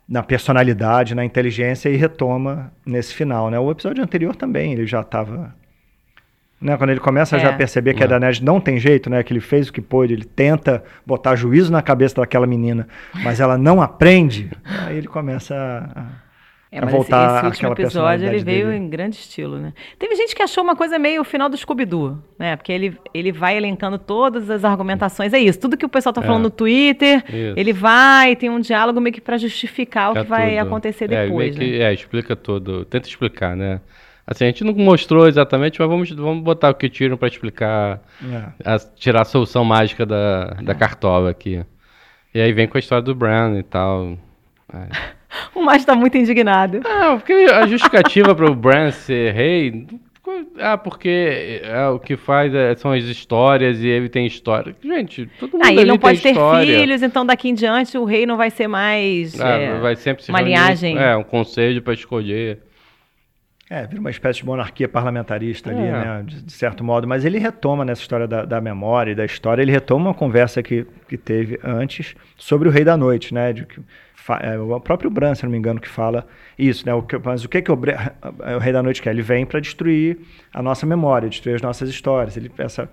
na 0.09 0.20
personalidade, 0.20 1.14
na 1.14 1.24
inteligência 1.24 1.88
e 1.88 1.96
retoma 1.96 2.72
nesse 2.85 3.14
final, 3.14 3.50
né? 3.50 3.59
O 3.59 3.70
episódio 3.70 4.03
anterior 4.03 4.35
também, 4.35 4.72
ele 4.72 4.85
já 4.87 5.00
estava... 5.00 5.55
Né, 6.61 6.77
quando 6.77 6.90
ele 6.90 7.00
começa 7.00 7.37
a 7.37 7.38
já 7.38 7.50
É. 7.50 7.53
perceber 7.53 7.94
que 7.94 8.03
a 8.03 8.07
É. 8.07 8.09
Daenerys 8.09 8.40
não 8.40 8.59
tem 8.59 8.79
jeito, 8.79 9.09
né? 9.09 9.22
Que 9.22 9.33
ele 9.33 9.40
fez 9.40 9.68
o 9.68 9.72
que 9.72 9.81
pôde, 9.81 10.12
ele 10.12 10.24
tenta 10.24 10.83
botar 11.07 11.37
juízo 11.37 11.70
na 11.70 11.83
cabeça 11.83 12.16
daquela 12.16 12.46
menina, 12.46 12.88
mas 13.22 13.38
ela 13.38 13.57
não 13.57 13.81
aprende. 13.81 14.50
aí 14.87 14.96
ele 14.96 15.07
começa 15.07 15.55
a, 15.55 16.05
É, 16.75 16.79
a 16.79 16.83
mas 16.87 16.93
voltar 16.93 17.27
esse, 17.27 17.37
esse 17.39 17.47
último 17.47 17.73
episódio 17.73 18.27
ele 18.27 18.43
veio 18.45 18.67
dele. 18.67 18.77
em 18.79 18.89
grande 18.89 19.17
estilo, 19.17 19.59
né? 19.59 19.73
Teve 19.99 20.15
gente 20.17 20.35
que 20.35 20.43
achou 20.43 20.65
uma 20.65 20.75
coisa 20.75 20.99
meio 20.99 21.21
o 21.23 21.25
final 21.25 21.49
do 21.49 21.57
Scooby-Doo, 21.57 22.19
né? 22.39 22.57
Porque 22.57 22.73
ele, 22.73 22.99
ele 23.15 23.31
vai 23.31 23.57
elencando 23.57 23.97
todas 23.99 24.51
as 24.51 24.65
argumentações. 24.65 25.33
É 25.33 25.39
isso, 25.39 25.61
tudo 25.61 25.77
que 25.77 25.87
o 25.87 25.89
pessoal 25.89 26.13
tá 26.13 26.21
falando 26.21 26.41
É. 26.41 26.43
no 26.45 26.51
Twitter, 26.51 27.25
Isso. 27.29 27.55
ele 27.57 27.73
vai, 27.73 28.35
tem 28.37 28.51
um 28.51 28.59
diálogo 28.61 29.01
meio 29.01 29.15
que 29.15 29.21
para 29.21 29.39
justificar 29.39 30.13
o 30.13 30.19
É 30.19 30.23
que 30.23 30.29
vai 30.29 30.51
tudo. 30.57 30.67
acontecer 30.67 31.05
É, 31.13 31.27
depois, 31.27 31.57
meio 31.57 31.71
né? 31.73 31.77
que- 31.79 31.83
é, 31.83 31.93
explica 31.95 32.35
tudo, 32.35 32.85
tenta 32.85 33.09
explicar, 33.09 33.55
né? 33.57 33.81
Assim, 34.27 34.45
a 34.45 34.47
gente 34.49 34.65
não 34.65 34.73
mostrou 34.75 35.29
exatamente, 35.29 35.79
mas 35.79 35.89
vamos, 35.89 36.11
vamos 36.11 36.43
botar 36.43 36.71
o 36.71 36.75
que 36.75 36.89
tiram 36.89 37.17
pra 37.17 37.29
explicar, 37.29 38.01
É. 38.25 38.45
a- 38.65 38.79
tirar 38.97 39.21
a 39.21 39.25
solução 39.25 39.65
mágica 39.65 40.05
da, 40.07 40.47
da 40.63 40.75
cartola 40.75 41.31
aqui. 41.31 41.63
E 42.35 42.41
aí 42.41 42.53
vem 42.53 42.67
com 42.67 42.77
a 42.77 42.81
história 42.81 43.03
do 43.03 43.15
Bran 43.15 43.59
e 43.59 43.63
tal. 43.63 44.19
O 45.55 45.62
Márcio 45.62 45.87
tá 45.87 45.95
muito 45.95 46.17
indignado. 46.19 46.81
Não, 46.83 47.19
porque 47.19 47.33
a 47.33 47.67
justificativa 47.67 48.35
para 48.35 48.51
o 48.51 48.55
Bran 48.55 48.90
ser 48.90 49.33
rei. 49.35 49.87
Ah, 50.59 50.79
porque 50.79 51.61
é, 51.62 51.87
o 51.88 51.99
que 51.99 52.17
faz 52.17 52.53
é- 52.55 52.75
são 52.77 52.93
as 52.93 53.05
histórias 53.05 53.81
e 53.83 53.87
ele 53.87 54.09
tem 54.09 54.27
história. 54.27 54.75
Gente, 54.83 55.29
todo 55.38 55.53
mundo 55.53 55.62
Ah, 55.64 55.73
ele 55.73 55.85
não 55.85 55.99
pode 55.99 56.21
ter 56.21 56.31
história. 56.31 56.81
filhos, 56.81 57.03
então 57.03 57.27
daqui 57.27 57.49
em 57.51 57.55
diante 57.55 57.97
o 57.99 58.05
rei 58.05 58.25
não 58.25 58.37
vai 58.37 58.51
ser 58.51 58.67
mais. 58.67 59.38
Ah, 59.40 59.49
é, 59.51 59.79
vai 59.79 59.97
sempre 59.97 60.23
se 60.25 60.31
uma 60.31 60.38
reunir, 60.38 60.55
linhagem. 60.55 60.99
É, 60.99 61.14
um 61.17 61.23
conselho 61.23 61.83
para 61.83 61.93
escolher. 61.93 62.59
É, 63.70 63.87
vira 63.87 63.98
uma 63.98 64.11
espécie 64.11 64.40
de 64.40 64.46
monarquia 64.46 64.87
parlamentarista 64.88 65.70
ali, 65.70 65.81
É. 65.83 65.90
né? 65.92 66.22
De, 66.27 66.42
de 66.42 66.53
certo 66.53 66.85
modo. 66.85 67.09
Mas 67.09 67.24
ele 67.24 67.38
retoma 67.38 67.85
nessa 67.85 68.03
história 68.03 68.27
da, 68.29 68.44
da 68.44 68.61
memória 68.61 69.12
e 69.12 69.14
da 69.14 69.24
história, 69.24 69.62
ele 69.62 69.72
retoma 69.72 70.07
uma 70.09 70.14
conversa 70.14 70.62
que, 70.62 70.87
que 71.09 71.16
teve 71.16 71.59
antes 71.64 72.14
sobre 72.37 72.68
o 72.68 72.70
Rei 72.70 72.85
da 72.85 72.96
Noite, 72.96 73.33
né? 73.33 73.53
De 73.55 73.64
que, 73.64 73.81
é, 74.42 74.59
o 74.59 74.79
próprio 74.81 75.11
Bran, 75.11 75.35
se 75.35 75.44
não 75.44 75.50
me 75.50 75.57
engano, 75.57 75.81
que 75.81 75.88
fala 75.88 76.27
isso, 76.59 76.85
né? 76.85 76.92
O 76.92 77.03
que, 77.03 77.18
mas 77.18 77.42
o 77.44 77.48
que, 77.48 77.62
que 77.62 77.72
o, 77.72 77.74
o 77.74 78.59
Rei 78.59 78.72
da 78.72 78.83
Noite 78.83 79.00
quer? 79.00 79.11
Ele 79.11 79.22
vem 79.22 79.46
para 79.46 79.61
destruir 79.61 80.18
a 80.53 80.62
nossa 80.62 80.85
memória, 80.85 81.29
destruir 81.29 81.55
as 81.57 81.62
nossas 81.62 81.88
histórias. 81.88 82.37
Ele, 82.37 82.50
essa- 82.59 82.88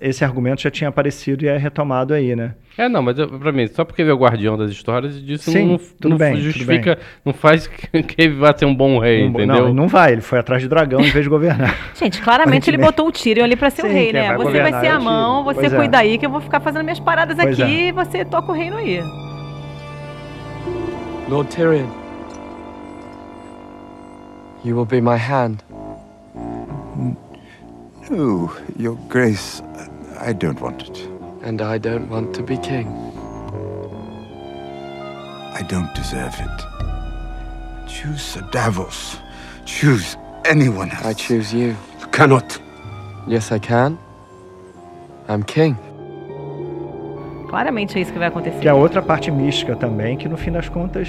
esse 0.00 0.24
argumento 0.24 0.62
já 0.62 0.70
tinha 0.70 0.88
aparecido 0.88 1.44
e 1.44 1.48
é 1.48 1.56
retomado 1.56 2.14
aí, 2.14 2.36
né? 2.36 2.54
É, 2.78 2.88
não, 2.88 3.02
mas 3.02 3.16
pra 3.40 3.50
mim, 3.50 3.66
só 3.66 3.84
porque 3.84 4.02
ele 4.02 4.10
é 4.10 4.14
o 4.14 4.16
guardião 4.16 4.56
das 4.56 4.70
histórias, 4.70 5.20
disso 5.20 5.50
Sim, 5.50 5.66
não, 5.72 5.78
tudo 5.78 6.08
não 6.10 6.16
bem, 6.16 6.34
tudo 6.34 6.42
justifica, 6.44 6.96
não 7.24 7.32
faz 7.32 7.66
que 7.68 8.02
que 8.04 8.14
ele 8.22 8.34
vá 8.34 8.56
ser 8.56 8.66
um 8.66 8.74
bom 8.74 8.98
rei, 9.00 9.24
Um- 9.24 9.30
entendeu? 9.30 9.46
Não, 9.46 9.64
ele 9.66 9.74
não 9.74 9.88
vai, 9.88 10.12
ele 10.12 10.20
foi 10.20 10.38
atrás 10.38 10.62
de 10.62 10.68
dragão 10.68 11.00
em 11.00 11.10
vez 11.10 11.24
de 11.24 11.28
governar. 11.28 11.74
Gente, 11.94 12.22
claramente 12.22 12.70
ele 12.70 12.78
botou 12.78 13.08
o 13.08 13.12
Tyrion 13.12 13.44
ali 13.44 13.56
pra 13.56 13.68
ser 13.70 13.82
o 13.82 13.88
Sim, 13.88 13.92
rei, 13.94 14.04
quem 14.12 14.12
né? 14.14 14.28
vai 14.28 14.36
Você 14.36 14.60
vai 14.62 14.80
ser 14.80 14.86
é 14.86 14.92
o 14.92 14.96
a 14.96 15.00
mão, 15.00 15.42
você 15.44 15.60
Pois 15.62 15.72
é. 15.72 15.76
cuida 15.76 15.98
aí 15.98 16.18
que 16.18 16.26
eu 16.26 16.30
vou 16.30 16.40
ficar 16.40 16.60
fazendo 16.60 16.84
minhas 16.84 17.00
paradas 17.00 17.36
Pois 17.36 17.58
aqui 17.60 17.72
é. 17.72 17.88
e 17.88 17.92
você 17.92 18.24
toca 18.24 18.52
o 18.52 18.54
reino 18.54 18.76
aí. 18.76 19.00
Lord 21.28 21.48
Tyrion. 21.54 21.86
You 24.64 24.76
will 24.76 24.86
be 24.86 25.00
my 25.00 25.16
hand. 25.18 25.63
No, 28.10 28.52
Your 28.76 28.96
Grace, 29.08 29.62
I 30.20 30.34
don't 30.34 30.60
want 30.60 30.82
it. 30.82 31.08
And 31.42 31.62
I 31.62 31.78
don't 31.78 32.08
want 32.10 32.34
to 32.34 32.42
be 32.42 32.58
king. 32.58 32.86
I 35.54 35.62
don't 35.62 35.92
deserve 35.94 36.34
it. 36.38 37.88
Choose 37.88 38.22
Sir 38.22 38.42
Davos. 38.52 39.16
Choose 39.64 40.16
anyone 40.44 40.90
else. 40.90 41.04
I 41.04 41.14
choose 41.14 41.54
you. 41.54 41.76
You 42.00 42.06
cannot. 42.12 42.60
Yes, 43.26 43.50
I 43.50 43.58
can. 43.58 43.98
I'm 45.28 45.42
king. 45.42 45.76
Claramente 47.48 47.96
é 47.96 48.02
isso 48.02 48.12
que 48.12 48.18
vai 48.18 48.28
acontecer. 48.28 48.58
Que 48.60 48.68
é 48.68 48.74
outra 48.74 49.00
parte 49.00 49.30
mística 49.30 49.76
também, 49.76 50.18
que 50.18 50.28
no 50.28 50.36
fim 50.36 50.52
das 50.52 50.68
contas 50.68 51.08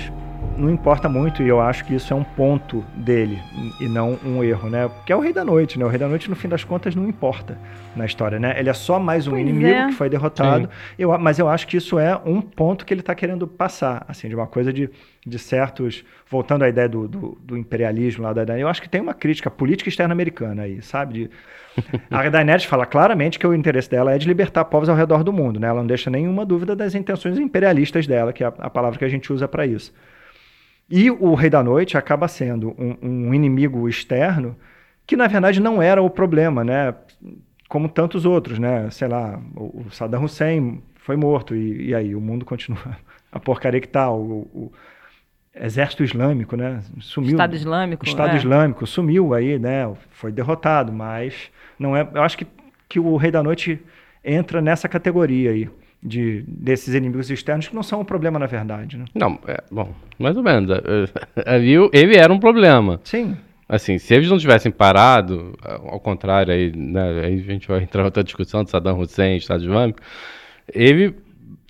não 0.58 0.70
importa 0.70 1.08
muito, 1.10 1.44
e 1.44 1.48
eu 1.48 1.60
acho 1.60 1.86
que 1.86 1.96
isso 1.96 2.14
é 2.14 2.16
um 2.16 2.24
ponto 2.24 2.84
dele, 2.96 3.40
e 3.80 3.88
não 3.88 4.18
um 4.26 4.44
erro, 4.44 4.70
né? 4.70 4.90
Que 5.06 5.14
é 5.14 5.16
o 5.16 5.20
Rei 5.20 5.34
da 5.34 5.44
Noite, 5.44 5.78
né? 5.78 5.86
O 5.86 5.88
Rei 5.88 6.00
da 6.00 6.08
Noite, 6.08 6.30
no 6.30 6.36
fim 6.36 6.48
das 6.48 6.64
contas, 6.64 6.96
não 6.96 7.08
importa 7.08 7.58
na 7.96 8.06
história, 8.06 8.40
né? 8.40 8.56
Ele 8.58 8.70
é 8.70 8.74
só 8.74 9.00
mais 9.00 9.28
um 9.28 9.32
Pois 9.32 9.42
inimigo 9.42 9.70
é. 9.70 9.88
que 9.88 9.94
foi 9.94 10.10
derrotado, 10.10 10.70
eu, 10.98 11.18
mas 11.18 11.40
eu 11.40 11.48
acho 11.48 11.68
que 11.68 11.78
isso 11.78 12.00
é 12.00 12.20
um 12.26 12.42
ponto 12.42 12.86
que 12.86 12.94
ele 12.94 13.02
está 13.02 13.14
querendo 13.14 13.48
passar, 13.48 14.06
assim, 14.08 14.28
de 14.30 14.36
uma 14.36 14.48
coisa 14.48 14.72
de, 14.72 14.90
de 15.26 15.40
certos... 15.40 16.04
Voltando 16.28 16.64
à 16.64 16.70
ideia 16.70 16.90
do, 16.90 17.08
do, 17.08 17.38
do 17.40 17.56
imperialismo 17.56 18.24
lá 18.24 18.34
da 18.34 18.60
eu 18.60 18.68
acho 18.68 18.82
que 18.82 18.90
tem 18.90 19.00
uma 19.00 19.14
crítica 19.14 19.52
política 19.52 19.90
externa 19.90 20.12
americana 20.12 20.64
aí, 20.64 20.82
sabe? 20.82 21.14
De, 21.14 21.30
a 22.10 22.28
Daenerys 22.28 22.66
fala 22.66 22.84
claramente 22.84 23.38
que 23.38 23.46
o 23.46 23.54
interesse 23.54 23.90
dela 23.92 24.12
é 24.12 24.18
de 24.18 24.28
libertar 24.28 24.66
povos 24.66 24.90
ao 24.90 24.96
redor 24.96 25.24
do 25.24 25.32
mundo, 25.32 25.60
né? 25.60 25.68
Ela 25.68 25.82
não 25.82 25.88
deixa 25.88 26.10
nenhuma 26.10 26.44
dúvida 26.44 26.76
das 26.76 26.96
intenções 26.96 27.38
imperialistas 27.38 28.08
dela, 28.08 28.34
que 28.34 28.44
é 28.44 28.48
a, 28.48 28.54
a 28.58 28.70
palavra 28.72 28.98
que 28.98 29.06
a 29.06 29.08
gente 29.08 29.32
usa 29.32 29.48
para 29.48 29.68
isso. 29.68 29.94
E 30.90 31.10
o 31.10 31.34
Rei 31.34 31.50
da 31.50 31.64
Noite 31.64 31.98
acaba 31.98 32.28
sendo 32.28 32.70
um, 32.78 32.98
um 33.02 33.34
inimigo 33.34 33.90
externo 33.90 34.56
que, 35.06 35.16
na 35.16 35.28
verdade, 35.28 35.60
não 35.60 35.82
era 35.82 36.02
o 36.02 36.10
problema, 36.10 36.64
né? 36.64 36.94
Como 37.68 37.90
tantos 37.90 38.26
outros, 38.26 38.60
né? 38.60 38.90
Sei 38.92 39.08
lá, 39.08 39.40
o, 39.56 39.86
o 39.88 39.92
Saddam 39.92 40.24
Hussein 40.24 40.82
foi 40.96 41.16
morto 41.16 41.56
e, 41.56 41.90
e 41.90 41.96
aí 41.96 42.16
o 42.16 42.22
mundo 42.22 42.46
continua 42.46 42.98
a 43.32 43.40
porcaria 43.40 43.82
que 43.82 43.88
tá. 43.88 44.12
O, 44.12 44.48
o 44.54 44.72
Exército 45.56 46.04
Islâmico, 46.04 46.56
né? 46.56 46.82
Sumiu. 47.00 47.32
Estado 47.32 47.56
Islâmico. 47.56 48.06
Estado 48.06 48.34
é. 48.34 48.38
Islâmico 48.38 48.86
sumiu 48.86 49.34
aí, 49.34 49.58
né? 49.58 49.92
Foi 50.12 50.32
derrotado, 50.32 50.92
mas 50.92 51.50
não 51.80 51.96
é. 51.96 52.08
Eu 52.14 52.22
acho 52.22 52.38
que, 52.38 52.46
que 52.88 53.00
o 53.00 53.16
Rei 53.16 53.32
da 53.32 53.42
Noite 53.42 53.82
entra 54.24 54.62
nessa 54.62 54.88
categoria 54.88 55.52
aí 55.52 55.70
de 56.06 56.44
desses 56.48 56.94
inimigos 56.94 57.32
externos 57.32 57.68
que 57.68 57.76
não 57.76 57.82
são 57.84 58.02
um 58.02 58.06
problema 58.06 58.38
na 58.38 58.46
verdade, 58.46 58.96
né? 58.98 59.06
Não, 59.16 59.40
é, 59.48 59.58
bom, 59.72 59.92
mais 60.20 60.38
ou 60.38 60.44
menos. 60.44 60.70
é, 60.70 61.80
o- 61.80 61.90
ele 61.92 62.16
era 62.16 62.32
um 62.32 62.40
problema. 62.40 63.00
Sim. 63.04 63.36
Assim, 63.68 63.98
se 63.98 64.14
eles 64.14 64.30
não 64.30 64.38
tivessem 64.38 64.72
parado, 64.72 65.58
ao 65.90 66.00
contrário, 66.00 66.54
aí, 66.54 66.72
né, 66.76 67.22
aí 67.26 67.34
a 67.40 67.52
gente 67.52 67.68
vai 67.68 67.82
entrar 67.82 68.04
em 68.04 68.06
outra 68.06 68.24
discussão 68.24 68.64
de 68.64 68.70
Saddam 68.70 69.00
Hussein, 69.00 69.38
Estado 69.38 69.64
Islâmico, 69.64 70.00
ele 70.72 71.16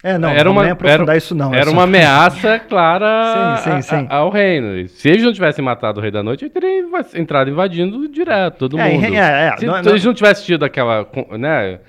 É, 0.03 0.17
não, 0.17 0.27
era 0.29 0.43
não 0.43 0.51
uma, 0.51 0.69
aprofundar 0.69 1.07
era, 1.09 1.17
isso 1.17 1.33
não. 1.33 1.53
é 1.53 1.57
era 1.59 1.65
só- 1.67 1.71
uma 1.71 1.83
ameaça 1.87 2.59
clara 2.59 3.57
Sim, 3.63 3.71
sim, 3.71 3.81
sim. 3.81 4.07
a- 4.09 4.17
ao 4.17 4.29
reino. 4.29 4.77
E 4.77 4.89
Se 4.89 5.07
eles 5.09 5.23
não 5.23 5.31
tivessem 5.31 5.63
matado 5.63 5.99
o 5.99 6.01
Rei 6.01 6.11
da 6.11 6.21
Noite, 6.21 6.43
ele 6.43 6.51
teria 6.51 6.83
entrado 7.15 7.49
invadindo 7.49 8.09
direto, 8.09 8.57
todo 8.57 8.77
É, 8.77 8.89
mundo. 8.91 9.15
é, 9.15 9.47
é, 9.47 9.57
Se 9.57 9.65
não- 9.65 9.79
eles 9.79 10.03
não 10.03 10.13
tivessem 10.13 10.45
tido 10.45 10.65
aquela, 10.65 11.07
né, 11.39 11.79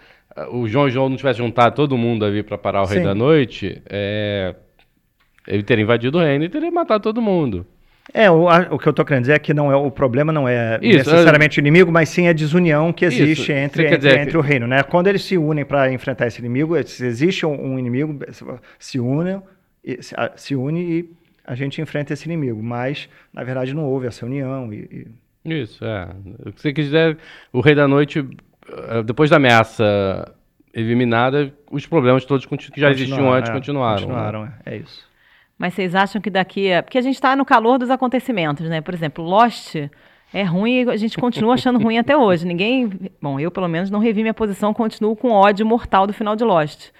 o 0.50 0.66
João 0.68 0.88
João 0.90 1.08
não 1.08 1.16
tivesse 1.16 1.38
juntado 1.38 1.74
todo 1.74 1.96
mundo 1.96 2.24
ali 2.24 2.42
para 2.42 2.58
parar 2.58 2.82
o 2.82 2.86
Rei 2.86 2.98
Sim. 2.98 3.04
da 3.04 3.14
Noite, 3.14 3.80
é, 3.88 4.54
ele 5.46 5.62
teria 5.62 5.82
invadido 5.82 6.18
o 6.18 6.20
reino 6.20 6.44
e 6.44 6.48
teria 6.48 6.70
matado 6.70 7.02
todo 7.02 7.20
mundo. 7.22 7.66
É, 8.14 8.30
o, 8.30 8.48
a- 8.48 8.68
o 8.70 8.78
que 8.78 8.88
eu 8.88 8.92
tô 8.92 9.04
querendo 9.04 9.22
dizer 9.22 9.34
é 9.34 9.38
que 9.38 9.52
não 9.52 9.70
é, 9.70 9.74
o 9.76 9.90
problema 9.90 10.32
não 10.32 10.48
é 10.48 10.78
Isso, 10.80 10.98
necessariamente 11.10 11.58
o 11.58 11.60
inimigo, 11.60 11.90
mas 11.90 12.08
sim 12.08 12.28
a 12.28 12.32
desunião 12.32 12.92
que 12.92 13.04
existe 13.04 13.42
Isso, 13.42 13.52
entre, 13.52 13.84
entre, 13.84 13.96
dizer 13.96 14.18
entre 14.20 14.30
que- 14.30 14.36
o 14.36 14.40
reino, 14.40 14.66
né? 14.66 14.82
Quando 14.84 15.08
eles 15.08 15.22
se 15.24 15.36
unem 15.36 15.64
para 15.64 15.92
enfrentar 15.92 16.26
esse 16.28 16.38
inimigo, 16.38 16.80
se 16.86 17.04
existe 17.04 17.44
um, 17.44 17.72
um 17.74 17.78
inimigo, 17.78 18.16
se 18.78 19.00
unem, 19.00 19.42
se, 20.00 20.14
se 20.36 20.54
une 20.54 20.80
e 20.80 21.10
a 21.44 21.54
gente 21.56 21.80
enfrenta 21.80 22.12
esse 22.12 22.26
inimigo, 22.26 22.62
mas 22.62 23.08
na 23.32 23.42
verdade 23.42 23.74
não 23.74 23.84
houve 23.84 24.06
essa 24.06 24.24
união 24.24 24.72
e- 24.72 25.06
e 25.44 25.60
Isso, 25.62 25.84
é. 25.84 26.08
O 26.44 26.52
que 26.52 26.60
você 26.60 26.72
quis 26.72 26.84
dizer, 26.86 27.18
o 27.52 27.60
Rei 27.60 27.74
da 27.74 27.86
Noite, 27.88 28.24
depois 29.04 29.30
da 29.30 29.36
ameaça 29.36 30.34
eliminada, 30.72 31.52
os 31.70 31.86
problemas 31.86 32.24
todos 32.24 32.44
que 32.44 32.80
já 32.80 32.90
existiam 32.90 33.32
antes 33.32 33.50
é, 33.50 33.52
continuaram. 33.52 34.00
né? 34.00 34.06
Continuaram, 34.06 34.44
é, 34.44 34.74
é 34.74 34.76
isso. 34.76 35.04
Mas 35.58 35.72
vocês 35.72 35.94
acham 35.94 36.20
que 36.20 36.28
daqui 36.28 36.70
a... 36.70 36.82
Porque 36.82 36.98
a 36.98 37.00
gente 37.00 37.14
está 37.14 37.34
no 37.34 37.44
calor 37.44 37.78
dos 37.78 37.88
acontecimentos, 37.88 38.68
né? 38.68 38.82
Por 38.82 38.92
exemplo, 38.92 39.24
Lost 39.24 39.74
é 40.34 40.42
ruim 40.42 40.82
e 40.82 40.90
a 40.90 40.96
gente 40.96 41.16
continua 41.16 41.54
achando 41.54 41.78
ruim 41.78 41.96
até 41.96 42.14
hoje. 42.14 42.46
Ninguém... 42.46 42.90
Bom, 43.22 43.40
eu 43.40 43.50
pelo 43.50 43.68
menos 43.68 43.90
não 43.90 43.98
revi 43.98 44.20
minha 44.20 44.34
posição, 44.34 44.74
continuo 44.74 45.16
com 45.16 45.30
ódio 45.30 45.64
mortal 45.64 46.06
do 46.06 46.12
final 46.12 46.36
de 46.36 46.44
Lost. 46.44 46.90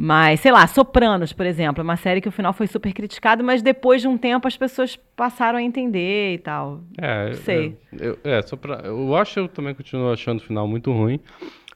Mas, 0.00 0.38
sei 0.38 0.52
lá, 0.52 0.64
Sopranos, 0.68 1.32
por 1.32 1.44
exemplo, 1.44 1.80
é 1.80 1.84
uma 1.84 1.96
série 1.96 2.20
que 2.20 2.28
o 2.28 2.32
final 2.32 2.52
foi 2.52 2.68
super 2.68 2.92
criticado, 2.92 3.42
mas 3.42 3.62
depois 3.62 4.00
de 4.00 4.06
um 4.06 4.16
tempo 4.16 4.46
as 4.46 4.56
pessoas 4.56 4.94
passaram 5.16 5.58
a 5.58 5.62
entender 5.62 6.34
e 6.34 6.38
tal. 6.38 6.82
É, 6.96 7.32
Sei. 7.32 7.76
Eu, 7.98 8.16
eu- 8.22 8.32
é, 8.32 8.40
Sopra... 8.42 8.80
eu 8.84 9.16
acho 9.16 9.40
eu 9.40 9.48
também 9.48 9.74
continuo 9.74 10.12
achando 10.12 10.38
o 10.38 10.42
final 10.44 10.68
muito 10.68 10.92
ruim. 10.92 11.18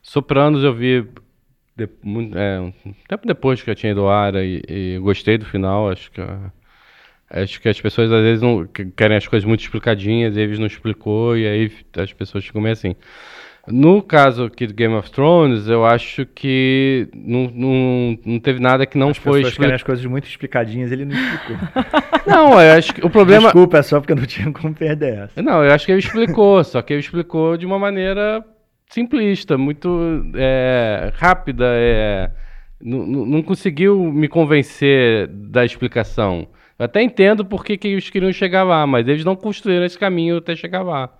Sopranos 0.00 0.62
eu 0.62 0.72
vi 0.72 1.04
de- 1.76 1.88
muito- 2.00 2.38
é, 2.38 2.60
um 2.60 2.72
tempo 3.08 3.26
depois 3.26 3.60
que 3.60 3.68
eu 3.68 3.74
tinha 3.74 3.90
ido 3.90 4.02
ao 4.02 4.10
ar 4.10 4.36
e, 4.36 4.62
e 4.68 4.98
gostei 5.00 5.36
do 5.36 5.44
final. 5.44 5.90
Acho 5.90 6.08
que, 6.12 6.20
acho 7.28 7.60
que 7.60 7.68
as 7.68 7.80
pessoas 7.80 8.12
às 8.12 8.22
vezes 8.22 8.40
não 8.40 8.64
que- 8.68 8.86
querem 8.86 9.16
as 9.16 9.26
coisas 9.26 9.44
muito 9.44 9.62
explicadinhas 9.62 10.36
e 10.36 10.40
eles 10.40 10.60
não 10.60 10.66
explicou 10.66 11.36
e 11.36 11.44
aí 11.44 11.72
as 11.96 12.12
pessoas 12.12 12.44
ficam 12.44 12.60
meio 12.60 12.74
assim. 12.74 12.94
No 13.68 14.02
caso 14.02 14.44
aqui 14.44 14.66
do 14.66 14.74
Game 14.74 14.92
of 14.94 15.08
Thrones, 15.10 15.68
eu 15.68 15.84
acho 15.86 16.26
que 16.26 17.08
não, 17.14 17.48
não, 17.54 18.18
não 18.26 18.40
teve 18.40 18.58
nada 18.58 18.84
que 18.84 18.98
não 18.98 19.10
As 19.10 19.18
foi 19.18 19.40
pessoas 19.40 19.42
querem 19.42 19.48
explicado. 19.50 19.74
as 19.74 19.82
coisas 19.84 20.04
muito 20.04 20.26
explicadinhas, 20.26 20.90
ele 20.90 21.04
não 21.04 21.14
explicou. 21.14 21.56
Não, 22.24 22.60
eu 22.60 22.78
acho 22.78 22.94
que 22.94 23.04
o 23.04 23.10
problema. 23.10 23.44
Desculpa, 23.44 23.78
é 23.78 23.82
só 23.82 23.98
porque 23.98 24.12
eu 24.12 24.16
não 24.16 24.26
tinha 24.26 24.52
como 24.52 24.72
perder 24.72 25.24
essa. 25.24 25.42
Não, 25.42 25.64
eu 25.64 25.72
acho 25.72 25.84
que 25.84 25.90
ele 25.90 25.98
explicou, 25.98 26.62
só 26.62 26.80
que 26.80 26.92
ele 26.92 27.00
explicou 27.00 27.56
de 27.56 27.66
uma 27.66 27.80
maneira 27.80 28.44
simplista, 28.88 29.58
muito 29.58 30.24
é, 30.36 31.10
rápida. 31.16 31.64
É, 31.68 32.30
não, 32.80 33.04
não 33.04 33.26
não 33.26 33.42
conseguiu 33.42 33.98
me 34.12 34.28
convencer 34.28 35.26
da 35.26 35.64
explicação. 35.64 36.46
Eu 36.78 36.84
até 36.84 37.02
entendo 37.02 37.44
por 37.44 37.64
que, 37.64 37.76
que 37.76 37.88
eles 37.88 38.08
queriam 38.08 38.32
chegar 38.32 38.62
lá, 38.62 38.86
mas 38.86 39.08
eles 39.08 39.24
não 39.24 39.34
construíram 39.34 39.84
esse 39.84 39.98
caminho 39.98 40.36
até 40.36 40.54
chegar 40.54 40.82
lá. 40.82 41.12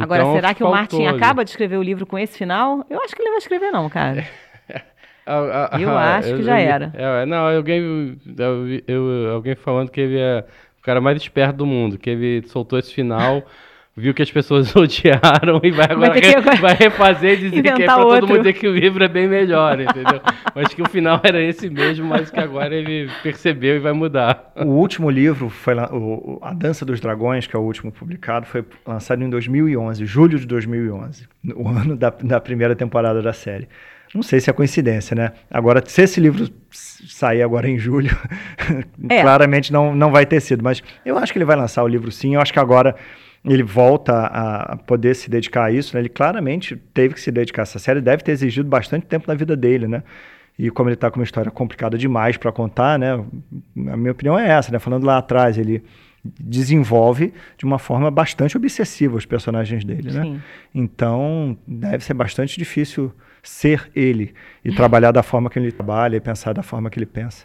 Agora, 0.00 0.22
Então, 0.22 0.34
será 0.34 0.54
que 0.54 0.64
o 0.64 0.70
Martin 0.70 1.06
acaba 1.06 1.44
de 1.44 1.50
escrever 1.50 1.76
o 1.76 1.82
livro 1.82 2.06
com 2.06 2.18
esse 2.18 2.38
final? 2.38 2.84
Eu 2.88 3.02
acho 3.02 3.14
que 3.14 3.20
ele 3.22 3.30
vai 3.30 3.38
escrever 3.38 3.70
não, 3.70 3.88
cara. 3.88 4.26
Ah, 5.24 5.68
ah, 5.70 5.80
Eu 5.80 5.90
ah, 5.90 6.16
acho 6.16 6.34
que 6.34 6.42
já 6.42 6.58
era. 6.58 6.90
é, 6.94 7.24
não, 7.26 7.46
alguém, 7.56 8.18
eu 8.36 8.82
eu- 8.88 9.30
alguém 9.34 9.54
falando 9.54 9.88
que 9.88 10.00
ele 10.00 10.18
é 10.18 10.44
o 10.80 10.82
cara 10.82 11.00
mais 11.00 11.16
esperto 11.16 11.58
do 11.58 11.64
mundo, 11.66 11.96
que 11.96 12.10
ele 12.10 12.42
soltou 12.48 12.76
esse 12.76 12.92
final 12.92 13.40
viu 13.96 14.14
que 14.14 14.22
as 14.22 14.30
pessoas 14.30 14.74
odiaram 14.76 15.60
e 15.62 15.70
vai 15.70 15.86
agora, 15.90 16.20
que 16.20 16.60
vai 16.60 16.74
refazer 16.74 17.32
e 17.42 17.50
dizer 17.50 17.62
que 17.74 17.82
é 17.82 17.84
pra 17.84 17.96
todo 17.96 18.26
mundo 18.26 18.38
dizer 18.38 18.52
que 18.54 18.66
o 18.66 18.74
livro 18.74 19.04
é 19.04 19.08
bem 19.08 19.28
melhor, 19.28 19.78
entendeu? 19.80 20.20
Mas 20.54 20.68
que 20.74 20.80
o 20.82 20.88
final 20.88 21.20
era 21.22 21.40
esse 21.42 21.68
mesmo, 21.68 22.06
mas 22.06 22.30
que 22.30 22.40
agora 22.40 22.74
ele 22.74 23.10
percebeu 23.22 23.76
e 23.76 23.78
vai 23.78 23.92
mudar. 23.92 24.52
O 24.56 24.68
último 24.70 25.10
livro, 25.10 25.48
foi 25.50 25.74
o, 25.74 26.36
o- 26.36 26.38
A 26.42 26.52
Dança 26.54 26.84
dos 26.84 27.00
Dragões, 27.00 27.46
que 27.46 27.54
é 27.54 27.58
o 27.58 27.62
último 27.62 27.92
publicado, 27.92 28.46
foi 28.46 28.64
lançado 28.86 29.22
em 29.22 29.28
2011, 29.30 30.04
julho 30.06 30.38
de 30.38 30.46
2011, 30.46 31.26
o 31.54 31.68
ano 31.68 31.96
da, 31.96 32.10
da 32.10 32.40
primeira 32.40 32.74
temporada 32.74 33.20
da 33.20 33.32
série. 33.32 33.68
Não 34.14 34.22
sei 34.22 34.40
se 34.40 34.50
é 34.50 34.52
coincidência, 34.52 35.14
né? 35.14 35.32
Agora, 35.50 35.82
se 35.86 36.02
esse 36.02 36.20
livro 36.20 36.46
sair 36.70 37.40
agora 37.42 37.66
em 37.68 37.78
julho, 37.78 38.14
É. 39.08 39.22
claramente 39.22 39.72
não, 39.72 39.94
não 39.94 40.10
vai 40.10 40.26
ter 40.26 40.40
sido. 40.40 40.62
Mas 40.62 40.82
eu 41.04 41.16
acho 41.16 41.32
que 41.32 41.38
ele 41.38 41.46
vai 41.46 41.56
lançar 41.56 41.82
o 41.82 41.88
livro 41.88 42.10
sim. 42.10 42.34
Eu 42.34 42.40
acho 42.42 42.52
que 42.52 42.58
agora 42.58 42.94
ele 43.44 43.62
volta 43.62 44.26
a 44.26 44.76
poder 44.76 45.14
se 45.14 45.28
dedicar 45.28 45.64
a 45.64 45.70
isso. 45.70 45.94
Né? 45.94 46.02
Ele 46.02 46.08
claramente 46.08 46.76
teve 46.94 47.14
que 47.14 47.20
se 47.20 47.30
dedicar 47.30 47.62
a 47.62 47.64
essa 47.64 47.78
série. 47.78 48.00
Deve 48.00 48.22
ter 48.22 48.32
exigido 48.32 48.68
bastante 48.68 49.06
tempo 49.06 49.24
na 49.26 49.34
vida 49.34 49.56
dele, 49.56 49.88
né? 49.88 50.02
E 50.58 50.70
como 50.70 50.88
ele 50.88 50.94
está 50.94 51.10
com 51.10 51.18
uma 51.18 51.24
história 51.24 51.50
complicada 51.50 51.98
demais 51.98 52.36
para 52.36 52.52
contar, 52.52 52.98
né? 52.98 53.12
A 53.14 53.96
minha 53.96 54.12
opinião 54.12 54.38
é 54.38 54.48
essa, 54.48 54.70
né? 54.70 54.78
Falando 54.78 55.04
lá 55.04 55.18
atrás, 55.18 55.58
ele 55.58 55.82
desenvolve 56.24 57.32
de 57.58 57.64
uma 57.64 57.78
forma 57.78 58.10
bastante 58.10 58.56
obsessiva 58.56 59.16
os 59.16 59.26
personagens 59.26 59.84
dele, 59.84 60.12
né? 60.12 60.22
Sim. 60.22 60.42
Então, 60.72 61.58
deve 61.66 62.04
ser 62.04 62.14
bastante 62.14 62.56
difícil 62.58 63.12
ser 63.42 63.90
ele 63.96 64.34
e 64.64 64.72
trabalhar 64.72 65.10
da 65.10 65.22
forma 65.22 65.50
que 65.50 65.58
ele 65.58 65.72
trabalha 65.72 66.16
e 66.16 66.20
pensar 66.20 66.52
da 66.52 66.62
forma 66.62 66.88
que 66.88 66.98
ele 66.98 67.06
pensa. 67.06 67.44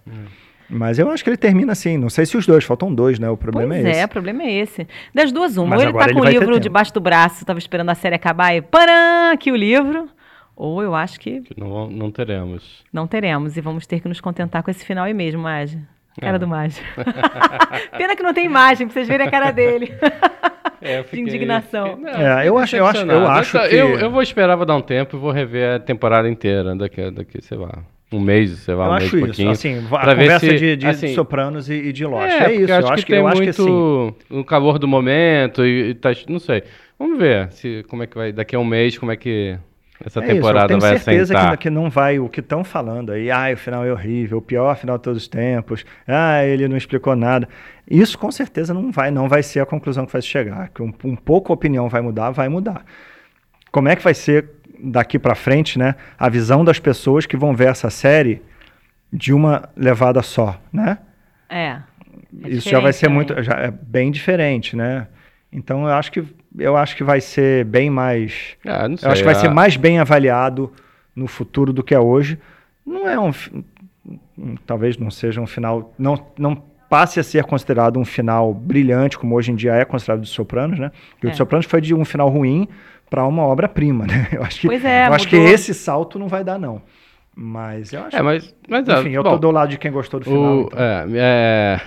Mas 0.69 0.99
eu 0.99 1.09
acho 1.09 1.23
que 1.23 1.29
ele 1.29 1.37
termina 1.37 1.71
assim. 1.71 1.97
Não 1.97 2.09
sei 2.09 2.25
se 2.25 2.35
os 2.35 2.45
dois, 2.45 2.63
faltam 2.65 2.93
dois, 2.93 3.19
né? 3.19 3.29
O 3.29 3.37
problema 3.37 3.73
Pois 3.73 3.85
é 3.85 3.89
é, 3.89 3.91
esse. 3.93 4.05
o 4.05 4.07
problema 4.09 4.43
é 4.43 4.51
esse. 4.51 4.87
Das 5.13 5.31
duas, 5.31 5.55
uma. 5.57 5.67
Mas 5.67 5.77
ou 5.79 5.83
ele 5.83 5.89
agora 5.89 6.05
tá 6.05 6.09
ele 6.09 6.13
com 6.15 6.19
o 6.19 6.23
vai 6.23 6.33
ter 6.33 6.39
livro 6.39 6.53
tempo. 6.55 6.63
debaixo 6.63 6.93
do 6.93 6.99
braço, 6.99 7.45
tava 7.45 7.59
esperando 7.59 7.89
a 7.89 7.95
série 7.95 8.15
acabar 8.15 8.53
e 8.55 8.61
parã, 8.61 9.31
aqui 9.33 9.51
o 9.51 9.55
livro. 9.55 10.09
Ou 10.55 10.81
eu 10.81 10.93
acho 10.95 11.19
que 11.19 11.41
Que 11.41 11.59
não, 11.59 11.87
não 11.89 12.11
teremos. 12.11 12.83
não 12.91 13.05
teremos 13.07 13.55
e 13.57 13.61
vamos 13.61 13.85
ter 13.85 13.99
que 14.01 14.07
nos 14.07 14.19
contentar 14.19 14.63
com 14.63 14.71
esse 14.71 14.83
final 14.83 15.05
aí 15.05 15.13
mesmo, 15.13 15.41
Mage. 15.43 15.79
Cara 16.19 16.35
É. 16.37 16.39
do 16.39 16.47
Mage. 16.47 16.81
Pena 17.97 18.15
que 18.15 18.23
não 18.23 18.33
tem 18.33 18.45
imagem 18.45 18.87
pra 18.87 18.93
vocês 18.95 19.07
verem 19.07 19.27
a 19.27 19.31
cara 19.31 19.51
dele. 19.51 19.93
É, 20.81 20.99
eu 20.99 21.03
De 21.13 21.21
indignação. 21.21 21.95
não, 21.97 22.09
É, 22.09 22.35
fiquei 22.37 22.49
eu 22.49 22.57
acho- 22.57 22.75
eu 22.75 22.85
acho- 22.87 23.05
eu 23.05 23.27
acho 23.27 23.57
Essa- 23.57 23.69
que- 23.69 23.75
Eu, 23.75 23.99
eu 23.99 24.09
vou 24.11 24.21
esperar, 24.23 24.55
vou 24.55 24.65
dar 24.65 24.75
um 24.75 24.81
tempo 24.81 25.15
e 25.15 25.19
vou 25.19 25.31
rever 25.31 25.75
a 25.75 25.79
temporada 25.79 26.27
inteira 26.27 26.75
daqui, 26.75 27.09
daqui 27.11 27.39
sei 27.41 27.57
lá, 27.57 27.71
um 28.11 28.19
mês, 28.21 28.51
sei 28.59 28.73
lá, 28.75 28.85
Eu 28.85 28.91
um 28.91 28.95
mês 28.95 29.03
acho 29.05 29.17
e 29.17 29.19
isso. 29.19 29.25
pouquinho. 29.27 29.49
Assim, 29.51 29.85
a 29.91 30.05
conversa 30.15 30.39
se- 30.39 30.55
de, 30.55 30.75
de 30.77 30.87
assim, 30.87 31.13
Sopranos 31.13 31.69
e, 31.69 31.73
e 31.73 31.93
de 31.93 32.05
Lost. 32.05 32.41
É, 32.41 32.45
É, 32.45 32.53
isso. 32.53 32.71
eu 32.71 32.75
acho 32.77 32.87
eu 32.87 32.93
que 32.93 32.93
acho 32.93 33.05
que, 33.05 33.11
tem 33.11 33.19
eu 33.19 33.27
acho 33.27 33.41
que 33.41 33.43
muito 33.45 34.15
assim. 34.29 34.39
o 34.39 34.43
calor 34.45 34.79
do 34.79 34.87
momento 34.87 35.65
e, 35.65 35.89
e 35.89 35.93
tá, 35.95 36.11
não 36.29 36.39
sei. 36.39 36.63
Vamos 36.97 37.19
ver 37.19 37.51
se 37.51 37.83
como 37.89 38.03
é 38.03 38.07
que 38.07 38.17
vai 38.17 38.31
daqui 38.31 38.55
a 38.55 38.59
um 38.59 38.65
mês 38.65 38.97
como 38.97 39.11
é 39.11 39.15
que 39.17 39.57
essa 40.03 40.19
É 40.19 40.31
isso, 40.31 40.31
eu 40.31 40.35
temporada 40.35 40.67
tenho 40.67 40.79
vai 40.79 40.97
certeza 40.97 41.33
assentar. 41.35 41.57
que, 41.57 41.63
que 41.63 41.69
não 41.69 41.89
vai 41.89 42.17
o 42.19 42.29
que 42.29 42.39
estão 42.39 42.63
falando 42.63 43.11
aí. 43.11 43.29
Ah, 43.31 43.51
o 43.53 43.57
final 43.57 43.83
é 43.85 43.91
horrível, 43.91 44.37
o 44.37 44.41
pior 44.41 44.75
final 44.77 44.97
de 44.97 45.03
todos 45.03 45.23
os 45.23 45.27
tempos. 45.27 45.83
Ah, 46.07 46.45
ele 46.45 46.67
não 46.67 46.77
explicou 46.77 47.15
nada. 47.15 47.47
Isso 47.89 48.17
com 48.17 48.31
certeza 48.31 48.73
não 48.73 48.91
vai, 48.91 49.11
não 49.11 49.27
vai 49.27 49.41
ser 49.43 49.59
a 49.59 49.65
conclusão 49.65 50.05
que 50.05 50.11
vai 50.13 50.21
se 50.21 50.27
chegar. 50.27 50.69
Que 50.69 50.81
um, 50.81 50.93
um 51.03 51.15
pouco 51.15 51.51
a 51.51 51.55
opinião 51.55 51.89
vai 51.89 52.01
mudar, 52.01 52.29
vai 52.31 52.47
mudar. 52.49 52.85
Como 53.71 53.87
é 53.89 53.95
que 53.95 54.03
vai 54.03 54.13
ser 54.13 54.49
daqui 54.79 55.17
para 55.19 55.35
frente, 55.35 55.77
né? 55.79 55.95
A 56.17 56.29
visão 56.29 56.63
das 56.63 56.79
pessoas 56.79 57.25
que 57.25 57.35
vão 57.37 57.55
ver 57.55 57.69
essa 57.69 57.89
série 57.89 58.41
de 59.11 59.33
uma 59.33 59.69
levada 59.75 60.21
só, 60.21 60.59
né? 60.71 60.97
É. 61.49 61.77
é 62.43 62.49
Isso 62.49 62.69
já 62.69 62.79
vai 62.79 62.91
ser 62.93 63.07
também. 63.07 63.15
muito, 63.15 63.41
já 63.43 63.53
é 63.53 63.71
bem 63.71 64.11
diferente, 64.11 64.75
né? 64.75 65.07
Então 65.51 65.83
eu 65.87 65.93
acho 65.93 66.11
que 66.11 66.23
eu 66.59 66.75
acho 66.75 66.95
que 66.95 67.03
vai 67.03 67.21
ser 67.21 67.63
bem 67.65 67.89
mais 67.89 68.55
Ah, 68.65 68.87
não 68.89 68.97
sei, 68.97 69.07
eu 69.07 69.11
acho 69.11 69.21
que 69.21 69.25
vai 69.25 69.35
a- 69.35 69.39
ser 69.39 69.49
mais 69.49 69.77
bem 69.77 69.99
avaliado 69.99 70.71
no 71.15 71.27
futuro 71.27 71.71
do 71.71 71.83
que 71.83 71.93
é 71.95 71.99
hoje. 71.99 72.37
Não 72.85 73.07
é 73.07 73.19
um. 73.19 73.31
hum, 74.37 74.55
Talvez 74.65 74.97
não 74.97 75.09
seja 75.11 75.41
um 75.41 75.47
final. 75.47 75.93
Não, 75.97 76.21
não 76.37 76.55
passe 76.89 77.19
a 77.19 77.23
ser 77.23 77.43
considerado 77.43 77.97
um 77.99 78.05
final 78.05 78.53
brilhante, 78.53 79.17
como 79.17 79.35
hoje 79.35 79.51
em 79.51 79.55
dia 79.55 79.73
é 79.73 79.83
considerado 79.85 80.21
de 80.21 80.29
Sopranos, 80.29 80.79
né? 80.79 80.91
Porque 81.11 81.27
o 81.27 81.29
É. 81.29 81.31
de 81.31 81.37
Sopranos 81.37 81.65
foi 81.65 81.81
de 81.81 81.93
um 81.93 82.05
final 82.05 82.29
ruim 82.29 82.67
para 83.09 83.25
uma 83.25 83.43
obra-prima, 83.43 84.05
né? 84.05 84.27
Eu 84.33 84.43
acho 84.43 84.61
que, 84.61 84.67
Pois 84.67 84.83
é, 84.83 85.07
eu 85.07 85.13
acho 85.13 85.27
que 85.27 85.35
esse 85.35 85.73
salto 85.73 86.19
não 86.19 86.27
vai 86.27 86.43
dar, 86.43 86.59
não. 86.59 86.81
Mas 87.39 87.93
eu 87.93 88.01
acho 88.03 88.15
É, 88.15 88.21
mas 88.21 88.55
mas 88.67 88.87
é, 88.89 88.99
Enfim, 88.99 89.09
eu 89.11 89.21
bom, 89.21 89.31
tô 89.31 89.37
do 89.37 89.51
lado 89.51 89.69
de 89.69 89.77
quem 89.77 89.91
gostou 89.91 90.19
do 90.19 90.25
final. 90.25 90.57
O, 90.57 90.61
então. 90.61 90.79
é, 90.79 91.05
é, 91.15 91.81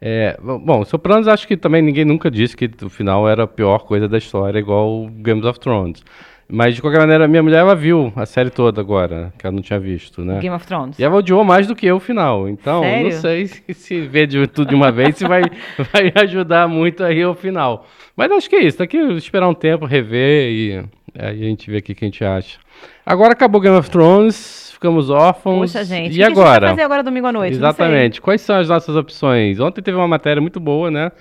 é, 0.00 0.38
bom, 0.40 0.82
Sopranos 0.84 1.28
acho 1.28 1.46
que 1.46 1.58
também 1.58 1.82
ninguém 1.82 2.06
nunca 2.06 2.30
disse 2.30 2.56
que 2.56 2.70
o 2.82 2.88
final 2.88 3.28
era 3.28 3.42
a 3.42 3.46
pior 3.46 3.80
coisa 3.80 4.08
da 4.08 4.16
história, 4.16 4.58
igual 4.58 5.04
o 5.04 5.10
Games 5.10 5.44
of 5.44 5.60
Thrones. 5.60 6.02
Mas 6.50 6.74
de 6.74 6.80
qualquer 6.80 7.00
maneira, 7.00 7.28
minha 7.28 7.42
mulher 7.42 7.58
ela 7.58 7.74
viu 7.74 8.10
a 8.16 8.24
série 8.24 8.48
toda 8.48 8.80
agora, 8.80 9.30
que 9.38 9.46
ela 9.46 9.54
não 9.54 9.60
tinha 9.60 9.78
visto, 9.78 10.24
né? 10.24 10.38
Game 10.40 10.54
of 10.56 10.66
Thrones. 10.66 10.98
E 10.98 11.04
ela 11.04 11.16
odiou 11.16 11.44
mais 11.44 11.66
do 11.66 11.76
que 11.76 11.86
eu 11.86 11.96
o 11.96 12.00
final. 12.00 12.48
Então, 12.48 12.80
Sério? 12.80 13.04
não 13.04 13.10
sei 13.10 13.46
se, 13.46 13.62
se 13.74 14.00
ver 14.00 14.26
de 14.26 14.46
tudo 14.46 14.70
de 14.70 14.74
uma 14.74 14.90
vez 14.90 15.16
se 15.16 15.28
vai, 15.28 15.42
vai 15.92 16.10
ajudar 16.24 16.66
muito 16.66 17.04
aí 17.04 17.22
o 17.22 17.34
final. 17.34 17.86
Mas 18.16 18.32
acho 18.32 18.48
que 18.48 18.56
é 18.56 18.64
isso. 18.64 18.78
Tem 18.78 18.88
que 18.88 18.96
esperar 18.96 19.46
um 19.46 19.52
tempo, 19.52 19.84
rever 19.84 20.50
e 20.50 20.84
aí 21.18 21.44
a 21.44 21.48
gente 21.48 21.70
vê 21.70 21.78
o 21.78 21.82
que 21.82 21.92
a 21.92 22.04
gente 22.06 22.24
acha. 22.24 22.58
Agora 23.04 23.32
acabou 23.32 23.60
Game 23.60 23.76
of 23.76 23.90
Thrones, 23.90 24.70
ficamos 24.72 25.10
órfãos. 25.10 25.72
Poxa, 25.72 25.84
gente. 25.84 26.12
E 26.18 26.22
o 26.22 26.26
que 26.26 26.32
agora? 26.32 26.68
fazer 26.68 26.82
agora 26.82 27.02
domingo 27.02 27.26
à 27.26 27.32
noite? 27.32 27.56
Exatamente. 27.56 28.22
Quais 28.22 28.40
são 28.40 28.56
as 28.56 28.70
nossas 28.70 28.96
opções? 28.96 29.60
Ontem 29.60 29.82
teve 29.82 29.98
uma 29.98 30.08
matéria 30.08 30.40
muito 30.40 30.58
boa, 30.58 30.90
né? 30.90 31.12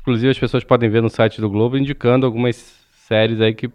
Inclusive 0.00 0.30
as 0.30 0.38
pessoas 0.38 0.64
podem 0.64 0.88
ver 0.88 1.02
no 1.02 1.10
site 1.10 1.38
do 1.38 1.50
Globo 1.50 1.76
indicando 1.76 2.24
algumas 2.24 2.80
séries 3.06 3.42
aí 3.42 3.52
que 3.52 3.68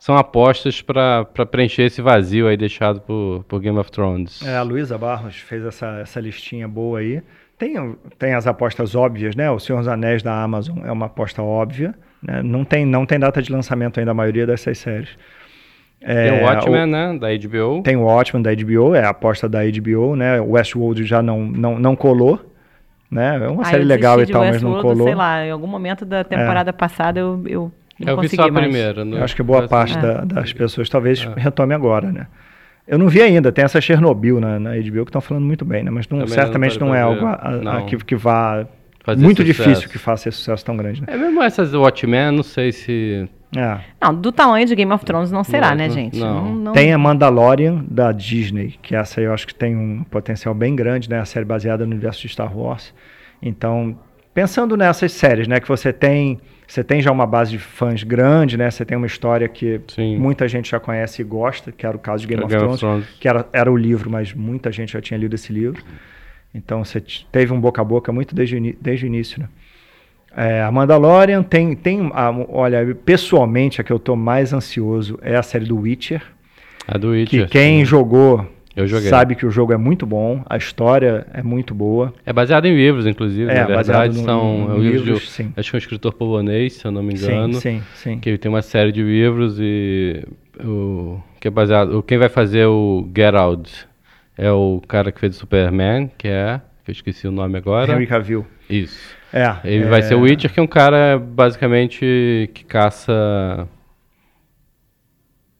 são 0.00 0.16
apostas 0.16 0.80
para 0.80 1.24
preencher 1.50 1.82
esse 1.82 2.00
vazio 2.00 2.48
aí 2.48 2.56
deixado 2.56 3.00
por, 3.02 3.44
por 3.46 3.60
Game 3.60 3.78
of 3.78 3.90
Thrones. 3.92 4.42
É, 4.44 4.56
a 4.56 4.62
Luísa 4.62 4.96
Barros 4.96 5.36
fez 5.36 5.62
essa, 5.64 5.98
essa 6.00 6.18
listinha 6.18 6.66
boa 6.66 7.00
aí. 7.00 7.22
Tem, 7.58 7.74
tem 8.18 8.32
as 8.32 8.46
apostas 8.46 8.94
óbvias, 8.94 9.36
né? 9.36 9.50
O 9.50 9.58
Senhor 9.58 9.78
dos 9.80 9.88
Anéis 9.88 10.22
da 10.22 10.42
Amazon 10.42 10.78
é 10.86 10.90
uma 10.90 11.04
aposta 11.06 11.42
óbvia. 11.42 11.94
né? 12.22 12.40
Não, 12.42 12.64
tem, 12.64 12.86
não 12.86 13.04
tem 13.04 13.18
data 13.20 13.42
de 13.42 13.52
lançamento 13.52 14.00
ainda 14.00 14.12
a 14.12 14.14
maioria 14.14 14.46
dessas 14.46 14.78
séries. 14.78 15.10
É, 16.00 16.30
Tem 16.30 16.40
o 16.40 16.44
Watchmen, 16.46 16.82
o- 16.84 16.86
né? 16.86 17.18
Da 17.18 17.28
HBO. 17.28 17.82
Tem 17.82 17.96
o 17.96 18.04
Watchmen 18.04 18.42
da 18.42 18.50
HBO, 18.54 18.94
é 18.94 19.04
a 19.04 19.10
aposta 19.10 19.46
da 19.46 19.58
HBO, 19.66 20.16
né? 20.16 20.40
O 20.40 20.52
Westworld 20.52 21.04
já 21.04 21.20
não, 21.20 21.42
não, 21.44 21.78
não 21.78 21.94
colou. 21.94 22.40
Né? 23.10 23.36
É 23.44 23.48
uma 23.48 23.60
Ah, 23.62 23.66
série 23.66 23.84
legal 23.84 24.22
e 24.22 24.26
tal, 24.26 24.42
mas 24.46 24.62
não 24.62 24.70
Westworld, 24.70 24.82
colou. 24.98 25.06
Sei 25.08 25.14
lá, 25.14 25.44
em 25.44 25.50
algum 25.50 25.66
momento 25.66 26.06
da 26.06 26.24
temporada 26.24 26.72
passada 26.72 27.20
eu, 27.20 27.42
eu 27.46 27.72
não 28.04 28.12
Eu 28.14 28.20
vi 28.20 28.28
só 28.28 28.42
a 28.44 28.50
mais. 28.50 28.64
primeira. 28.66 29.04
né? 29.04 29.18
Eu 29.18 29.24
acho 29.24 29.36
que 29.36 29.42
boa 29.42 29.60
Mas, 29.62 29.70
parte 29.70 29.96
assim, 29.98 30.00
da- 30.06 30.24
das 30.24 30.52
pessoas 30.52 30.88
talvez 30.88 31.20
É. 31.24 31.40
retome 31.40 31.74
agora, 31.74 32.10
né? 32.10 32.26
Eu 32.88 32.98
não 32.98 33.08
vi 33.08 33.22
ainda, 33.22 33.52
tem 33.52 33.64
essa 33.64 33.80
Chernobyl 33.80 34.40
na, 34.40 34.58
na 34.58 34.70
HBO 34.70 35.04
que 35.04 35.10
estão 35.10 35.20
falando 35.20 35.44
muito 35.44 35.64
bem, 35.64 35.84
né? 35.84 35.90
Mas 35.90 36.08
não- 36.08 36.18
não 36.20 36.26
certamente 36.26 36.78
parei 36.78 36.88
não, 36.88 36.94
é 36.94 37.02
algo 37.02 37.24
a- 37.26 37.38
a- 37.40 37.50
Não. 37.52 37.86
que, 37.86 37.96
que 37.98 38.16
vá. 38.16 38.66
Fazer 39.02 39.22
muito 39.24 39.40
sucesso. 39.42 39.62
difícil 39.62 39.88
que 39.88 39.96
faça 39.98 40.28
esse 40.28 40.36
sucesso 40.38 40.62
tão 40.64 40.76
grande, 40.76 41.00
né? 41.00 41.06
É 41.10 41.16
mesmo 41.16 41.42
essas 41.42 41.72
Watchmen, 41.72 42.32
não 42.32 42.42
sei 42.42 42.70
se... 42.70 43.26
É. 43.56 43.78
Não, 44.00 44.14
do 44.14 44.30
tamanho 44.30 44.66
de 44.66 44.74
Game 44.74 44.92
of 44.92 45.04
Thrones 45.06 45.32
não 45.32 45.42
será, 45.42 45.70
Não, 45.70 45.76
né, 45.76 45.88
não- 45.88 45.94
gente? 45.94 46.18
não. 46.20 46.72
Tem 46.74 46.92
a 46.92 46.98
Mandalorian 46.98 47.82
da 47.90 48.12
Disney, 48.12 48.74
que 48.82 48.94
essa 48.94 49.20
eu 49.20 49.32
acho 49.32 49.46
que 49.46 49.54
tem 49.54 49.74
um 49.74 50.04
potencial 50.04 50.52
bem 50.54 50.76
grande, 50.76 51.08
né? 51.08 51.18
A 51.18 51.24
série 51.24 51.46
baseada 51.46 51.84
no 51.86 51.92
universo 51.92 52.20
de 52.20 52.28
Star 52.28 52.54
Wars. 52.56 52.92
Então, 53.42 53.96
pensando 54.40 54.74
nessas 54.74 55.12
séries, 55.12 55.46
né? 55.46 55.60
Que 55.60 55.68
você 55.68 55.92
tem, 55.92 56.40
você 56.66 56.82
tem 56.82 57.02
já 57.02 57.12
uma 57.12 57.26
base 57.26 57.50
de 57.50 57.58
fãs 57.58 58.02
grande, 58.02 58.56
né? 58.56 58.70
Você 58.70 58.86
tem 58.86 58.96
uma 58.96 59.06
história 59.06 59.46
que 59.46 59.80
Sim. 59.88 60.16
muita 60.16 60.48
gente 60.48 60.70
já 60.70 60.80
conhece 60.80 61.20
e 61.20 61.24
gosta, 61.24 61.70
que 61.70 61.84
era 61.84 61.94
o 61.94 62.00
caso 62.00 62.22
de 62.22 62.28
Game, 62.28 62.42
É 62.42 62.46
of, 62.46 62.54
Game 62.54 62.64
of 62.66 62.78
Thrones, 62.78 63.02
Thrones. 63.04 63.18
que 63.20 63.28
era, 63.28 63.46
era 63.52 63.70
o 63.70 63.76
livro, 63.76 64.08
mas 64.10 64.32
muita 64.32 64.72
gente 64.72 64.92
já 64.94 65.00
tinha 65.00 65.18
lido 65.18 65.34
esse 65.34 65.52
livro. 65.52 65.82
Então, 66.54 66.82
você 66.82 67.02
teve 67.30 67.52
um 67.52 67.60
boca 67.60 67.82
a 67.82 67.84
boca 67.84 68.10
muito 68.12 68.34
desde 68.34 68.76
desde 68.80 69.04
o 69.04 69.08
início, 69.08 69.40
né? 69.40 69.48
É, 70.34 70.62
a 70.62 70.70
Mandalorian 70.72 71.42
tem, 71.42 71.74
tem 71.76 72.10
a- 72.14 72.30
olha, 72.48 72.94
pessoalmente 73.04 73.80
a 73.80 73.84
que 73.84 73.92
eu 73.92 73.98
tô 73.98 74.16
mais 74.16 74.52
ansioso 74.54 75.18
é 75.22 75.36
a 75.36 75.42
série 75.42 75.66
do 75.66 75.76
Witcher, 75.76 76.22
A 76.88 76.96
do 76.96 77.08
que 77.08 77.16
Witcher. 77.18 77.48
quem 77.50 77.80
sim. 77.80 77.84
jogou 77.84 78.46
Eu 78.76 78.86
joguei. 78.86 79.08
sabe 79.10 79.34
que 79.34 79.44
o 79.44 79.50
jogo 79.50 79.72
é 79.72 79.76
muito 79.76 80.06
bom, 80.06 80.42
a 80.48 80.56
história 80.56 81.26
é 81.34 81.42
muito 81.42 81.74
boa. 81.74 82.14
É 82.24 82.32
baseado 82.32 82.66
em 82.66 82.74
livros, 82.76 83.06
inclusive, 83.06 83.50
É, 83.50 83.60
na 83.62 83.66
baseado 83.76 84.02
verdade. 84.02 84.18
no- 84.18 84.24
são 84.24 84.58
no 84.68 84.70
é 84.70 84.74
um 84.74 84.78
livro 84.78 84.98
livros, 85.04 85.20
de, 85.22 85.26
sim. 85.30 85.52
acho 85.56 85.70
que 85.70 85.76
é 85.76 85.78
um 85.78 85.80
escritor 85.80 86.12
polonês, 86.14 86.74
se 86.74 86.84
eu 86.86 86.92
não 86.92 87.02
me 87.02 87.16
Sim, 87.16 87.26
engano. 87.26 87.54
sim, 87.54 87.82
sim. 87.94 88.18
Que 88.20 88.28
ele 88.30 88.38
tem 88.38 88.48
uma 88.50 88.62
série 88.62 88.92
de 88.92 89.02
livros 89.02 89.56
e 89.60 90.24
o 90.64 91.18
que 91.40 91.48
é 91.48 91.50
baseado. 91.50 92.02
Quem 92.04 92.16
vai 92.18 92.28
fazer 92.28 92.66
o 92.66 93.08
Get 93.16 93.34
Out 93.34 93.86
é 94.38 94.50
o 94.52 94.80
cara 94.86 95.10
que 95.10 95.18
fez 95.20 95.34
o 95.36 95.38
Superman, 95.40 96.10
que 96.16 96.28
é. 96.28 96.60
que 96.84 96.90
eu 96.90 96.92
esqueci 96.92 97.26
o 97.26 97.32
nome 97.32 97.58
agora. 97.58 97.92
Henry 97.92 98.06
Cavill. 98.06 98.46
Isso. 98.68 98.98
É, 99.32 99.54
Ele 99.64 99.84
é, 99.84 99.88
vai 99.88 100.02
ser 100.02 100.14
o 100.14 100.20
Witcher, 100.22 100.52
que 100.52 100.58
é 100.58 100.62
um 100.62 100.66
cara 100.66 101.18
basicamente 101.18 102.48
que 102.54 102.64
caça 102.64 103.66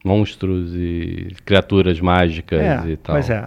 monstros 0.05 0.75
e 0.75 1.29
criaturas 1.45 2.01
mágicas 2.01 2.61
É, 2.61 2.91
e 2.91 2.97
tal. 2.97 3.15
pois 3.17 3.29
é. 3.31 3.47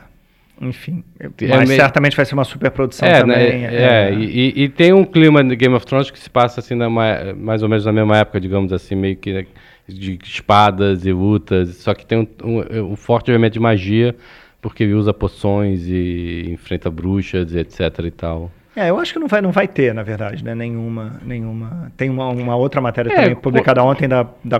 enfim. 0.61 1.03
É 1.19 1.27
mas 1.47 1.69
certamente 1.69 2.15
vai 2.15 2.25
ser 2.25 2.35
uma 2.35 2.43
super 2.43 2.69
produção 2.71 3.07
É, 3.07 3.19
também. 3.21 3.61
né, 3.61 3.75
é, 3.75 4.13
E, 4.13 4.23
e- 4.59 4.63
e 4.63 4.69
tem 4.69 4.93
um 4.93 5.03
clima 5.03 5.43
de 5.43 5.55
Game 5.55 5.73
of 5.75 5.85
Thrones 5.85 6.11
que 6.11 6.19
se 6.19 6.29
passa 6.29 6.59
assim 6.59 6.75
na 6.75 6.89
ma- 6.89 7.33
mais 7.35 7.63
ou 7.63 7.69
menos 7.69 7.85
na 7.85 7.91
mesma 7.91 8.17
época, 8.17 8.39
digamos 8.39 8.71
assim, 8.71 8.95
meio 8.95 9.15
que 9.17 9.33
né, 9.33 9.45
de 9.87 10.17
espadas 10.23 11.05
e 11.05 11.11
lutas, 11.11 11.75
só 11.77 11.93
que 11.93 12.05
tem 12.05 12.19
um, 12.19 12.27
um- 12.43 12.91
um 12.91 12.95
forte 12.95 13.29
elemento 13.31 13.53
de 13.53 13.59
magia, 13.59 14.15
porque 14.61 14.83
ele 14.83 14.93
usa 14.93 15.13
poções 15.13 15.81
e 15.87 16.45
enfrenta 16.49 16.89
bruxas 16.89 17.51
e 17.53 17.59
etc 17.59 17.81
e 18.05 18.11
tal. 18.11 18.51
É, 18.75 18.89
eu 18.89 18.97
acho 18.99 19.11
que 19.13 19.19
não 19.19 19.27
vai, 19.27 19.41
não 19.41 19.51
vai 19.51 19.67
ter, 19.67 19.93
na 19.93 20.01
verdade, 20.01 20.43
né? 20.43 20.55
Nenhuma. 20.55 21.19
nenhuma. 21.23 21.91
Tem 21.97 22.09
uma, 22.09 22.29
uma 22.29 22.55
outra 22.55 22.79
matéria 22.81 23.11
É, 23.11 23.15
também 23.15 23.35
publicada 23.35 23.83
ontem 23.83 24.07
da, 24.07 24.25
da 24.43 24.59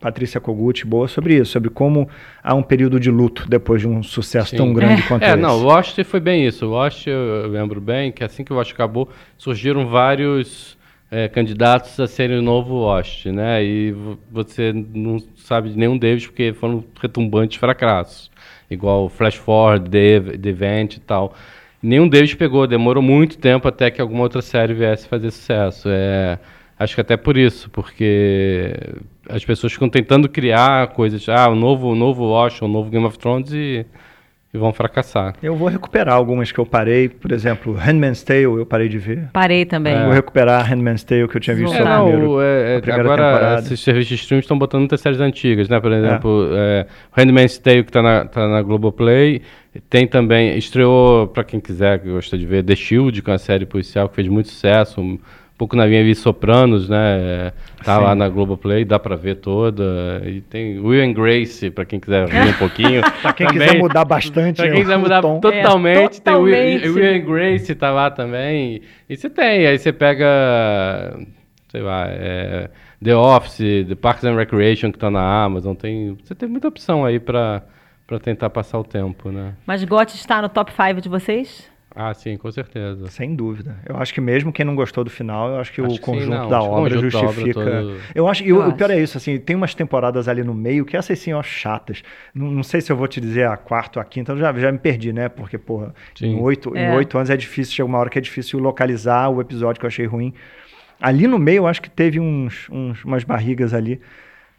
Patrícia 0.00 0.40
Kogut, 0.40 0.84
boa, 0.86 1.08
sobre 1.08 1.34
isso, 1.36 1.50
sobre 1.52 1.70
como 1.70 2.08
há 2.42 2.54
um 2.54 2.62
período 2.62 3.00
de 3.00 3.10
luto 3.10 3.48
depois 3.48 3.80
de 3.80 3.88
um 3.88 4.02
sucesso 4.02 4.54
tão 4.56 4.68
Sim. 4.68 4.74
grande 4.74 5.02
quanto 5.02 5.24
É, 5.24 5.30
esse. 5.30 5.36
não, 5.36 5.58
o 5.58 5.62
Lost 5.62 5.98
foi 6.04 6.20
bem 6.20 6.46
isso. 6.46 6.66
O 6.66 6.70
Lost, 6.70 7.06
eu 7.06 7.48
lembro 7.48 7.80
bem, 7.80 8.12
que 8.12 8.22
assim 8.22 8.44
que 8.44 8.52
o 8.52 8.56
Lost 8.56 8.72
acabou, 8.72 9.08
surgiram 9.36 9.88
vários 9.88 10.78
é, 11.10 11.26
candidatos 11.26 11.98
a 11.98 12.06
serem 12.06 12.38
o 12.38 12.42
novo 12.42 12.74
Lost, 12.74 13.26
né? 13.26 13.64
E 13.64 13.90
vo- 13.92 14.18
você 14.30 14.72
não 14.94 15.18
sabe 15.34 15.70
de 15.70 15.76
nenhum 15.78 15.98
deles 15.98 16.26
porque 16.26 16.52
foram 16.52 16.84
retumbantes 17.00 17.56
fracassos. 17.58 18.30
Igual 18.70 19.08
Flash 19.08 19.36
Forward, 19.36 19.88
The, 19.90 20.36
The 20.38 20.48
Event 20.50 20.96
e 20.96 21.00
tal. 21.00 21.34
Nenhum 21.82 22.06
deles 22.08 22.34
pegou, 22.34 22.66
demorou 22.66 23.02
muito 23.02 23.38
tempo 23.38 23.66
até 23.66 23.90
que 23.90 24.00
alguma 24.00 24.22
outra 24.22 24.42
série 24.42 24.74
viesse 24.74 25.08
fazer 25.08 25.30
sucesso. 25.30 25.88
É, 25.90 26.38
acho 26.78 26.94
que 26.94 27.00
até 27.00 27.16
por 27.16 27.36
isso, 27.38 27.70
porque 27.70 28.74
as 29.28 29.44
pessoas 29.44 29.72
ficam 29.72 29.88
tentando 29.88 30.28
criar 30.28 30.88
coisas, 30.88 31.28
ah, 31.28 31.48
o 31.48 31.54
novo, 31.54 31.88
o 31.88 31.94
novo 31.94 32.24
Lost, 32.24 32.62
o 32.62 32.68
novo 32.68 32.90
Game 32.90 33.04
of 33.04 33.18
Thrones 33.18 33.52
e, 33.52 33.84
e 34.52 34.58
vão 34.58 34.72
fracassar. 34.72 35.34
Eu 35.42 35.54
vou 35.54 35.68
recuperar 35.68 36.14
algumas 36.14 36.50
que 36.50 36.58
eu 36.58 36.64
parei, 36.66 37.08
por 37.08 37.32
exemplo, 37.32 37.72
Handmaid's 37.74 38.22
Tale 38.22 38.42
eu 38.44 38.64
parei 38.66 38.88
de 38.88 38.98
ver. 38.98 39.28
Parei 39.32 39.64
também. 39.64 40.02
Vou 40.04 40.12
recuperar 40.12 40.64
Handmaid's 40.66 41.04
Tale 41.04 41.28
que 41.28 41.36
eu 41.36 41.40
tinha 41.40 41.54
visto 41.54 41.74
É, 41.74 41.78
só 41.78 41.84
não, 41.84 42.04
o 42.04 42.08
primeiro, 42.08 42.40
é, 42.40 42.76
a 42.76 42.80
primeira 42.80 43.02
agora 43.02 43.22
temporada. 43.32 43.60
esses 43.60 43.80
serviços 43.80 44.08
de 44.08 44.14
streaming 44.14 44.40
estão 44.40 44.58
botando 44.58 44.80
muitas 44.80 45.00
séries 45.00 45.20
antigas, 45.20 45.68
né? 45.68 45.78
Por 45.80 45.92
exemplo, 45.92 46.48
é, 46.52 46.86
Handmaid's 47.12 47.58
Tale 47.58 47.84
que 47.84 47.92
tá 47.92 48.02
na, 48.02 48.24
tá 48.24 48.48
na 48.48 48.62
Globoplay. 48.62 49.42
Tem 49.88 50.06
também, 50.08 50.56
estreou, 50.56 51.28
pra 51.28 51.44
quem 51.44 51.60
quiser, 51.60 52.00
que 52.00 52.08
gosta 52.08 52.36
de 52.36 52.44
ver, 52.46 52.64
The 52.64 52.74
Shield, 52.74 53.22
que 53.22 53.30
é 53.30 53.32
uma 53.32 53.38
série 53.38 53.64
policial 53.66 54.08
que 54.08 54.16
fez 54.16 54.26
muito 54.26 54.48
sucesso, 54.48 55.00
um 55.00 55.18
pouco 55.58 55.74
na 55.76 55.84
linha 55.84 56.04
de 56.04 56.14
Sopranos, 56.14 56.88
né? 56.88 57.18
É, 57.20 57.52
Tá 57.84 57.96
Sim. 57.98 58.04
lá 58.04 58.14
na 58.14 58.28
Globoplay, 58.28 58.84
dá 58.84 58.98
pra 58.98 59.14
ver 59.16 59.36
toda. 59.36 60.20
E 60.24 60.40
tem 60.40 60.78
Will 60.80 61.02
and 61.04 61.12
Grace, 61.12 61.70
pra 61.70 61.84
quem 61.84 61.98
quiser 62.00 62.28
rir 62.28 62.50
um 62.50 62.52
pouquinho. 62.54 63.02
Pra 63.22 63.32
quem 63.32 63.46
Também. 63.46 63.66
quiser 63.68 63.78
mudar 63.78 64.04
bastante 64.04 64.56
Pra 64.56 64.66
quem 64.68 64.78
o- 64.78 64.82
quiser 64.82 64.96
mudar 64.98 65.20
tom. 65.22 65.40
totalmente, 65.40 66.18
É, 66.18 66.20
tem 66.20 66.34
o 66.34 66.40
Will, 66.42 66.54
totalmente. 66.54 66.88
Will 66.88 67.14
and 67.14 67.24
Grace 67.24 67.74
tá 67.74 67.90
lá 67.90 68.10
também. 68.10 68.82
E 69.08 69.16
você 69.16 69.28
tem, 69.30 69.66
aí 69.66 69.78
você 69.78 69.92
pega, 69.92 70.26
sei 71.68 71.82
lá, 71.82 72.06
é, 72.08 72.68
The 73.02 73.14
Office, 73.16 73.86
The 73.88 73.94
Parks 73.94 74.24
and 74.24 74.36
Recreation 74.36 74.90
que 74.92 74.98
tá 74.98 75.10
na 75.10 75.44
Amazon, 75.44 75.74
tem, 75.74 76.16
você 76.22 76.34
tem 76.34 76.48
muita 76.48 76.68
opção 76.68 77.04
aí 77.04 77.18
pra, 77.20 77.62
pra 78.06 78.18
tentar 78.18 78.50
passar 78.50 78.78
o 78.78 78.84
tempo, 78.84 79.30
né? 79.30 79.54
Mas 79.66 79.84
GOT 79.84 80.14
está 80.14 80.42
no 80.42 80.48
top 80.48 80.72
5 80.72 81.00
de 81.00 81.08
vocês? 81.08 81.70
Ah, 82.00 82.14
sim, 82.14 82.36
com 82.36 82.48
certeza. 82.52 83.08
Sem 83.08 83.34
dúvida. 83.34 83.76
Eu 83.84 83.96
acho 83.96 84.14
que 84.14 84.20
mesmo 84.20 84.52
quem 84.52 84.64
não 84.64 84.76
gostou 84.76 85.02
do 85.02 85.10
final, 85.10 85.48
eu 85.50 85.56
acho 85.58 85.72
que 85.72 85.80
Acho 85.80 85.96
o 85.96 85.98
que 85.98 86.04
sim, 86.04 86.12
conjunto 86.12 86.30
não, 86.30 86.48
da 86.48 86.60
que 86.60 86.64
obra 86.66 86.94
conjunto 86.94 87.10
da 87.12 87.18
obra 87.18 87.30
justifica. 87.30 87.54
todo- 87.54 88.00
Eu 88.14 88.28
acho, 88.28 88.44
e 88.44 88.50
Eu 88.50 88.56
o, 88.58 88.68
o 88.68 88.72
pior 88.72 88.90
é 88.92 89.00
isso, 89.00 89.18
assim, 89.18 89.36
tem 89.36 89.56
umas 89.56 89.74
temporadas 89.74 90.28
ali 90.28 90.44
no 90.44 90.54
meio 90.54 90.84
que 90.84 90.96
essas 90.96 91.18
sim, 91.18 91.32
ó, 91.32 91.42
chatas. 91.42 92.04
Não, 92.32 92.52
não 92.52 92.62
sei 92.62 92.80
se 92.80 92.92
eu 92.92 92.96
vou 92.96 93.08
te 93.08 93.20
dizer 93.20 93.48
a 93.48 93.56
quarta 93.56 93.98
ou 93.98 94.00
a 94.00 94.04
quinta, 94.04 94.30
eu 94.30 94.36
já, 94.38 94.52
já 94.52 94.70
me 94.70 94.78
perdi, 94.78 95.12
né? 95.12 95.28
Porque, 95.28 95.58
porra, 95.58 95.92
em 96.22 96.36
Sim. 96.36 96.40
oito, 96.40 96.76
em 96.76 96.80
É. 96.82 96.94
oito 96.94 97.16
anos 97.18 97.30
é 97.30 97.36
difícil, 97.36 97.74
chega 97.74 97.86
uma 97.88 97.98
hora 97.98 98.08
que 98.08 98.18
é 98.18 98.22
difícil 98.22 98.60
localizar 98.60 99.28
o 99.28 99.40
episódio 99.40 99.80
que 99.80 99.84
eu 99.86 99.88
achei 99.88 100.06
ruim. 100.06 100.32
Ali 101.00 101.26
no 101.26 101.38
meio, 101.38 101.58
eu 101.58 101.66
acho 101.66 101.82
que 101.82 101.90
teve 101.90 102.20
uns, 102.20 102.68
uns- 102.70 103.04
umas 103.04 103.24
barrigas 103.24 103.74
ali. 103.74 104.00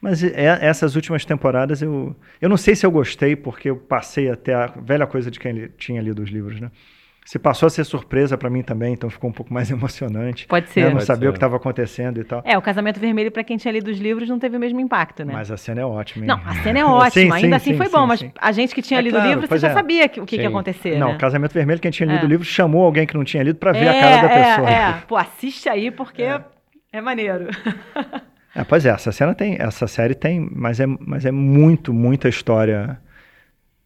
Mas 0.01 0.23
é- 0.23 0.59
essas 0.61 0.95
últimas 0.95 1.25
temporadas 1.25 1.81
eu. 1.81 2.15
Eu 2.41 2.49
não 2.49 2.57
sei 2.57 2.75
se 2.75 2.85
eu 2.85 2.91
gostei, 2.91 3.35
porque 3.35 3.69
eu 3.69 3.75
passei 3.77 4.29
até 4.29 4.53
a 4.53 4.67
velha 4.67 5.05
coisa 5.07 5.31
de 5.31 5.39
quem 5.39 5.69
tinha 5.77 6.01
lido 6.01 6.21
os 6.21 6.29
livros, 6.29 6.59
né? 6.59 6.71
Se 7.31 7.37
passou 7.37 7.67
a 7.67 7.69
ser 7.69 7.83
surpresa 7.83 8.35
pra 8.39 8.49
mim 8.49 8.63
também, 8.63 8.91
então 8.91 9.07
ficou 9.07 9.29
um 9.29 9.33
pouco 9.33 9.53
mais 9.53 9.69
emocionante. 9.69 10.47
Pode 10.47 10.65
né? 10.65 10.71
ser. 10.73 10.83
Não 10.85 10.91
Pode 10.93 11.05
sabia 11.05 11.25
ser. 11.25 11.29
o 11.29 11.31
que 11.33 11.37
estava 11.37 11.57
acontecendo 11.57 12.19
e 12.19 12.23
tal. 12.23 12.41
É, 12.43 12.57
o 12.57 12.61
Casamento 12.61 12.99
Vermelho, 12.99 13.29
pra 13.31 13.43
quem 13.43 13.55
tinha 13.55 13.71
lido 13.71 13.91
os 13.91 13.99
livros, 13.99 14.27
não 14.27 14.39
teve 14.39 14.57
o 14.57 14.59
mesmo 14.59 14.79
impacto, 14.79 15.23
né? 15.23 15.31
Mas 15.31 15.51
a 15.51 15.55
cena 15.55 15.81
é 15.81 15.85
ótima, 15.85 16.23
hein? 16.25 16.27
Não, 16.27 16.41
a 16.43 16.55
cena 16.63 16.79
é 16.79 16.85
ótima, 16.85 17.11
Sim, 17.37 17.43
ainda 17.45 17.59
sim, 17.59 17.69
assim 17.73 17.77
foi 17.77 17.85
sim, 17.85 17.91
bom, 17.91 18.01
sim, 18.17 18.31
mas 18.33 18.33
a 18.41 18.51
gente 18.51 18.73
que 18.73 18.81
tinha 18.81 18.99
É 18.99 19.03
lido 19.03 19.13
claro, 19.13 19.27
o 19.27 19.33
livro, 19.33 19.47
você 19.47 19.57
já 19.59 19.67
é. 19.69 19.73
sabia 19.73 20.09
que- 20.09 20.19
o 20.19 20.25
que, 20.25 20.37
que 20.37 20.41
ia 20.41 20.49
acontecer, 20.49 20.97
Não, 20.97 21.11
né? 21.11 21.17
Casamento 21.19 21.53
Vermelho, 21.53 21.79
quem 21.79 21.91
tinha 21.91 22.07
lido 22.07 22.23
É. 22.23 22.25
o 22.25 22.27
livro, 22.27 22.43
chamou 22.43 22.83
alguém 22.83 23.05
que 23.05 23.13
não 23.15 23.23
tinha 23.23 23.43
lido 23.43 23.59
pra 23.59 23.73
ver 23.73 23.89
a 23.89 23.93
É, 23.93 24.01
cara 24.01 24.27
da 24.27 24.33
é, 24.33 24.43
pessoa. 24.49 24.69
É, 24.71 24.93
Pô, 25.07 25.15
assiste 25.15 25.69
aí, 25.69 25.91
porque 25.91 26.23
é, 26.91 26.99
maneiro. 26.99 27.45
É, 28.55 28.63
pois 28.63 28.83
é, 28.83 28.89
essa 28.89 29.11
cena 29.11 29.35
tem, 29.35 29.55
essa 29.59 29.85
série 29.85 30.15
tem, 30.15 30.49
mas 30.51 30.79
é, 30.79 30.85
mas 30.87 31.23
é 31.23 31.31
muito, 31.31 31.93
muita 31.93 32.27
história, 32.27 32.99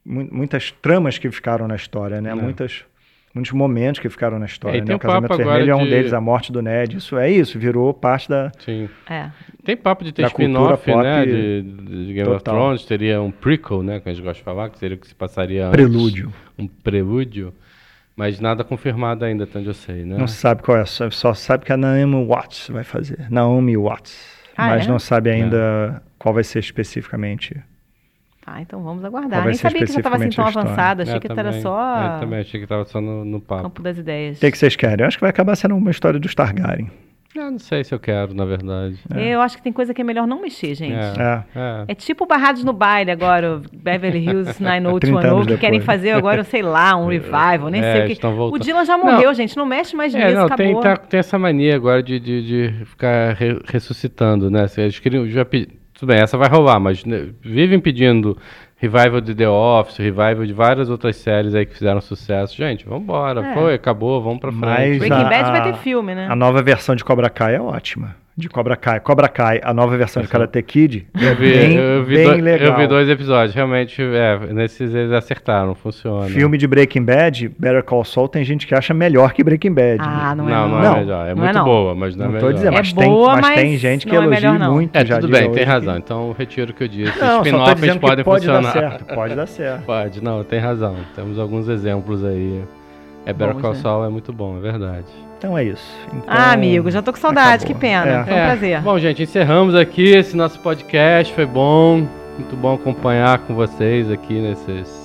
mu- 0.05 0.29
muitas 0.31 0.71
tramas 0.71 1.17
que 1.17 1.29
ficaram 1.29 1.67
na 1.67 1.75
história, 1.75 2.21
né? 2.21 2.29
É. 2.31 2.33
Muitas, 2.33 2.85
muitos 3.33 3.51
momentos 3.51 3.99
que 3.99 4.09
ficaram 4.09 4.37
na 4.37 4.45
história. 4.45 4.77
É, 4.77 4.81
né? 4.81 4.93
O 4.93 4.95
um 4.95 4.99
Casamento 4.99 5.37
Vermelho 5.37 5.71
é 5.71 5.75
um 5.75 5.83
de- 5.83 5.89
deles, 5.89 6.13
a 6.13 6.21
morte 6.21 6.51
do 6.51 6.61
Ned, 6.61 6.97
isso 6.97 7.17
é 7.17 7.31
isso, 7.31 7.57
virou 7.57 7.93
parte 7.93 8.29
da. 8.29 8.51
Sim. 8.59 8.87
É. 9.09 9.29
Tem 9.63 9.75
papo 9.75 10.03
de 10.03 10.11
ter 10.11 10.25
spin-off, 10.27 10.85
pop 10.85 11.03
né, 11.03 11.25
de, 11.25 11.61
de 11.61 12.13
Game 12.13 12.29
of 12.29 12.37
total. 12.37 12.55
Thrones, 12.55 12.85
teria 12.85 13.21
um 13.21 13.31
prequel, 13.31 13.81
né, 13.81 13.99
que 13.99 14.09
a 14.09 14.13
gente 14.13 14.23
gosta 14.23 14.37
de 14.37 14.43
falar, 14.43 14.69
que 14.69 14.77
seria 14.77 14.95
o 14.95 14.99
que 14.99 15.07
se 15.07 15.15
passaria 15.15 15.67
antes. 15.67 15.75
Prelúdio. 15.75 16.33
Um 16.57 16.67
prelúdio. 16.67 17.53
Mas 18.15 18.39
nada 18.39 18.63
confirmado 18.63 19.25
ainda, 19.25 19.47
onde 19.55 19.67
eu 19.67 19.73
sei, 19.73 20.05
né? 20.05 20.15
Não 20.17 20.27
sabe 20.27 20.61
qual 20.61 20.77
é, 20.77 20.85
só, 20.85 21.09
só 21.09 21.33
sabe 21.33 21.65
que 21.65 21.73
a 21.73 21.77
Naomi 21.77 22.23
Watts 22.27 22.69
vai 22.69 22.83
fazer. 22.83 23.25
Naomi 23.29 23.75
Watts. 23.75 24.43
Ah, 24.55 24.67
mas 24.67 24.85
é? 24.85 24.87
não 24.87 24.99
sabe 24.99 25.31
ainda 25.31 26.03
qual 26.19 26.31
vai 26.31 26.43
ser 26.43 26.59
especificamente. 26.59 27.59
Tá, 28.45 28.61
então 28.61 28.83
vamos 28.83 29.05
aguardar. 29.05 29.45
Nem 29.45 29.53
sabia 29.53 29.85
que 29.85 29.91
já 29.93 29.99
estava 29.99 30.17
assim 30.17 30.29
tão 30.29 30.45
avançada. 30.45 31.03
Achei 31.03 31.15
É, 31.15 31.19
que 31.19 31.27
também. 31.29 31.45
era 31.45 31.61
só 31.61 32.13
Eu 32.15 32.19
também 32.19 32.39
achei 32.39 32.59
que 32.59 32.67
tava 32.67 32.83
só 32.85 32.99
no, 32.99 33.23
no 33.23 33.39
papo. 33.39 33.63
campo 33.63 33.81
das 33.81 33.97
ideias. 33.97 34.37
O 34.37 34.41
que, 34.41 34.51
que 34.51 34.57
vocês 34.57 34.75
querem? 34.75 35.01
Eu 35.01 35.07
acho 35.07 35.17
que 35.17 35.21
vai 35.21 35.29
acabar 35.29 35.55
sendo 35.55 35.75
uma 35.75 35.91
história 35.91 36.19
dos 36.19 36.35
Targaryen. 36.35 36.89
Eu 37.35 37.49
não 37.49 37.57
sei 37.57 37.83
se 37.83 37.91
eu 37.95 37.99
quero, 37.99 38.31
na 38.35 38.45
verdade. 38.45 38.95
Eu 39.15 39.41
acho 39.41 39.57
que 39.57 39.63
tem 39.63 39.73
coisa 39.73 39.91
que 39.91 39.99
é 40.01 40.03
melhor 40.03 40.27
não 40.27 40.39
mexer, 40.41 40.75
gente. 40.75 40.93
É. 40.93 41.43
É. 41.55 41.59
é. 41.59 41.85
É 41.87 41.95
tipo 41.95 42.27
Barrados 42.27 42.63
no 42.63 42.73
Baile 42.73 43.09
agora, 43.09 43.55
o 43.55 43.61
Beverly 43.75 44.19
Hills 44.19 44.53
30 44.59 44.69
anos 44.69 44.83
90210, 45.09 45.47
que 45.47 45.57
querem 45.65 45.79
fazer 45.81 46.11
agora, 46.11 46.43
sei 46.43 46.61
lá, 46.61 46.95
um 46.95 47.07
revival, 47.07 47.69
nem 47.71 47.81
É, 47.81 47.91
sei 48.05 48.13
o 48.13 48.15
que. 48.19 48.25
O 48.55 48.59
Dylan 48.59 48.85
já 48.85 48.97
morreu, 48.99 49.33
gente, 49.33 49.57
não 49.57 49.65
mexe 49.65 49.95
mais 49.95 50.13
nisso, 50.13 50.27
É, 50.27 50.33
não, 50.35 50.47
tem, 50.49 50.75
acabou. 50.75 50.81
tá- 50.83 50.97
tem 50.97 51.19
essa 51.19 51.39
mania 51.39 51.75
agora 51.75 52.03
de, 52.03 52.19
de, 52.19 52.45
de 52.45 52.85
ficar 52.85 53.33
re- 53.33 53.59
ressuscitando, 53.65 54.51
né? 54.51 54.67
Se 54.67 54.81
Eles 54.81 54.99
queriam, 54.99 55.27
já 55.27 55.43
pe- 55.43 55.69
Tudo 56.03 56.07
bem, 56.11 56.19
essa 56.21 56.37
vai 56.37 56.49
rolar, 56.49 56.81
mas 56.81 57.05
né, 57.05 57.29
vivem 57.41 57.79
pedindo 57.79 58.37
revival 58.75 59.21
de 59.21 59.33
The 59.33 59.47
Office, 59.47 59.97
revival 59.97 60.45
de 60.45 60.51
várias 60.51 60.89
outras 60.89 61.15
séries 61.15 61.55
aí 61.55 61.65
que 61.65 61.73
fizeram 61.73 62.01
sucesso. 62.01 62.57
Gente, 62.57 62.85
vambora, 62.85 63.39
É. 63.41 63.53
foi, 63.53 63.73
acabou, 63.75 64.21
vamos 64.21 64.39
pra 64.41 64.51
Mas 64.51 64.75
frente. 64.75 64.99
Breaking 64.99 65.25
a- 65.25 65.29
Bad 65.29 65.51
vai 65.51 65.63
ter 65.71 65.77
filme, 65.79 66.13
né? 66.13 66.27
A 66.29 66.35
nova 66.35 66.61
versão 66.61 66.93
de 66.93 67.05
Cobra 67.05 67.29
Kai 67.29 67.55
é 67.55 67.61
ótima. 67.61 68.15
De 68.35 68.49
Cobra 68.49 68.75
Kai. 68.75 68.99
Cobra 68.99 69.27
Kai, 69.27 69.61
a 69.63 69.71
nova 69.75 69.95
versão 69.95 70.23
de 70.23 70.27
Karate 70.27 70.59
Kid 70.63 71.05
é 71.13 71.29
Eu 71.29 71.35
vi, 71.35 71.51
bem, 71.53 71.75
eu, 71.75 72.03
vi 72.03 72.15
bem 72.15 72.25
dois, 72.25 72.41
legal. 72.43 72.67
eu 72.67 72.77
vi 72.77 72.87
dois 72.87 73.07
episódios, 73.07 73.53
realmente, 73.53 74.01
é, 74.01 74.39
nesses 74.51 74.91
eles 74.95 75.11
acertaram, 75.11 75.75
funciona. 75.75 76.25
Filme 76.29 76.57
de 76.57 76.65
Breaking 76.65 77.03
Bad, 77.03 77.49
Better 77.59 77.83
Call 77.83 78.03
Saul, 78.03 78.27
tem 78.27 78.43
gente 78.43 78.65
que 78.65 78.73
acha 78.73 78.91
melhor 78.91 79.33
que 79.33 79.43
Breaking 79.43 79.73
Bad. 79.73 79.97
Ah, 80.01 80.33
não 80.33 80.49
é 80.49 80.51
Não, 80.51 80.67
não, 80.67 80.81
não. 80.81 80.95
é 80.95 80.99
melhor. 80.99 81.27
É 81.29 81.35
Não 81.35 81.43
é 81.43 81.53
muito 81.53 81.63
boa, 81.63 81.93
mas 81.93 82.15
não, 82.15 82.25
não 82.29 82.37
é 82.37 82.39
tô 82.39 82.45
melhor. 82.47 82.57
dizendo, 82.57 82.73
É 82.73 82.77
mas, 82.79 82.93
tem, 82.93 83.07
boa, 83.09 83.35
mas 83.39 83.55
tem 83.55 83.77
gente 83.77 84.07
que 84.07 84.15
é 84.15 84.17
elogia 84.17 84.51
muito. 84.53 84.95
É, 84.95 85.05
já 85.05 85.19
tudo 85.19 85.31
bem, 85.31 85.41
tem 85.43 85.53
que- 85.53 85.63
razão. 85.63 85.97
Então 85.97 86.35
retiro 86.35 86.71
o 86.71 86.73
que 86.73 86.83
eu 86.85 86.87
disse. 86.87 87.19
Não, 87.19 87.37
Spin-offs 87.43 87.91
que 87.93 87.99
podem 87.99 88.25
pode 88.25 88.45
funcionar. 88.47 88.61
dar 88.63 88.71
certo. 88.71 89.05
Pode 89.13 89.35
dar 89.35 89.45
certo. 89.47 89.83
Pode, 89.85 90.23
não, 90.23 90.43
tem 90.43 90.59
razão. 90.59 90.95
Temos 91.15 91.37
alguns 91.37 91.67
exemplos 91.69 92.25
aí. 92.25 92.63
É 93.25 93.31
Better 93.33 93.55
Call? 93.55 93.75
Saul 93.75 94.05
é 94.05 94.09
muito 94.09 94.33
bom, 94.33 94.57
é 94.57 94.59
verdade. 94.59 95.05
Então 95.37 95.57
é 95.57 95.63
isso. 95.65 95.83
Então, 96.07 96.21
Ah, 96.27 96.51
amigo, 96.53 96.89
já 96.91 97.01
tô 97.01 97.11
com 97.11 97.19
saudade, 97.19 97.63
acabou. 97.63 97.75
que 97.75 97.81
pena. 97.81 98.05
É. 98.09 98.23
Foi 98.23 98.33
um 98.33 98.37
prazer. 98.45 98.81
Bom, 98.81 98.99
gente, 98.99 99.23
encerramos 99.23 99.75
aqui 99.75 100.09
esse 100.15 100.35
nosso 100.37 100.59
podcast. 100.59 101.33
Foi 101.33 101.45
bom, 101.45 102.05
muito 102.37 102.55
bom 102.55 102.73
acompanhar 102.75 103.39
com 103.39 103.53
vocês 103.53 104.09
aqui 104.11 104.33
nesses 104.41 105.03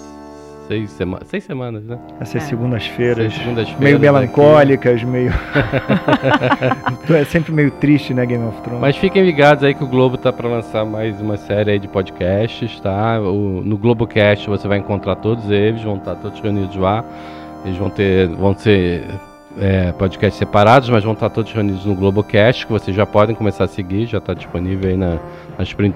seis, 0.69 0.91
sema 0.91 1.21
seis 1.25 1.43
semanas, 1.45 1.83
né? 1.85 1.99
Essas 2.21 2.37
É. 2.37 2.41
segundas-feiras, 2.47 3.33
segundas-feiras 3.35 3.81
meio 3.81 3.97
aqui. 3.97 4.03
melancólicas, 4.05 5.03
meio... 5.03 5.33
é 7.15 7.25
sempre 7.25 7.53
meio 7.53 7.71
triste, 7.73 8.13
né, 8.15 8.25
Game 8.27 8.45
of 8.47 8.61
Thrones? 8.63 8.81
Mas 8.81 8.97
fiquem 8.97 9.25
ligados 9.25 9.65
aí 9.65 9.75
que 9.75 9.83
o 9.83 9.87
Globo 9.87 10.17
tá 10.17 10.33
para 10.33 10.49
lançar 10.49 10.85
mais 10.85 11.21
uma 11.21 11.37
série 11.37 11.73
aí 11.73 11.79
de 11.79 11.89
podcasts, 11.89 12.79
tá? 12.81 13.21
O, 13.21 13.63
no 13.65 13.77
Globocast 13.77 14.49
você 14.49 14.69
vai 14.69 14.79
encontrar 14.79 15.17
todos 15.17 15.51
eles, 15.51 15.83
vão 15.83 15.97
estar 15.97 16.15
todos 16.17 16.39
reunidos 16.41 16.77
lá. 16.77 17.05
Eles 17.65 17.77
vão 17.79 17.91
ter, 17.91 18.29
vão 18.29 18.55
ser 18.57 19.05
é, 19.61 19.93
podcasts 19.93 20.39
separados, 20.39 20.89
mas 20.89 21.03
vão 21.05 21.13
estar 21.15 21.29
todos 21.31 21.53
reunidos 21.53 21.85
no 21.85 21.95
Globocast, 21.95 22.67
que 22.67 22.73
vocês 22.73 22.97
já 22.97 23.05
podem 23.05 23.35
começar 23.35 23.65
a 23.65 23.69
seguir, 23.69 24.07
já 24.07 24.19
está 24.19 24.33
disponível 24.35 24.91
aí 24.91 24.97
na- 24.97 25.19
nas 25.59 25.73
prin- 25.73 25.93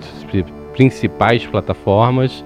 principais 0.73 1.47
plataformas. 1.47 2.45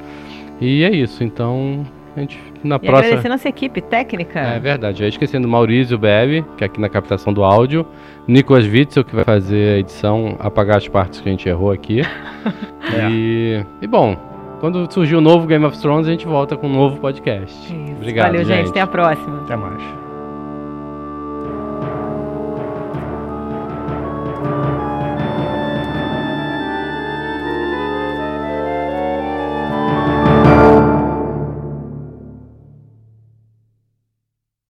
E 0.61 0.83
é 0.85 0.91
isso, 0.91 1.23
então 1.25 1.85
a 2.17 2.21
gente 2.21 2.39
na 2.65 2.77
E 2.77 2.79
próxima. 2.79 2.99
agradecer 3.09 3.29
nossa 3.29 3.49
equipe 3.49 3.81
técnica. 3.81 4.39
É 4.41 4.59
verdade, 4.59 5.03
ia 5.03 5.09
esquecendo 5.09 5.47
Maurício 5.49 5.99
Bebe, 5.99 6.45
que 6.57 6.65
é 6.65 6.67
aqui 6.67 6.81
na 6.81 6.89
captação 6.89 7.33
do 7.33 7.45
áudio, 7.45 7.87
Nicolas 8.27 8.67
Witzel, 8.67 9.05
que 9.05 9.15
vai 9.15 9.25
fazer 9.25 9.77
a 9.77 9.79
edição, 9.79 10.37
apagar 10.39 10.77
as 10.79 10.89
partes 10.89 11.21
que 11.21 11.29
a 11.29 11.33
gente 11.33 11.49
errou 11.49 11.71
aqui. 11.73 12.01
É. 12.01 12.05
e, 13.11 13.65
e 13.83 13.87
bom, 13.87 14.17
quando 14.61 14.91
surgir 14.93 15.17
o 15.17 15.21
novo 15.21 15.47
Game 15.47 15.65
of 15.65 15.79
Thrones, 15.79 16.07
a 16.07 16.11
gente 16.11 16.27
volta 16.27 16.57
com 16.57 16.67
um 16.67 16.73
novo 16.73 16.99
podcast. 16.99 17.55
Isso. 17.55 17.93
Obrigado, 17.97 18.27
Valeu, 18.27 18.45
gente. 18.45 18.71
Até 18.71 18.81
a 18.81 18.87
próxima. 18.87 19.43
Até 19.43 19.57
mais. 19.57 20.06